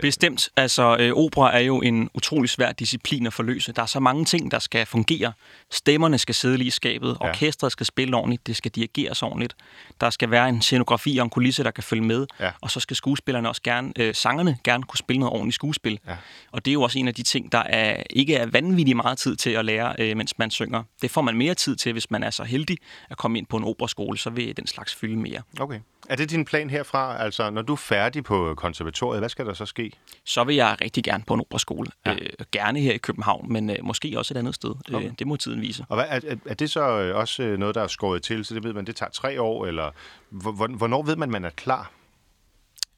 Bestemt. 0.00 0.48
Altså, 0.56 0.96
øh, 1.00 1.12
opera 1.12 1.56
er 1.56 1.60
jo 1.60 1.80
en 1.80 2.10
utrolig 2.14 2.50
svær 2.50 2.72
disciplin 2.72 3.26
at 3.26 3.32
forløse. 3.32 3.72
Der 3.72 3.82
er 3.82 3.86
så 3.86 4.00
mange 4.00 4.24
ting, 4.24 4.50
der 4.50 4.58
skal 4.58 4.86
fungere. 4.86 5.32
Stemmerne 5.70 6.18
skal 6.18 6.34
sidde 6.34 6.56
lige 6.56 6.68
i 6.68 6.70
skabet. 6.70 7.16
Ja. 7.20 7.28
Orkestret 7.28 7.72
skal 7.72 7.86
spille 7.86 8.16
ordentligt. 8.16 8.46
Det 8.46 8.56
skal 8.56 8.70
dirigeres 8.70 9.22
ordentligt. 9.22 9.56
Der 10.00 10.10
skal 10.10 10.30
være 10.30 10.48
en 10.48 10.62
scenografi 10.62 11.18
og 11.18 11.24
en 11.24 11.30
kulisse, 11.30 11.64
der 11.64 11.70
kan 11.70 11.84
følge 11.84 12.04
med. 12.04 12.26
Ja. 12.40 12.50
Og 12.60 12.70
så 12.70 12.80
skal 12.80 12.96
skuespillerne 12.96 13.48
også 13.48 13.62
gerne, 13.62 13.92
øh, 13.98 14.14
sangerne 14.14 14.58
gerne 14.64 14.82
kunne 14.82 14.98
spille 14.98 15.20
noget 15.20 15.32
ordentligt 15.32 15.54
skuespil. 15.54 15.98
Ja. 16.08 16.16
Og 16.52 16.64
det 16.64 16.70
er 16.70 16.72
jo 16.72 16.82
også 16.82 16.98
en 16.98 17.08
af 17.08 17.14
de 17.14 17.22
ting, 17.22 17.52
der 17.52 17.58
er, 17.58 18.02
ikke 18.10 18.34
er 18.34 18.46
vanvittigt 18.46 18.96
meget 18.96 19.18
tid 19.18 19.36
til 19.36 19.50
at 19.50 19.64
lære, 19.64 19.94
øh, 19.98 20.16
mens 20.16 20.38
man 20.38 20.50
synger. 20.50 20.82
Det 21.02 21.10
får 21.10 21.22
man 21.22 21.36
mere 21.36 21.54
tid 21.54 21.76
til, 21.76 21.92
hvis 21.92 22.10
man 22.10 22.22
er 22.22 22.30
så 22.30 22.44
heldig 22.44 22.78
at 23.10 23.16
komme 23.16 23.38
ind 23.38 23.46
på 23.46 23.56
en 23.56 23.64
operaskole, 23.64 24.18
så 24.18 24.30
vil 24.30 24.56
den 24.56 24.66
slags 24.66 24.94
fylde 24.94 25.16
mere. 25.16 25.42
Okay. 25.60 25.80
Er 26.08 26.16
det 26.16 26.30
din 26.30 26.44
plan 26.44 26.70
herfra? 26.70 27.22
Altså, 27.22 27.50
når 27.50 27.62
du 27.62 27.72
er 27.72 27.76
færdig 27.76 28.24
på 28.24 28.54
konservatoriet, 28.56 29.20
hvad 29.20 29.28
skal 29.28 29.46
der 29.46 29.54
så 29.54 29.66
ske? 29.66 29.92
så 30.24 30.44
vil 30.44 30.56
jeg 30.56 30.76
rigtig 30.80 31.04
gerne 31.04 31.24
på 31.26 31.34
en 31.34 31.40
operaskole. 31.40 31.90
Ja. 32.06 32.12
Øh, 32.12 32.18
gerne 32.52 32.80
her 32.80 32.92
i 32.92 32.96
København, 32.98 33.52
men 33.52 33.70
øh, 33.70 33.76
måske 33.82 34.14
også 34.16 34.34
et 34.34 34.38
andet 34.38 34.54
sted. 34.54 34.70
Okay. 34.70 34.94
Okay. 34.94 35.06
Øh, 35.06 35.12
det 35.18 35.26
må 35.26 35.36
tiden 35.36 35.60
vise. 35.60 35.86
Og 35.88 35.96
hvad, 35.96 36.04
er, 36.08 36.36
er- 36.46 36.54
det 36.54 36.70
så 36.70 36.80
øh, 37.00 37.16
også 37.16 37.42
øh, 37.42 37.58
noget, 37.58 37.74
der 37.74 37.82
er 37.82 37.86
skåret 37.86 38.22
til, 38.22 38.44
så 38.44 38.54
det 38.54 38.64
ved 38.64 38.72
man, 38.72 38.84
det 38.86 38.96
tager 38.96 39.10
tre 39.10 39.40
år, 39.42 39.66
eller 39.66 39.90
hvor- 40.30 40.52
hvor- 40.52 40.66
hvornår 40.76 41.02
ved 41.02 41.16
man, 41.16 41.30
man 41.30 41.44
er 41.44 41.50
klar? 41.50 41.90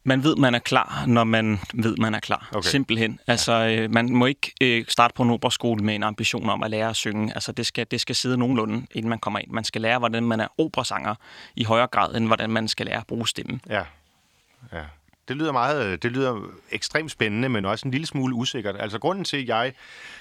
Man 0.09 0.24
ved, 0.24 0.36
man 0.36 0.54
er 0.54 0.59
klar, 0.59 1.04
når 1.06 1.24
man 1.24 1.61
ved, 1.74 1.96
man 1.96 2.14
er 2.14 2.20
klar. 2.20 2.48
Okay. 2.52 2.68
Simpelthen. 2.68 3.20
Altså, 3.26 3.52
øh, 3.52 3.90
man 3.90 4.12
må 4.12 4.26
ikke 4.26 4.52
øh, 4.61 4.84
starte 4.88 5.14
på 5.14 5.22
en 5.22 5.30
operaskole 5.30 5.84
med 5.84 5.94
en 5.94 6.02
ambition 6.02 6.50
om 6.50 6.62
at 6.62 6.70
lære 6.70 6.88
at 6.88 6.96
synge. 6.96 7.34
Altså, 7.34 7.52
det 7.52 7.66
skal, 7.66 7.86
det 7.90 8.00
skal 8.00 8.14
sidde 8.14 8.36
nogenlunde, 8.36 8.86
inden 8.94 9.09
man 9.09 9.18
kommer 9.18 9.38
ind. 9.38 9.50
Man 9.50 9.64
skal 9.64 9.80
lære, 9.80 9.98
hvordan 9.98 10.24
man 10.24 10.40
er 10.40 10.48
operasanger 10.59 11.14
i 11.56 11.64
højere 11.64 11.86
grad, 11.86 12.14
end 12.14 12.26
hvordan 12.26 12.50
man 12.50 12.68
skal 12.68 12.86
lære 12.86 12.96
at 12.96 13.06
bruge 13.06 13.28
stemmen. 13.28 13.61
Ja. 13.68 13.82
ja. 14.72 14.82
Det 15.28 15.36
lyder 15.36 15.52
meget, 15.52 15.86
øh, 15.86 15.98
det 16.02 16.12
lyder 16.12 16.40
ekstremt 16.70 17.10
spændende, 17.10 17.48
men 17.48 17.64
også 17.64 17.88
en 17.88 17.90
lille 17.90 18.06
smule 18.06 18.34
usikkert. 18.34 18.76
Altså 18.78 18.98
grunden 18.98 19.24
til, 19.24 19.36
at 19.36 19.48
jeg 19.48 19.72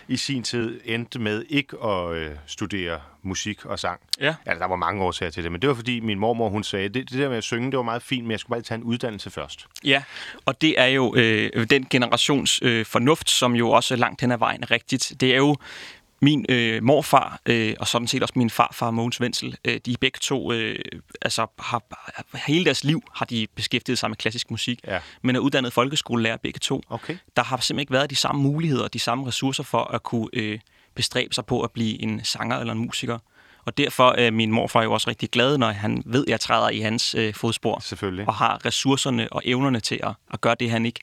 i 0.07 0.17
sin 0.17 0.43
tid 0.43 0.81
endte 0.85 1.19
med 1.19 1.45
ikke 1.49 1.77
at 1.83 2.13
øh, 2.13 2.31
studere 2.45 2.99
musik 3.21 3.65
og 3.65 3.79
sang. 3.79 3.99
Ja. 4.19 4.35
Altså, 4.45 4.59
der 4.59 4.67
var 4.67 4.75
mange 4.75 5.03
årsager 5.03 5.29
til 5.29 5.43
det, 5.43 5.51
men 5.51 5.61
det 5.61 5.69
var 5.69 5.75
fordi 5.75 5.99
min 5.99 6.19
mormor, 6.19 6.49
hun 6.49 6.63
sagde, 6.63 6.89
det, 6.89 7.09
det 7.09 7.19
der 7.19 7.29
med 7.29 7.37
at 7.37 7.43
synge, 7.43 7.71
det 7.71 7.77
var 7.77 7.83
meget 7.83 8.01
fint, 8.01 8.23
men 8.23 8.31
jeg 8.31 8.39
skulle 8.39 8.55
bare 8.55 8.61
tage 8.61 8.77
en 8.77 8.83
uddannelse 8.83 9.29
først. 9.29 9.67
Ja, 9.83 10.03
og 10.45 10.61
det 10.61 10.79
er 10.79 10.85
jo 10.85 11.15
øh, 11.15 11.69
den 11.69 11.85
generations 11.89 12.59
øh, 12.61 12.85
fornuft, 12.85 13.29
som 13.29 13.55
jo 13.55 13.69
også 13.69 13.95
langt 13.95 14.21
hen 14.21 14.31
ad 14.31 14.37
vejen 14.37 14.63
er 14.63 14.71
rigtigt. 14.71 15.13
Det 15.19 15.33
er 15.33 15.37
jo 15.37 15.57
min 16.22 16.45
øh, 16.49 16.84
morfar, 16.84 17.39
øh, 17.45 17.74
og 17.80 17.88
sådan 17.88 18.07
set 18.07 18.22
også 18.22 18.34
min 18.36 18.49
farfar, 18.49 18.91
Mogens 18.91 19.22
Wenzel, 19.22 19.57
øh, 19.65 19.80
de 19.86 19.95
begge 20.01 20.20
to, 20.22 20.51
øh, 20.51 20.80
altså 21.22 21.47
har, 21.59 21.84
hele 22.47 22.65
deres 22.65 22.84
liv 22.84 23.01
har 23.15 23.26
de 23.26 23.47
beskæftiget 23.55 23.99
sig 23.99 24.09
med 24.09 24.18
klassisk 24.18 24.51
musik, 24.51 24.80
Ja. 24.88 24.99
men 25.22 25.36
er 25.36 25.39
uddannet 25.39 25.74
folkeskolelærer 25.74 26.38
begge 26.38 26.59
to. 26.59 26.82
Okay. 26.89 27.18
Der 27.36 27.43
har 27.43 27.57
simpelthen 27.57 27.80
ikke 27.80 27.93
været 27.93 28.09
de 28.09 28.15
samme 28.15 28.41
muligheder, 28.41 28.88
de 28.88 28.99
samme 28.99 29.28
ressourcer 29.28 29.63
for 29.63 29.84
at 29.84 30.03
kunne 30.03 30.28
øh, 30.34 30.59
bestræbe 30.95 31.34
sig 31.34 31.45
på 31.45 31.61
at 31.61 31.72
blive 31.72 32.01
en 32.01 32.24
sanger 32.24 32.57
eller 32.57 32.74
en 32.74 32.80
musiker. 32.80 33.20
Og 33.65 33.78
derfor 33.78 34.11
er 34.11 34.32
min 34.32 34.51
morfar 34.51 34.84
jo 34.84 34.93
også 34.93 35.09
rigtig 35.09 35.30
glad, 35.30 35.57
når 35.57 35.72
han 35.72 36.03
ved, 36.05 36.26
at 36.26 36.30
jeg 36.30 36.39
træder 36.39 36.70
i 36.70 36.80
hans 36.80 37.15
øh, 37.15 37.34
fodspor 37.34 37.80
Selvfølgelig. 37.80 38.28
og 38.28 38.34
har 38.34 38.65
ressourcerne 38.65 39.34
og 39.34 39.41
evnerne 39.45 39.80
til 39.80 39.99
at, 40.03 40.13
at 40.34 40.41
gøre 40.41 40.55
det, 40.59 40.72
han 40.72 40.86
ikke 40.86 40.99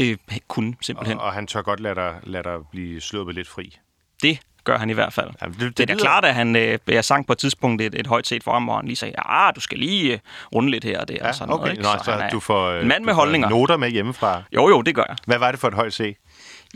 øh, 0.00 0.16
kunne, 0.48 0.74
simpelthen. 0.80 1.18
Og, 1.18 1.24
og 1.24 1.32
han 1.32 1.46
tør 1.46 1.62
godt 1.62 1.80
lade 1.80 1.94
dig, 1.94 2.20
lade 2.22 2.42
dig 2.42 2.58
blive 2.70 3.00
sluppet 3.00 3.34
lidt 3.34 3.48
fri. 3.48 3.78
Det 4.22 4.38
gør 4.64 4.78
han 4.78 4.90
i 4.90 4.92
hvert 4.92 5.12
fald. 5.12 5.30
Jamen, 5.42 5.56
Det, 5.60 5.78
det 5.78 5.90
er 5.90 5.94
da 5.94 6.00
klart, 6.00 6.24
at 6.24 6.34
han, 6.34 6.56
øh, 6.56 6.78
jeg 6.88 7.04
sang 7.04 7.26
på 7.26 7.32
et 7.32 7.38
tidspunkt 7.38 7.82
et, 7.82 7.94
et 7.94 8.06
højt 8.06 8.26
set 8.26 8.44
for 8.44 8.52
ham, 8.52 8.64
hvor 8.64 8.76
han 8.76 8.84
lige 8.86 8.96
sagde, 8.96 9.14
ah, 9.18 9.52
du 9.56 9.60
skal 9.60 9.78
lige 9.78 10.12
øh, 10.12 10.18
runde 10.54 10.70
lidt 10.70 10.84
her 10.84 11.00
og 11.00 11.08
der. 11.08 11.14
Ja, 11.20 11.28
og 11.28 11.34
sådan 11.34 11.52
okay. 11.52 11.60
noget, 11.60 11.72
ikke? 11.72 11.82
Nå, 11.82 11.88
så, 12.04 12.10
han 12.12 12.20
er 12.20 12.30
du 12.30 12.40
får, 12.40 12.66
øh, 12.70 12.82
en 12.82 12.88
mand 12.88 13.04
med 13.04 13.14
holdninger. 13.14 13.48
noter 13.48 13.76
med 13.76 13.90
hjemmefra. 13.90 14.42
Jo, 14.54 14.68
jo, 14.68 14.82
det 14.82 14.94
gør 14.94 15.04
jeg. 15.08 15.16
Hvad 15.26 15.38
var 15.38 15.50
det 15.50 15.60
for 15.60 15.68
et 15.68 15.74
højt 15.74 15.92
C? 15.94 16.16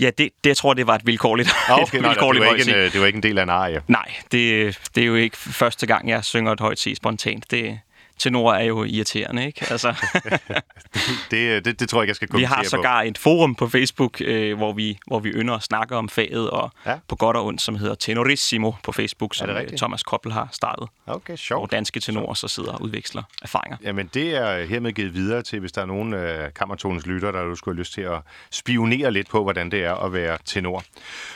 Ja, 0.00 0.06
det, 0.06 0.18
det 0.18 0.30
jeg 0.50 0.56
tror 0.56 0.74
det 0.74 0.86
var 0.86 0.94
et 0.94 1.06
vilkårligt, 1.06 1.48
Ah, 1.68 1.76
et 1.78 1.82
okay, 1.82 1.98
nej, 1.98 2.02
det, 2.02 2.10
vilkårligt 2.10 2.44
var 2.44 2.54
ikke 2.54 2.70
en, 2.70 2.76
øh, 2.76 2.92
det 2.92 3.00
var 3.00 3.06
ikke 3.06 3.16
en 3.16 3.22
del 3.22 3.38
af 3.38 3.42
en 3.42 3.50
arie. 3.50 3.82
Nej, 3.88 4.14
det, 4.32 4.78
det 4.94 5.02
er 5.02 5.06
jo 5.06 5.14
ikke 5.14 5.36
første 5.36 5.86
gang, 5.86 6.08
jeg 6.08 6.24
synger 6.24 6.52
et 6.52 6.60
højt 6.60 6.78
C 6.78 6.94
spontant. 6.96 7.50
Det, 7.50 7.78
tenor 8.20 8.52
er 8.52 8.64
jo 8.64 8.84
irriterende, 8.84 9.46
ikke? 9.46 9.66
Altså, 9.70 9.94
Det, 11.30 11.64
det, 11.64 11.80
det 11.80 11.88
tror 11.88 12.00
jeg 12.00 12.04
ikke, 12.04 12.10
jeg 12.10 12.16
skal 12.16 12.26
vi 12.28 12.30
kommentere 12.30 12.54
har 12.56 12.62
på. 12.62 12.68
sågar 12.68 13.02
et 13.02 13.18
forum 13.18 13.54
på 13.54 13.68
Facebook, 13.68 14.20
øh, 14.20 14.56
hvor, 14.56 14.72
vi, 14.72 14.98
hvor 15.06 15.18
vi 15.20 15.28
ynder 15.30 15.54
at 15.54 15.62
snakke 15.62 15.96
om 15.96 16.08
faget, 16.08 16.50
og 16.50 16.70
Ja. 16.86 16.98
på 17.08 17.16
godt 17.16 17.36
og 17.36 17.44
ondt, 17.46 17.62
som 17.62 17.76
hedder 17.76 17.94
Tenorissimo 17.94 18.72
på 18.84 18.92
Facebook, 18.92 19.34
som 19.34 19.48
det 19.48 19.56
øh? 19.72 19.78
Thomas 19.78 20.02
Koppel 20.02 20.32
har 20.32 20.48
startet, 20.52 20.88
Okay, 21.14 21.26
hvor 21.26 21.36
sjovt. 21.36 21.72
danske 21.72 22.00
tenorer 22.00 22.34
så 22.34 22.48
sidder 22.48 22.72
og 22.72 22.82
udveksler 22.82 23.22
erfaringer. 23.42 23.76
Jamen, 23.82 24.10
det 24.14 24.36
er 24.36 24.64
hermed 24.64 24.92
givet 24.92 25.14
videre 25.14 25.42
til, 25.42 25.60
hvis 25.60 25.72
der 25.72 25.82
er 25.82 25.86
nogen 25.86 26.14
af 26.14 26.54
Kammertonens 26.54 27.06
lytter, 27.06 27.32
der 27.32 27.54
skulle 27.54 27.74
have 27.74 27.80
lyst 27.80 27.92
til 27.92 28.00
at 28.00 28.20
spionere 28.50 29.10
lidt 29.10 29.28
på, 29.28 29.42
hvordan 29.42 29.70
det 29.70 29.84
er 29.84 29.94
at 29.94 30.12
være 30.12 30.38
tenor. 30.44 30.84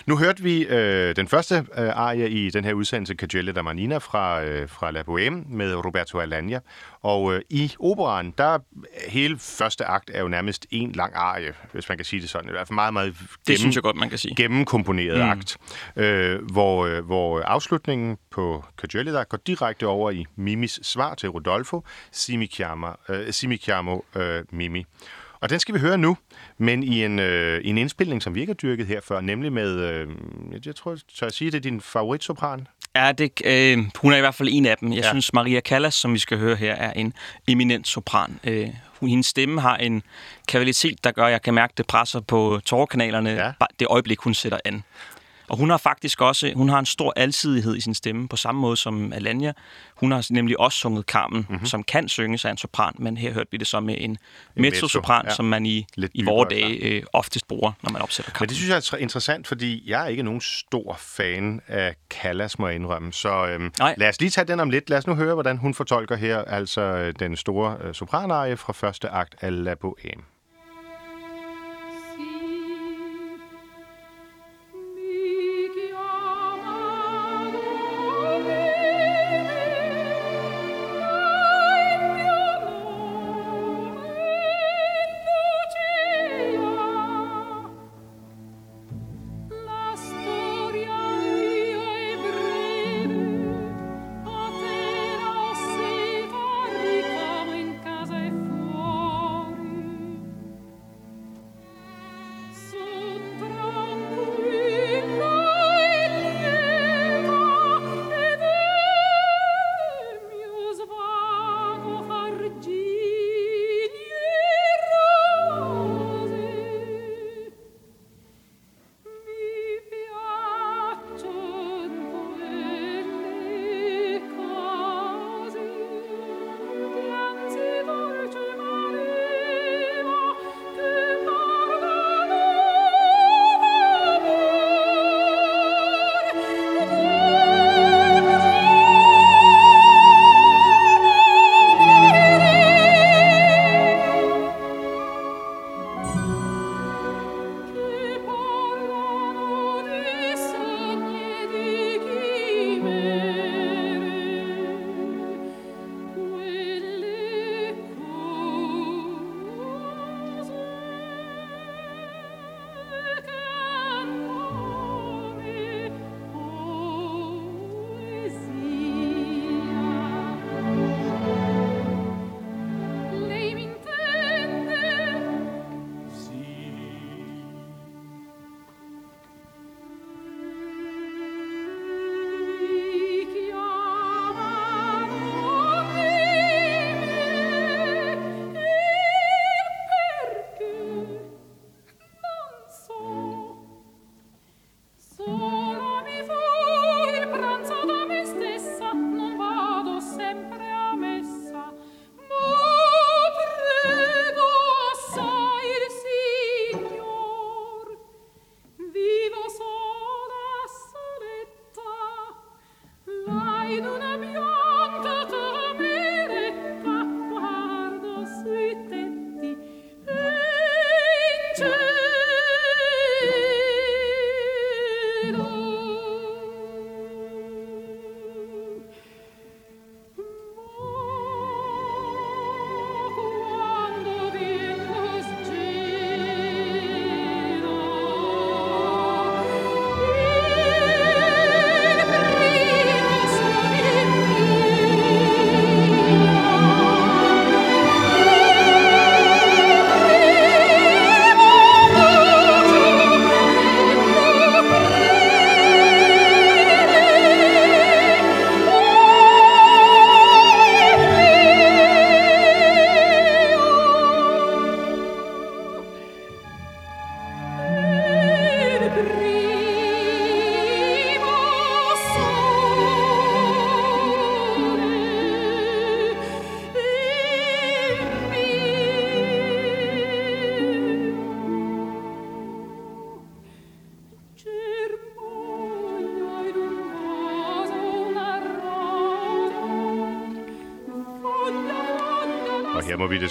Nu 0.07 0.18
hørte 0.18 0.43
vi 0.43 0.66
øh, 0.66 1.16
den 1.16 1.29
første 1.29 1.55
øh, 1.79 1.89
arie 1.89 2.31
i 2.31 2.51
den 2.51 2.64
her 2.64 2.72
udsendelse, 2.72 3.14
Cagelle 3.14 3.53
da 3.53 3.62
Manina 3.62 3.99
fra, 3.99 4.45
øh, 4.45 4.68
fra 4.68 4.91
La 4.91 5.03
Bohème 5.03 5.55
med 5.55 5.75
Roberto 5.75 6.18
Alagna. 6.18 6.61
Og 7.05 7.35
øh, 7.35 7.43
i 7.51 7.73
operaen, 7.79 8.35
der 8.39 8.59
hele 9.09 9.39
første 9.39 9.85
akt 9.85 10.11
er 10.15 10.21
jo 10.21 10.29
nærmest 10.29 10.67
en 10.71 10.93
lang 10.93 11.15
arie, 11.15 11.53
hvis 11.73 11.89
man 11.89 11.99
kan 11.99 12.05
sige 12.05 12.23
det 12.23 12.31
sådan. 12.31 12.49
I 12.49 12.51
hvert 12.51 12.69
fald 12.69 12.75
meget, 12.75 12.93
meget 12.93 13.15
Det 13.47 13.59
synes 13.59 13.75
jeg 13.75 13.83
godt, 13.83 13.97
man 13.97 14.09
kan 14.09 14.19
sige. 14.19 14.35
gennemkomponeret 14.35 15.19
mm. 15.19 15.31
akt, 15.31 15.57
øh, 15.97 16.43
hvor, 16.53 16.87
øh, 16.87 17.05
hvor 17.05 17.41
afslutningen 17.41 18.17
på 18.31 18.65
der 18.83 19.25
går 19.25 19.39
direkte 19.47 19.87
over 19.87 20.11
i 20.11 20.25
Mimis 20.37 20.81
svar 20.83 21.15
til 21.15 21.29
Rodolfo, 21.29 21.85
Si 22.13 22.37
mi 22.37 22.47
chiamo, 22.47 22.89
øh, 23.09 23.33
si 23.33 23.47
mi 23.47 23.57
chiamo 23.57 24.01
øh, 24.17 24.43
Mimi. 24.51 24.85
Og 25.41 25.51
den 25.51 25.61
skal 25.61 25.75
vi 25.75 25.81
høre 25.81 25.99
nu, 25.99 26.17
men 26.59 26.83
i 26.83 27.05
en, 27.05 27.19
øh, 27.19 27.61
en 27.65 27.79
indspilning, 27.79 28.23
som 28.23 28.35
vi 28.35 28.41
ikke 28.41 28.51
har 28.51 28.55
dyrket 28.55 28.87
her 28.87 29.01
før, 29.01 29.21
nemlig 29.21 29.53
med, 29.53 29.79
øh, 29.79 30.09
jeg 30.67 30.77
tror, 30.77 30.97
tør 31.15 31.27
jeg 31.27 31.33
sige, 31.33 31.51
det 31.51 31.57
er 31.57 31.61
din 31.63 31.81
favoritsopran? 31.81 32.67
Ja, 32.97 33.13
det, 33.13 33.31
øh, 33.45 33.79
hun 34.01 34.13
er 34.13 34.17
i 34.17 34.21
hvert 34.21 34.35
fald 34.35 34.49
en 34.53 34.67
af 34.67 34.77
dem. 34.81 34.93
Jeg 34.93 35.03
Ja. 35.03 35.09
synes, 35.09 35.33
Maria 35.33 35.61
Callas, 35.61 35.95
som 35.95 36.15
vi 36.15 36.19
skal 36.19 36.39
høre 36.39 36.57
her, 36.57 36.75
er 36.75 36.93
en 36.93 37.13
eminent 37.49 37.89
sopran. 37.89 38.41
Øh, 38.45 38.69
hun, 39.01 39.09
hendes 39.09 39.27
stemme 39.27 39.61
har 39.61 39.77
en 39.77 40.03
kvalitet, 40.49 41.05
der 41.05 41.11
gør, 41.11 41.25
at 41.27 41.33
jeg 41.33 41.43
kan 41.43 41.55
mærke, 41.55 41.73
det 41.77 41.87
presser 41.87 42.21
på 42.21 42.61
tårerkanalerne 42.67 43.31
ja. 43.31 43.51
det 43.79 43.87
øjeblik, 43.91 44.19
hun 44.21 44.35
sætter 44.35 44.59
an. 44.65 44.85
Og 45.49 45.57
hun 45.57 45.71
har 45.71 45.77
faktisk 45.77 46.21
også 46.21 46.53
hun 46.57 46.69
har 46.69 46.79
en 46.79 46.87
stor 46.87 47.13
alsidighed 47.17 47.77
i 47.77 47.81
sin 47.81 47.95
stemme, 47.95 48.29
på 48.29 48.37
samme 48.37 48.61
måde 48.61 48.77
som 48.77 49.13
Alanya. 49.13 49.53
Hun 49.97 50.13
har 50.13 50.27
nemlig 50.31 50.61
også 50.61 50.79
sunget 50.79 51.05
Carmen, 51.05 51.39
Mhm. 51.41 51.47
mm-hmm. 51.53 51.67
som 51.67 51.83
kan 51.83 52.09
synges 52.09 52.45
af 52.45 52.51
en 52.51 52.57
sopran, 52.57 52.93
men 52.99 53.17
her 53.17 53.33
hørte 53.33 53.51
vi 53.51 53.57
det 53.57 53.67
så 53.67 53.81
med 53.81 53.95
en, 53.99 54.11
mezzo, 54.11 54.21
mezzosopran, 54.57 55.23
ja. 55.25 55.31
ja. 55.31 55.35
som 55.35 55.45
man 55.45 55.67
i, 55.67 55.87
Lidt 55.97 56.13
i 56.15 56.25
vore 56.25 56.47
dybere, 56.51 56.61
dage 56.69 56.75
øh, 56.79 57.03
oftest 57.13 57.49
bruger, 57.49 57.73
når 57.83 57.91
man 57.91 58.03
opsætter 58.03 58.33
Carmen. 58.33 58.43
Men 58.43 58.49
det 58.49 58.57
synes 58.57 58.71
jeg 58.93 58.99
er 58.99 59.03
interessant, 59.03 59.47
fordi 59.47 59.91
jeg 59.91 60.03
er 60.05 60.07
ikke 60.09 60.23
nogen 60.23 60.41
stor 60.41 60.97
fan 61.01 61.61
af 61.69 61.95
Callas, 62.11 62.59
må 62.59 62.67
jeg 62.67 62.77
indrømme. 62.77 63.13
Så 63.13 63.47
øhm, 63.47 63.73
Nej. 63.79 63.95
lad 63.99 64.09
os 64.09 64.21
lige 64.21 64.31
tage 64.31 64.45
den 64.47 64.61
om 64.61 64.71
lidt. 64.71 64.91
Lad 64.91 64.99
os 64.99 65.07
nu 65.07 65.15
høre, 65.15 65.35
hvordan 65.35 65.57
hun 65.57 65.75
fortolker 65.75 66.17
her, 66.17 66.39
altså 66.39 66.81
øh, 66.81 67.15
den 67.19 67.37
store 67.37 67.77
øh, 67.85 67.95
sopranarie 67.95 68.57
fra 68.57 68.73
første 68.73 69.09
akt 69.09 69.35
af 69.41 69.65
La 69.65 69.75
Bohème. 69.85 70.34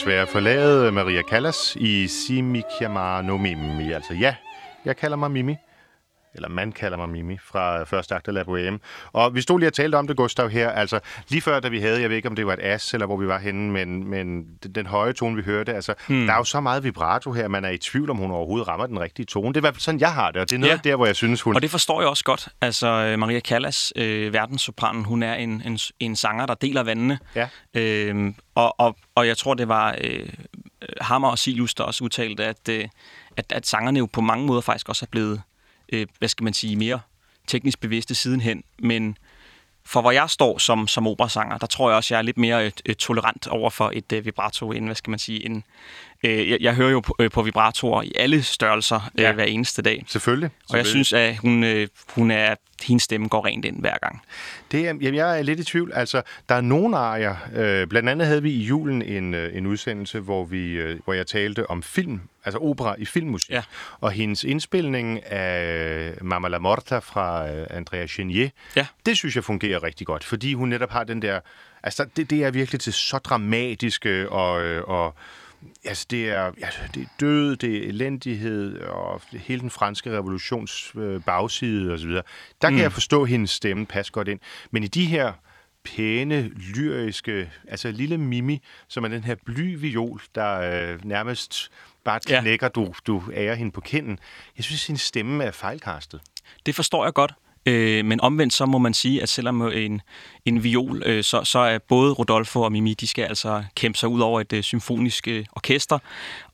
Desværre 0.04 0.28
forlade 0.28 0.92
Maria 0.92 1.22
Callas 1.22 1.76
i 1.76 2.08
Simikiamar 2.08 3.22
no 3.22 3.38
Mimi. 3.38 3.92
Altså 3.92 4.14
ja, 4.14 4.36
jeg 4.86 4.98
kalder 4.98 5.18
mig 5.18 5.32
Mimi 5.32 5.58
eller 6.36 6.50
man 6.50 6.72
kalder 6.72 6.98
mig 6.98 7.10
Mimi, 7.10 7.38
fra 7.38 7.84
første 7.84 8.16
akt 8.16 8.28
af 8.28 8.34
La 8.34 8.44
Boheme. 8.44 8.80
Og 9.14 9.36
vi 9.36 9.42
stod 9.42 9.60
lige 9.60 9.70
og 9.70 9.74
talte 9.74 9.96
om 9.96 10.08
det, 10.08 10.18
Gustav, 10.18 10.50
her. 10.50 10.70
Altså, 10.70 11.00
lige 11.30 11.42
før, 11.42 11.60
da 11.60 11.68
vi 11.68 11.80
havde, 11.80 12.02
jeg 12.02 12.10
ved 12.10 12.18
ikke, 12.18 12.30
om 12.30 12.36
det 12.36 12.48
var 12.48 12.54
et 12.54 12.60
as, 12.62 12.94
eller 12.94 13.06
hvor 13.06 13.18
vi 13.18 13.28
var 13.28 13.40
henne, 13.40 13.72
men, 13.72 14.08
men 14.08 14.46
den, 14.64 14.72
den 14.76 14.86
høje 14.86 15.14
tone, 15.14 15.36
vi 15.36 15.42
hørte, 15.42 15.74
altså, 15.74 15.94
hmm. 16.08 16.26
der 16.26 16.34
er 16.34 16.38
jo 16.38 16.44
så 16.44 16.62
meget 16.62 16.84
vibrato 16.84 17.32
her, 17.32 17.48
man 17.48 17.66
er 17.66 17.70
i 17.70 17.78
tvivl, 17.78 18.10
om 18.10 18.18
hun 18.18 18.32
overhovedet 18.32 18.68
rammer 18.68 18.88
den 18.88 19.00
rigtige 19.00 19.26
tone. 19.26 19.48
Det 19.48 19.56
er 19.56 19.60
i 19.60 19.62
hvert 19.62 19.74
fald 19.74 19.82
sådan, 19.82 20.00
jeg 20.00 20.14
har 20.14 20.32
det, 20.32 20.42
og 20.42 20.50
det 20.50 20.56
er 20.56 20.60
noget 20.60 20.74
Ja. 20.86 20.90
der, 20.90 20.96
hvor 20.96 21.06
jeg 21.06 21.16
synes, 21.16 21.42
hun... 21.42 21.56
Og 21.56 21.62
det 21.62 21.72
forstår 21.72 22.02
jeg 22.02 22.10
også 22.10 22.24
godt. 22.24 22.48
Altså, 22.62 22.88
øh, 22.88 23.20
Maria 23.20 23.40
Callas, 23.40 23.94
øh, 23.96 24.34
verdenssopranen, 24.34 25.06
hun 25.06 25.24
er 25.24 25.34
en, 25.34 25.62
en, 25.66 25.80
en 26.00 26.16
sanger, 26.16 26.46
der 26.46 26.54
deler 26.54 26.84
vandene. 26.84 27.20
Ja. 27.36 27.48
Øhm, 27.74 28.36
og, 28.56 28.80
og, 28.80 28.98
og 29.16 29.28
jeg 29.28 29.38
tror, 29.38 29.54
det 29.54 29.68
var 29.68 29.96
øh, 30.02 30.30
Hammer 31.02 31.30
og 31.30 31.40
Silius, 31.40 31.74
der 31.74 31.84
også 31.84 32.04
udtalte, 32.04 32.46
at, 32.46 32.70
øh, 32.70 32.88
at, 33.38 33.52
at 33.52 33.68
sangerne 33.68 34.00
jo 34.00 34.06
på 34.06 34.22
mange 34.22 34.46
måder 34.46 34.62
faktisk 34.62 34.90
også 34.90 35.06
er 35.06 35.12
blevet, 35.12 35.42
øh, 35.94 36.08
hvad 36.20 36.30
skal 36.30 36.44
man 36.44 36.54
sige, 36.54 36.76
mere 36.76 37.00
teknisk 37.48 37.80
bevidste 37.80 38.16
sidenhen. 38.16 38.64
Men 38.80 39.18
for 39.86 40.02
hvor 40.02 40.12
jeg 40.12 40.30
står 40.30 40.58
som, 40.58 40.88
som 40.88 41.08
operasanger, 41.08 41.58
der 41.58 41.68
tror 41.68 41.90
jeg 41.90 41.98
også, 41.98 42.14
jeg 42.14 42.18
er 42.18 42.24
lidt 42.24 42.38
mere 42.38 42.72
øh, 42.86 42.96
tolerant 42.96 43.48
over 43.48 43.70
for 43.70 43.92
et 43.94 44.12
øh, 44.14 44.26
vibrato 44.26 44.72
end, 44.72 44.86
hvad 44.86 44.96
skal 44.96 45.10
man 45.10 45.20
sige, 45.20 45.46
en, 45.46 45.64
øh, 46.24 46.50
jeg, 46.50 46.58
jeg 46.62 46.76
hører 46.76 46.92
jo 46.92 47.00
på, 47.00 47.16
øh, 47.20 47.32
på 47.32 47.42
vibratorer 47.42 48.02
i 48.02 48.12
alle 48.16 48.44
størrelser 48.44 49.12
øh, 49.18 49.24
Ja. 49.24 49.32
hver 49.32 49.44
eneste 49.44 49.82
dag. 49.82 50.04
Selvfølgelig. 50.08 50.50
Og 50.70 50.78
jeg 50.78 50.86
synes, 50.86 51.14
at 51.14 51.38
hun, 51.38 51.64
øh, 51.64 51.88
hun 52.16 52.32
er, 52.32 52.56
hendes 52.84 53.04
stemme 53.04 53.28
går 53.28 53.46
rent 53.46 53.66
ind 53.66 53.80
hver 53.80 53.98
gang. 54.02 54.22
Det 54.72 54.80
er, 54.80 54.84
jamen, 54.86 55.16
jeg 55.16 55.40
er 55.40 55.44
lidt 55.44 55.60
i 55.60 55.64
tvivl. 55.64 55.92
Altså, 55.96 56.22
der 56.50 56.56
er 56.56 56.62
nogle 56.62 56.98
arier. 56.98 57.36
Øh, 57.56 57.88
blandt 57.88 58.10
andet 58.10 58.28
havde 58.28 58.44
vi 58.44 58.52
i 58.52 58.64
julen 58.64 59.02
en, 59.02 59.34
en 59.34 59.66
udsendelse, 59.68 60.20
hvor, 60.20 60.44
vi, 60.46 60.72
øh, 60.72 61.00
hvor 61.04 61.14
jeg 61.14 61.28
talte 61.28 61.70
om 61.70 61.84
film, 61.84 62.22
altså 62.46 62.60
opera 62.60 62.96
i 62.98 63.06
filmmusik. 63.06 63.50
Ja. 63.52 63.64
Og 64.00 64.12
hendes 64.12 64.44
indspilning 64.44 65.26
af 65.32 66.14
Mama 66.22 66.48
la 66.48 66.58
Morta 66.58 66.98
fra 66.98 67.48
Andrea 67.70 68.08
Chenier, 68.08 68.50
Ja. 68.76 68.86
det 69.06 69.18
synes 69.18 69.36
jeg 69.36 69.44
fungerer 69.44 69.84
rigtig 69.84 70.08
godt, 70.08 70.24
fordi 70.24 70.54
hun 70.54 70.70
netop 70.70 70.92
har 70.92 71.04
den 71.04 71.22
der... 71.22 71.40
Altså, 71.84 72.06
det, 72.18 72.30
det 72.30 72.44
er 72.44 72.52
virkelig 72.52 72.82
til 72.82 72.94
så 72.94 73.18
dramatiske 73.18 74.30
og... 74.30 74.52
Og 74.88 75.16
Altså, 75.86 76.06
det 76.10 76.30
er, 76.30 76.52
ja, 76.60 76.68
det 76.94 77.02
er 77.04 77.08
død, 77.20 77.56
det 77.56 77.78
er 77.78 77.88
elendighed, 77.88 78.80
og 78.80 79.22
hele 79.32 79.62
den 79.62 79.70
franske 79.70 80.12
revolutions 80.12 80.92
øh, 80.96 81.22
bagside 81.22 81.94
osv. 81.94 82.12
Der 82.12 82.22
kan 82.62 82.74
mm. 82.74 82.80
jeg 82.80 82.92
forstå 82.92 83.26
hendes 83.26 83.52
stemme 83.52 83.86
passe 83.86 84.12
godt 84.12 84.28
ind. 84.28 84.40
Men 84.72 84.84
i 84.84 84.88
de 84.88 85.06
her 85.06 85.34
pæne, 85.84 86.42
lyriske, 86.50 87.52
altså 87.68 87.92
lille 87.92 88.18
Mimi, 88.18 88.62
som 88.88 89.04
er 89.04 89.08
den 89.08 89.24
her 89.24 89.36
bly 89.46 89.76
viol, 89.80 90.22
der 90.36 90.60
øh, 90.94 91.06
nærmest 91.06 91.72
bare 92.04 92.20
Ja. 92.30 92.42
knækker, 92.42 92.68
du, 92.68 92.94
du 93.08 93.24
ærer 93.34 93.56
hende 93.56 93.72
på 93.72 93.82
kinden. 93.82 94.20
Jeg 94.58 94.64
synes, 94.66 94.88
hendes 94.88 95.02
stemme 95.02 95.44
er 95.44 95.52
fejlkastet. 95.52 96.22
Det 96.66 96.76
forstår 96.76 97.04
jeg 97.06 97.14
godt. 97.14 97.34
Øh, 97.66 98.06
men 98.06 98.22
omvendt 98.22 98.54
så 98.54 98.66
må 98.66 98.78
man 98.78 98.94
sige, 98.94 99.22
at 99.22 99.30
selvom 99.30 99.62
en, 99.62 100.02
en 100.46 100.64
viol, 100.64 101.04
øh, 101.06 101.24
så, 101.24 101.44
så 101.44 101.60
er 101.60 101.78
både 101.78 102.14
Rodolfo 102.14 102.62
og 102.62 102.72
Mimi, 102.72 102.94
de 102.94 103.08
skal 103.08 103.24
altså 103.24 103.64
kæmpe 103.76 103.98
sig 103.98 104.10
ud 104.10 104.22
over 104.22 104.42
et 104.42 104.54
øh, 104.54 104.64
symfonisk 104.64 105.28
øh, 105.28 105.46
orkester. 105.56 106.00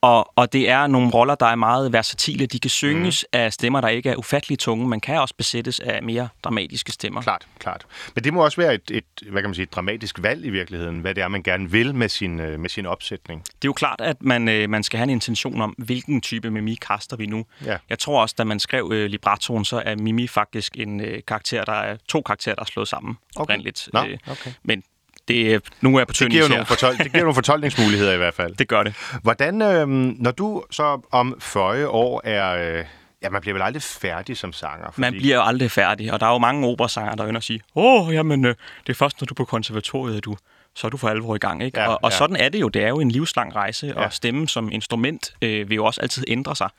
Og, 0.01 0.31
og 0.35 0.53
det 0.53 0.69
er 0.69 0.87
nogle 0.87 1.09
roller, 1.09 1.35
der 1.35 1.45
er 1.45 1.55
meget 1.55 1.93
versatile. 1.93 2.45
De 2.45 2.59
kan 2.59 2.69
synges 2.69 3.25
mm. 3.33 3.39
af 3.39 3.53
stemmer, 3.53 3.81
der 3.81 3.87
ikke 3.87 4.09
er 4.09 4.15
ufattelig 4.15 4.59
tunge, 4.59 4.87
men 4.87 4.99
kan 4.99 5.19
også 5.21 5.35
besættes 5.37 5.79
af 5.79 6.03
mere 6.03 6.29
dramatiske 6.43 6.91
stemmer. 6.91 7.21
Klart, 7.21 7.47
klart. 7.59 7.85
Men 8.15 8.23
det 8.23 8.33
må 8.33 8.43
også 8.43 8.61
være 8.61 8.73
et, 8.73 8.91
et, 8.91 9.03
hvad 9.29 9.41
kan 9.41 9.49
man 9.49 9.55
sige, 9.55 9.63
et 9.63 9.73
dramatisk 9.75 10.23
valg 10.23 10.45
i 10.45 10.49
virkeligheden, 10.49 10.99
hvad 10.99 11.15
det 11.15 11.23
er, 11.23 11.27
man 11.27 11.43
gerne 11.43 11.71
vil 11.71 11.95
med 11.95 12.09
sin, 12.09 12.39
øh, 12.39 12.59
med 12.59 12.69
sin 12.69 12.85
opsætning. 12.85 13.43
Det 13.43 13.51
er 13.51 13.57
jo 13.65 13.73
klart, 13.73 14.01
at 14.01 14.17
man, 14.21 14.47
øh, 14.47 14.69
man 14.69 14.83
skal 14.83 14.97
have 14.97 15.03
en 15.03 15.09
intention 15.09 15.61
om, 15.61 15.75
hvilken 15.77 16.21
type 16.21 16.51
Mimi 16.51 16.75
kaster 16.75 17.17
vi 17.17 17.25
nu. 17.25 17.45
Ja. 17.65 17.77
Jeg 17.89 17.99
tror 17.99 18.21
også, 18.21 18.35
da 18.37 18.43
man 18.43 18.59
skrev 18.59 18.89
øh, 18.93 19.05
librettoen, 19.09 19.65
så 19.65 19.81
er 19.85 19.95
Mimi 19.95 20.27
faktisk 20.27 20.77
en 20.77 20.99
øh, 21.01 21.19
karakter, 21.27 21.65
der 21.65 21.73
er 21.73 21.97
to 22.09 22.21
karakterer, 22.21 22.55
der 22.55 22.61
er 22.61 22.65
slået 22.65 22.87
sammen 22.87 23.17
Okay. 23.35 23.41
oprindeligt. 23.43 23.89
Nå, 23.93 23.99
Øh, 24.03 24.17
okay. 24.31 24.51
Men 24.63 24.83
det, 25.29 25.53
er- 25.53 25.59
nu 25.81 25.95
er 25.95 25.99
jeg 25.99 26.07
på 26.07 26.13
Det 26.19 26.31
giver, 26.31 26.47
nogle 26.49 26.65
fortol- 26.65 26.97
det 27.03 27.11
giver 27.11 27.23
nogle 27.23 27.35
fortolkningsmuligheder 27.35 28.13
i 28.13 28.17
hvert 28.17 28.33
fald. 28.33 28.55
Det 28.59 28.67
gør 28.67 28.83
det. 28.83 28.93
Hvordan, 29.21 29.61
øh, 29.61 29.87
når 30.19 30.31
du 30.31 30.63
så 30.71 31.01
om 31.11 31.35
40 31.39 31.87
år 31.87 32.21
er... 32.23 32.77
Øh, 32.79 32.85
ja, 33.23 33.29
man 33.29 33.41
bliver 33.41 33.53
vel 33.53 33.61
aldrig 33.63 33.81
færdig 33.81 34.37
som 34.37 34.53
sanger? 34.53 34.87
Man 34.95 35.13
bliver 35.13 35.35
jo 35.35 35.41
aldrig 35.43 35.71
færdig, 35.71 36.13
og 36.13 36.19
der 36.19 36.25
er 36.25 36.31
jo 36.31 36.37
mange 36.37 36.67
operasanger, 36.67 37.15
der 37.15 37.25
ønsker 37.25 37.37
at 37.37 37.43
sige, 37.43 37.61
åh, 37.75 38.13
jamen, 38.13 38.45
øh, 38.45 38.55
det 38.87 38.93
er 38.93 38.97
først, 38.97 39.21
når 39.21 39.25
du 39.25 39.33
er 39.33 39.35
på 39.35 39.45
konservatoriet, 39.45 40.17
at 40.17 40.25
du, 40.25 40.37
så 40.75 40.87
er 40.87 40.91
du 40.91 40.97
for 40.97 41.09
alvor 41.09 41.35
i 41.35 41.37
gang. 41.37 41.63
Ikke? 41.63 41.79
Ja, 41.79 41.87
og, 41.87 41.99
og 42.03 42.11
ja. 42.11 42.17
sådan 42.17 42.35
er 42.35 42.49
det 42.49 42.61
jo. 42.61 42.67
Det 42.69 42.83
er 42.83 42.87
jo 42.87 42.99
en 42.99 43.11
livslang 43.11 43.55
rejse, 43.55 43.87
Ja. 43.87 43.93
og 44.05 44.13
stemmen 44.13 44.47
som 44.47 44.71
instrument 44.71 45.33
øh, 45.41 45.69
vil 45.69 45.75
jo 45.75 45.85
også 45.85 46.01
altid 46.01 46.23
ændre 46.27 46.55
sig. 46.55 46.69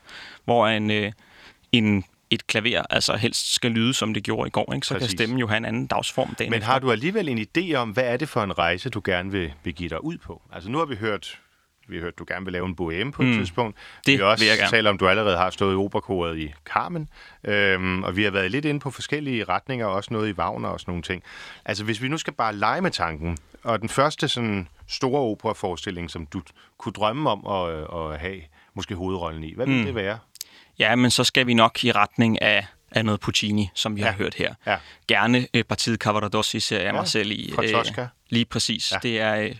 Hvor 0.45 0.67
en, 0.67 0.91
øh, 0.91 1.11
en, 1.71 2.03
et 2.31 2.47
klaver 2.47 2.81
altså 2.89 3.15
helst 3.15 3.53
skal 3.53 3.71
lyde, 3.71 3.93
som 3.93 4.13
det 4.13 4.23
gjorde 4.23 4.47
i 4.47 4.51
går, 4.51 4.73
ikke? 4.73 4.87
så 4.87 4.93
Præcis. 4.93 5.09
kan 5.09 5.17
stemmen 5.17 5.39
jo 5.39 5.47
have 5.47 5.57
en 5.57 5.65
anden 5.65 5.87
dagsform 5.87 6.35
dagen 6.39 6.51
Men 6.51 6.57
efter. 6.57 6.71
har 6.71 6.79
du 6.79 6.91
alligevel 6.91 7.29
en 7.29 7.45
idé 7.57 7.73
om, 7.73 7.89
hvad 7.89 8.03
er 8.03 8.17
det 8.17 8.29
for 8.29 8.43
en 8.43 8.57
rejse, 8.57 8.89
du 8.89 9.01
gerne 9.05 9.31
vil 9.31 9.53
begive 9.63 9.89
dig 9.89 10.03
ud 10.03 10.17
på? 10.17 10.41
Altså 10.53 10.69
nu 10.69 10.77
har 10.77 10.85
vi 10.85 10.95
hørt, 10.95 11.39
vi 11.87 11.95
har 11.95 12.01
hørt, 12.01 12.19
du 12.19 12.25
gerne 12.27 12.45
vil 12.45 12.51
lave 12.53 12.65
en 12.65 12.71
bohème 12.81 13.11
på 13.11 13.21
et 13.21 13.27
Mm. 13.27 13.33
tidspunkt. 13.37 13.77
Det 14.05 14.17
vi 14.19 14.23
også 14.23 14.43
vil 14.43 14.49
jeg 14.49 14.57
gerne. 14.57 14.71
talt 14.71 14.87
om, 14.87 14.97
du 14.97 15.07
allerede 15.07 15.37
har 15.37 15.49
stået 15.49 15.73
i 15.73 15.75
operakoret 15.75 16.37
i 16.39 16.53
Carmen. 16.65 17.09
Øhm, 17.43 18.03
og 18.03 18.15
vi 18.17 18.23
har 18.23 18.31
været 18.31 18.51
lidt 18.51 18.65
inde 18.65 18.79
på 18.79 18.91
forskellige 18.91 19.43
retninger, 19.43 19.85
også 19.85 20.13
noget 20.13 20.29
i 20.29 20.31
Wagner 20.31 20.69
og 20.69 20.79
sådan 20.79 20.91
nogle 20.91 21.03
ting. 21.03 21.23
Altså 21.65 21.83
hvis 21.83 22.01
vi 22.01 22.07
nu 22.07 22.17
skal 22.17 22.33
bare 22.33 22.55
lege 22.55 22.81
med 22.81 22.91
tanken, 22.91 23.37
og 23.63 23.81
den 23.81 23.89
første 23.89 24.27
sådan 24.27 24.67
store 24.87 25.21
operaforestilling, 25.21 26.11
som 26.11 26.25
du 26.25 26.41
kunne 26.77 26.93
drømme 26.93 27.29
om 27.29 27.47
at, 27.69 27.73
øh, 27.75 28.11
at 28.13 28.19
have 28.19 28.41
måske 28.73 28.95
hovedrollen 28.95 29.43
i, 29.43 29.53
hvad 29.55 29.65
vil 29.65 29.75
Mm. 29.77 29.85
det 29.85 29.95
være? 29.95 30.17
Ja, 30.79 30.95
men 30.95 31.11
så 31.11 31.23
skal 31.23 31.47
vi 31.47 31.53
nok 31.53 31.83
i 31.83 31.91
retning 31.91 32.41
af, 32.41 32.67
af 32.91 33.05
noget 33.05 33.19
Puccini, 33.21 33.69
som 33.75 33.95
vi 33.95 34.01
Ja. 34.01 34.07
har 34.07 34.13
hørt 34.13 34.33
her. 34.35 34.53
Ja. 34.65 34.77
Gerne 35.07 35.47
øh, 35.53 35.63
partiet 35.63 35.99
Cavaradossi 35.99 36.59
ser 36.59 36.77
jeg 36.77 36.85
Ja, 36.85 36.91
mig 36.91 37.07
selv 37.07 37.31
i. 37.31 37.53
Tosca. 37.71 38.07
lige 38.29 38.45
præcis. 38.45 38.91
Ja. 38.91 38.97
Det 39.03 39.19
er 39.19 39.35
øh, 39.35 39.55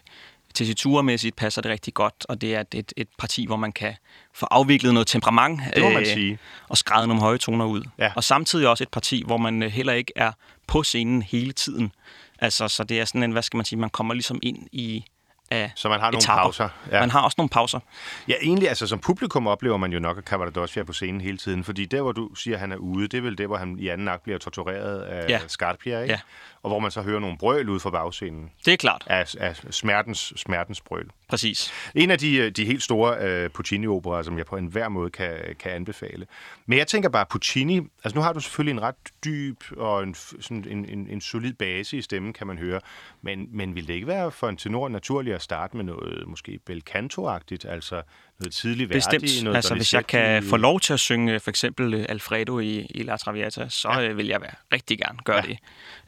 tessituremæssigt 0.53 1.35
passer 1.35 1.61
det 1.61 1.71
rigtig 1.71 1.93
godt, 1.93 2.25
og 2.29 2.41
det 2.41 2.55
er 2.55 2.63
et, 2.73 2.93
et, 2.97 3.07
parti, 3.17 3.45
hvor 3.45 3.55
man 3.55 3.71
kan 3.71 3.93
få 4.33 4.45
afviklet 4.51 4.93
noget 4.93 5.07
temperament. 5.07 5.61
Det 5.75 5.83
må 5.83 5.89
man 5.89 6.05
sige. 6.05 6.39
Og 6.69 6.77
skræde 6.77 7.07
nogle 7.07 7.21
høje 7.21 7.37
toner 7.37 7.65
ud. 7.65 7.83
Ja. 7.97 8.11
Og 8.15 8.23
samtidig 8.23 8.67
også 8.67 8.83
et 8.83 8.89
parti, 8.89 9.23
hvor 9.25 9.37
man 9.37 9.63
øh, 9.63 9.71
heller 9.71 9.93
ikke 9.93 10.13
er 10.15 10.31
på 10.67 10.83
scenen 10.83 11.21
hele 11.21 11.51
tiden. 11.53 11.91
Altså, 12.39 12.67
så 12.67 12.83
det 12.83 12.99
er 12.99 13.05
sådan 13.05 13.23
en, 13.23 13.31
hvad 13.31 13.41
skal 13.41 13.57
man 13.57 13.65
sige, 13.65 13.79
man 13.79 13.89
kommer 13.89 14.13
ligesom 14.13 14.39
ind 14.43 14.67
i 14.71 15.05
af 15.51 15.71
Så 15.75 15.89
man 15.89 15.99
har 15.99 16.11
nogle 16.11 16.17
etaper. 16.17 16.41
pauser. 16.41 16.69
Ja. 16.91 16.99
Man 16.99 17.09
har 17.11 17.21
også 17.21 17.35
nogle 17.37 17.49
pauser. 17.49 17.79
Ja, 18.27 18.33
egentlig, 18.41 18.69
altså 18.69 18.87
som 18.87 18.99
publikum 18.99 19.47
oplever 19.47 19.77
man 19.77 19.93
jo 19.93 19.99
nok, 19.99 20.17
at 20.17 20.23
Cavaradossi 20.23 20.79
er 20.79 20.83
på 20.83 20.93
scenen 20.93 21.21
hele 21.21 21.37
tiden, 21.37 21.63
fordi 21.63 21.85
der, 21.85 22.01
hvor 22.01 22.11
du 22.11 22.35
siger, 22.35 22.55
at 22.55 22.59
han 22.61 22.71
er 22.71 22.75
ude, 22.77 23.07
det 23.07 23.17
er 23.17 23.21
vel 23.21 23.37
der, 23.37 23.47
hvor 23.47 23.57
han 23.57 23.75
i 23.79 23.87
anden 23.87 24.07
akt 24.07 24.23
bliver 24.23 24.37
tortureret 24.39 25.01
af 25.01 25.29
ja. 25.29 25.39
Scarpia, 25.47 26.01
ikke? 26.01 26.13
Ja. 26.13 26.19
Og 26.63 26.69
hvor 26.69 26.79
man 26.79 26.91
så 26.91 27.01
hører 27.01 27.19
nogle 27.19 27.37
brøl 27.37 27.69
ud 27.69 27.79
fra 27.79 27.89
bagscenen 27.89 28.51
Det 28.65 28.73
er 28.73 28.77
klart. 28.77 29.03
af, 29.07 29.35
af 29.39 29.55
smertens, 29.69 30.33
smertens 30.35 30.81
brøl. 30.81 31.09
Præcis. 31.29 31.71
En 31.95 32.11
af 32.11 32.19
de, 32.19 32.35
øh, 32.37 32.51
de 32.51 32.65
helt 32.65 32.83
store 32.83 33.45
uh, 33.45 33.51
Puccini-operer, 33.51 34.23
som 34.23 34.37
jeg 34.37 34.45
på 34.45 34.57
enhver 34.57 34.89
måde 34.89 35.09
kan, 35.09 35.55
kan 35.59 35.71
anbefale. 35.71 36.25
Men 36.65 36.77
jeg 36.77 36.87
tænker 36.87 37.09
bare, 37.09 37.25
Puccini, 37.29 37.81
altså 38.03 38.15
nu 38.15 38.21
har 38.21 38.33
du 38.33 38.39
selvfølgelig 38.39 38.71
en 38.71 38.81
ret 38.81 38.95
dyb 39.25 39.63
og 39.77 40.03
en, 40.03 40.15
sådan 40.15 40.65
en, 40.69 40.85
en, 40.89 41.07
en 41.07 41.21
solid 41.21 41.53
base 41.53 41.97
i 41.97 42.01
stemmen, 42.01 42.33
kan 42.33 42.47
man 42.47 42.57
høre. 42.57 42.79
Men, 43.21 43.47
men 43.51 43.75
vil 43.75 43.87
det 43.87 43.93
ikke 43.93 44.07
være 44.07 44.31
for 44.31 44.49
en 44.49 44.57
tenor 44.57 44.89
naturligt 44.89 45.35
at 45.35 45.41
starte 45.41 45.77
med 45.77 45.85
noget 45.85 46.27
måske 46.27 46.59
bel 46.65 46.83
canto-agtigt, 46.89 47.67
altså 47.69 48.01
noget 48.41 48.53
tidlig 48.53 48.89
værdigt? 48.89 49.21
Bestemt. 49.21 49.43
Noget 49.43 49.55
Altså, 49.55 49.75
hvis 49.75 49.93
jeg 49.93 50.07
kan 50.07 50.43
få 50.43 50.57
lov 50.57 50.79
til 50.79 50.93
at 50.93 50.99
synge 50.99 51.39
for 51.39 51.49
eksempel 51.49 51.93
øh, 51.93 52.05
Alfredo 52.09 52.59
i, 52.59 52.79
i 52.89 53.03
La 53.03 53.17
Traviata, 53.17 53.69
så 53.69 53.89
Ja. 53.89 53.99
ja. 53.99 54.11
vil 54.11 54.27
jeg 54.27 54.41
være 54.41 54.51
rigtig 54.73 54.97
gerne 54.97 55.17
gøre 55.25 55.35
Ja. 55.35 55.41
det. 55.41 55.57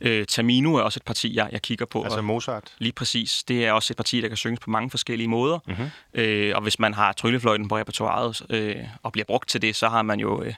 Øh, 0.01 0.25
Tamino 0.25 0.75
er 0.75 0.81
også 0.81 0.97
et 0.97 1.05
parti, 1.05 1.35
jeg, 1.35 1.49
jeg 1.51 1.61
kigger 1.61 1.85
på. 1.85 2.03
Altså 2.03 2.21
Mozart? 2.21 2.73
lige 2.77 2.91
præcis. 2.93 3.43
Det 3.47 3.65
er 3.65 3.71
også 3.71 3.93
et 3.93 3.97
parti, 3.97 4.21
der 4.21 4.27
kan 4.27 4.37
synges 4.37 4.59
på 4.59 4.69
mange 4.69 4.89
forskellige 4.89 5.27
måder. 5.27 5.59
Mhm. 5.67 5.75
Mm-hmm. 5.77 6.21
Øh, 6.21 6.55
og 6.55 6.61
hvis 6.61 6.79
man 6.79 6.93
har 6.93 7.13
tryllefløjten 7.13 7.67
på 7.67 7.77
repertoireet 7.77 8.41
øh, 8.49 8.75
og 9.03 9.11
bliver 9.11 9.25
brugt 9.25 9.49
til 9.49 9.61
det, 9.61 9.75
så 9.75 9.89
har 9.89 10.01
man 10.01 10.19
jo 10.19 10.43
øh, 10.43 10.53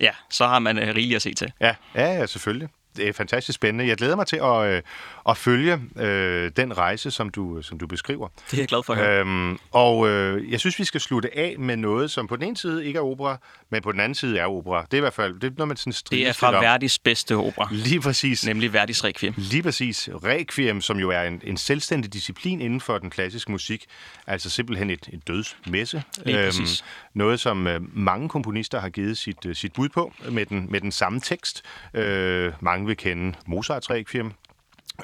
ja, 0.00 0.10
så 0.30 0.46
har 0.46 0.58
man 0.58 0.78
øh, 0.78 0.86
rigeligt 0.94 1.16
at 1.16 1.22
se 1.22 1.34
til. 1.34 1.52
Ja, 1.60 1.74
ja, 1.94 2.12
ja, 2.14 2.26
selvfølgelig. 2.26 2.68
Det 2.96 3.08
er 3.08 3.12
fantastisk 3.12 3.56
spændende. 3.56 3.86
Jeg 3.86 3.96
glæder 3.96 4.16
mig 4.16 4.26
til 4.26 4.36
at, 4.36 4.66
øh, 4.66 4.82
at 5.28 5.36
følge 5.36 5.80
øh, 5.96 6.50
den 6.56 6.78
rejse, 6.78 7.10
som 7.10 7.28
du, 7.28 7.62
som 7.62 7.78
du 7.78 7.86
beskriver. 7.86 8.28
Det 8.50 8.56
er 8.56 8.60
jeg 8.62 8.68
glad 8.68 8.82
for. 8.86 8.94
Øhm, 8.94 9.58
og 9.70 10.08
øh, 10.08 10.50
jeg 10.50 10.60
synes, 10.60 10.78
vi 10.78 10.84
skal 10.84 11.00
slutte 11.00 11.38
af 11.38 11.56
med 11.58 11.76
noget, 11.76 12.10
som 12.10 12.26
på 12.26 12.36
den 12.36 12.44
ene 12.44 12.56
side 12.56 12.86
ikke 12.86 12.96
er 12.96 13.02
opera, 13.02 13.36
men 13.70 13.82
på 13.82 13.92
den 13.92 14.00
anden 14.00 14.14
side 14.14 14.38
er 14.38 14.46
opera. 14.46 14.82
Det 14.82 14.92
er 14.92 14.96
i 14.96 15.00
hvert 15.00 15.14
fald 15.14 15.34
det 15.40 15.44
er, 15.44 15.50
når 15.58 15.64
man 15.64 15.76
sådan 15.76 15.92
Det 16.10 16.28
er 16.28 16.32
fra. 16.32 16.60
Verdis 16.60 16.98
bedste 16.98 17.36
opera, 17.36 17.68
Lige 17.70 18.00
præcis. 18.00 18.46
nemlig 18.46 18.72
Verdis 18.72 19.04
Requiem. 19.04 19.34
Lige 19.36 19.62
præcis. 19.62 20.08
Requiem, 20.24 20.80
som 20.80 20.98
jo 20.98 21.10
er 21.10 21.22
en, 21.22 21.40
en 21.44 21.56
selvstændig 21.56 22.12
disciplin 22.12 22.60
inden 22.60 22.80
for 22.80 22.98
den 22.98 23.10
klassiske 23.10 23.52
musik. 23.52 23.84
Altså 24.26 24.50
simpelthen 24.50 24.90
et, 24.90 25.08
et 25.12 25.28
dødsmesse. 25.28 26.02
Lige 26.24 26.44
præcis. 26.46 26.84
noget, 27.14 27.40
som 27.40 27.66
øh, 27.66 27.80
mange 27.96 28.28
komponister 28.28 28.80
har 28.80 28.88
givet 28.88 29.18
sit, 29.18 29.46
øh, 29.46 29.54
sit 29.54 29.72
bud 29.72 29.88
på 29.88 30.12
med 30.30 30.46
den, 30.46 30.66
med 30.70 30.80
den 30.80 30.92
samme 30.92 31.20
tekst. 31.20 31.62
Øh, 31.94 32.52
mange 32.60 32.79
vil 32.86 32.96
kende 32.96 33.38
Mozarts 33.46 33.90
Requiem, 33.90 34.32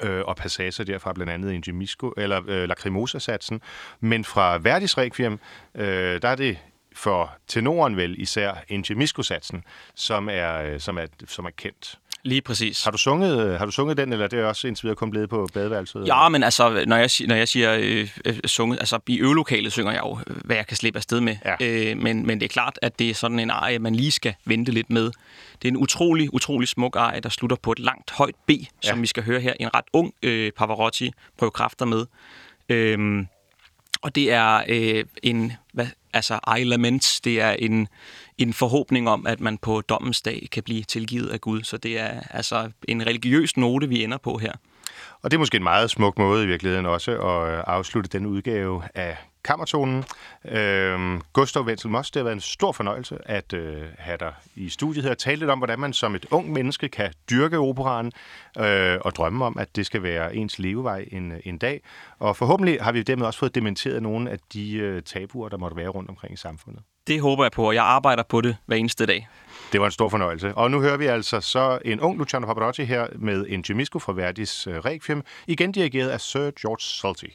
øh, 0.03 0.21
og 0.25 0.35
passager 0.35 0.83
derfra, 0.83 1.13
blandt 1.13 1.33
andet 1.33 1.53
en 1.53 1.61
Gemisco, 1.61 2.13
eller 2.17 2.41
øh, 2.47 2.67
Lacrimosa-satsen. 2.69 3.61
Men 3.99 4.25
fra 4.25 4.57
Verdis 4.57 4.97
Requiem, 4.97 5.39
øh, 5.75 6.21
der 6.21 6.29
er 6.29 6.35
det 6.35 6.57
for 6.95 7.37
tenoren 7.47 7.97
vel 7.97 8.21
især 8.21 8.63
Ingemisco-satsen, 8.69 9.63
som 9.95 10.29
er, 10.31 10.61
øh, 10.61 10.79
som, 10.79 10.97
er, 10.97 11.05
som 11.27 11.45
er 11.45 11.49
kendt. 11.49 11.99
Lige 12.23 12.41
præcis. 12.41 12.83
Har 12.83 12.91
du 12.91 12.97
sunget, 12.97 13.57
har 13.57 13.65
du 13.65 13.71
sunget 13.71 13.97
den, 13.97 14.13
eller 14.13 14.25
er 14.25 14.29
det 14.29 14.43
også 14.43 14.67
indtil 14.67 14.83
videre 14.83 14.95
kun 14.95 15.11
blevet 15.11 15.29
på 15.29 15.47
badeværelset? 15.53 16.07
Ja, 16.07 16.29
men 16.29 16.43
altså, 16.43 16.83
når 16.87 16.97
jeg, 16.97 17.09
når 17.27 17.35
jeg 17.35 17.47
siger 17.47 17.77
øh, 17.79 18.09
øh, 18.25 18.39
sunget, 18.45 18.79
altså 18.79 18.99
i 19.07 19.19
øvelokalet 19.19 19.71
synger 19.71 19.91
jeg 19.91 20.01
jo, 20.01 20.19
hvad 20.27 20.55
jeg 20.55 20.67
kan 20.67 20.77
slippe 20.77 20.97
afsted 20.97 21.21
med. 21.21 21.35
Ja. 21.45 21.55
Øh, 21.61 21.97
men, 21.97 22.27
men 22.27 22.39
det 22.39 22.45
er 22.45 22.49
klart, 22.49 22.79
at 22.81 22.99
det 22.99 23.09
er 23.09 23.13
sådan 23.13 23.39
en 23.39 23.49
arie, 23.49 23.79
man 23.79 23.95
lige 23.95 24.11
skal 24.11 24.33
vente 24.45 24.71
lidt 24.71 24.89
med. 24.89 25.11
Det 25.61 25.67
er 25.67 25.71
en 25.71 25.77
utrolig, 25.77 26.33
utrolig 26.33 26.67
smuk 26.67 26.95
arie, 26.95 27.19
der 27.19 27.29
slutter 27.29 27.57
på 27.57 27.71
et 27.71 27.79
langt, 27.79 28.11
højt 28.11 28.35
B, 28.47 28.49
ja. 28.49 28.89
som 28.89 29.01
vi 29.01 29.07
skal 29.07 29.23
høre 29.23 29.39
her. 29.39 29.53
En 29.59 29.75
ret 29.75 29.85
ung 29.93 30.13
øh, 30.23 30.51
Pavarotti 30.51 31.11
prøve 31.37 31.51
kræfter 31.51 31.85
med. 31.85 32.05
Øhm, 32.69 33.27
og 34.01 34.15
det 34.15 34.31
er 34.31 34.63
øh, 34.67 35.05
en, 35.23 35.53
hvad, 35.73 35.87
altså 36.13 36.39
I 36.59 36.63
lament, 36.63 37.19
det 37.23 37.41
er 37.41 37.51
en, 37.51 37.87
en 38.37 38.53
forhåbning 38.53 39.09
om, 39.09 39.27
at 39.27 39.39
man 39.39 39.57
på 39.57 39.81
dommens 39.81 40.21
dag 40.21 40.47
kan 40.51 40.63
blive 40.63 40.83
tilgivet 40.83 41.29
af 41.29 41.41
Gud. 41.41 41.63
Så 41.63 41.77
det 41.77 41.99
er 41.99 42.21
altså 42.31 42.71
en 42.87 43.07
religiøs 43.07 43.57
note, 43.57 43.89
vi 43.89 44.03
ender 44.03 44.17
på 44.17 44.37
her. 44.37 44.51
Og 45.21 45.31
det 45.31 45.37
er 45.37 45.39
måske 45.39 45.57
en 45.57 45.63
meget 45.63 45.89
smuk 45.89 46.17
måde 46.17 46.43
i 46.43 46.47
virkeligheden 46.47 46.85
også 46.85 47.11
at 47.11 47.53
øh, 47.53 47.63
afslutte 47.67 48.09
den 48.09 48.25
udgave 48.25 48.83
af 48.95 49.17
Kammertonen. 49.43 50.03
Øhm, 50.45 51.21
Gustav 51.33 51.63
Wenzel 51.63 51.89
Moss, 51.89 52.11
det 52.11 52.19
har 52.19 52.23
været 52.23 52.35
en 52.35 52.41
stor 52.41 52.71
fornøjelse 52.71 53.17
at 53.25 53.53
øh, 53.53 53.83
have 53.97 54.17
dig 54.17 54.33
i 54.55 54.69
studiet 54.69 55.03
her 55.03 55.11
og 55.11 55.17
tale 55.17 55.39
lidt 55.39 55.49
om, 55.49 55.57
hvordan 55.57 55.79
man 55.79 55.93
som 55.93 56.15
et 56.15 56.25
ung 56.31 56.51
menneske 56.51 56.89
kan 56.89 57.13
dyrke 57.29 57.57
operaen 57.57 58.11
øh, 58.59 58.97
og 59.01 59.15
drømme 59.15 59.45
om, 59.45 59.57
at 59.59 59.75
det 59.75 59.85
skal 59.85 60.03
være 60.03 60.35
ens 60.35 60.59
levevej 60.59 61.05
en, 61.11 61.33
en 61.45 61.57
dag. 61.57 61.81
Og 62.19 62.37
forhåbentlig 62.37 62.77
har 62.81 62.91
vi 62.91 63.03
dermed 63.03 63.25
også 63.25 63.39
fået 63.39 63.55
dementeret 63.55 64.03
nogle 64.03 64.31
af 64.31 64.37
de 64.53 64.73
øh, 64.73 65.01
tabuer, 65.03 65.49
der 65.49 65.57
måtte 65.57 65.77
være 65.77 65.87
rundt 65.87 66.09
omkring 66.09 66.33
i 66.33 66.37
samfundet. 66.37 66.83
Det 67.07 67.21
håber 67.21 67.43
jeg 67.43 67.51
på, 67.51 67.67
og 67.67 67.75
jeg 67.75 67.83
arbejder 67.83 68.23
på 68.23 68.41
det 68.41 68.57
hver 68.65 68.75
eneste 68.77 69.05
dag. 69.05 69.27
Det 69.71 69.79
var 69.79 69.85
en 69.85 69.91
stor 69.91 70.09
fornøjelse. 70.09 70.55
Og 70.55 70.71
nu 70.71 70.81
hører 70.81 70.97
vi 70.97 71.05
altså 71.05 71.41
så 71.41 71.79
en 71.85 71.99
ung 71.99 72.17
Luciano 72.17 72.45
Pavarotti 72.45 72.83
her 72.83 73.07
med 73.15 73.45
en 73.49 73.63
Gemisco 73.63 73.99
fra 73.99 74.13
Verdis 74.13 74.67
øh, 74.67 74.75
Requiem, 74.75 75.23
igen 75.47 75.71
dirigeret 75.71 76.09
af 76.09 76.21
Sir 76.21 76.51
George 76.61 76.81
Solti. 76.81 77.33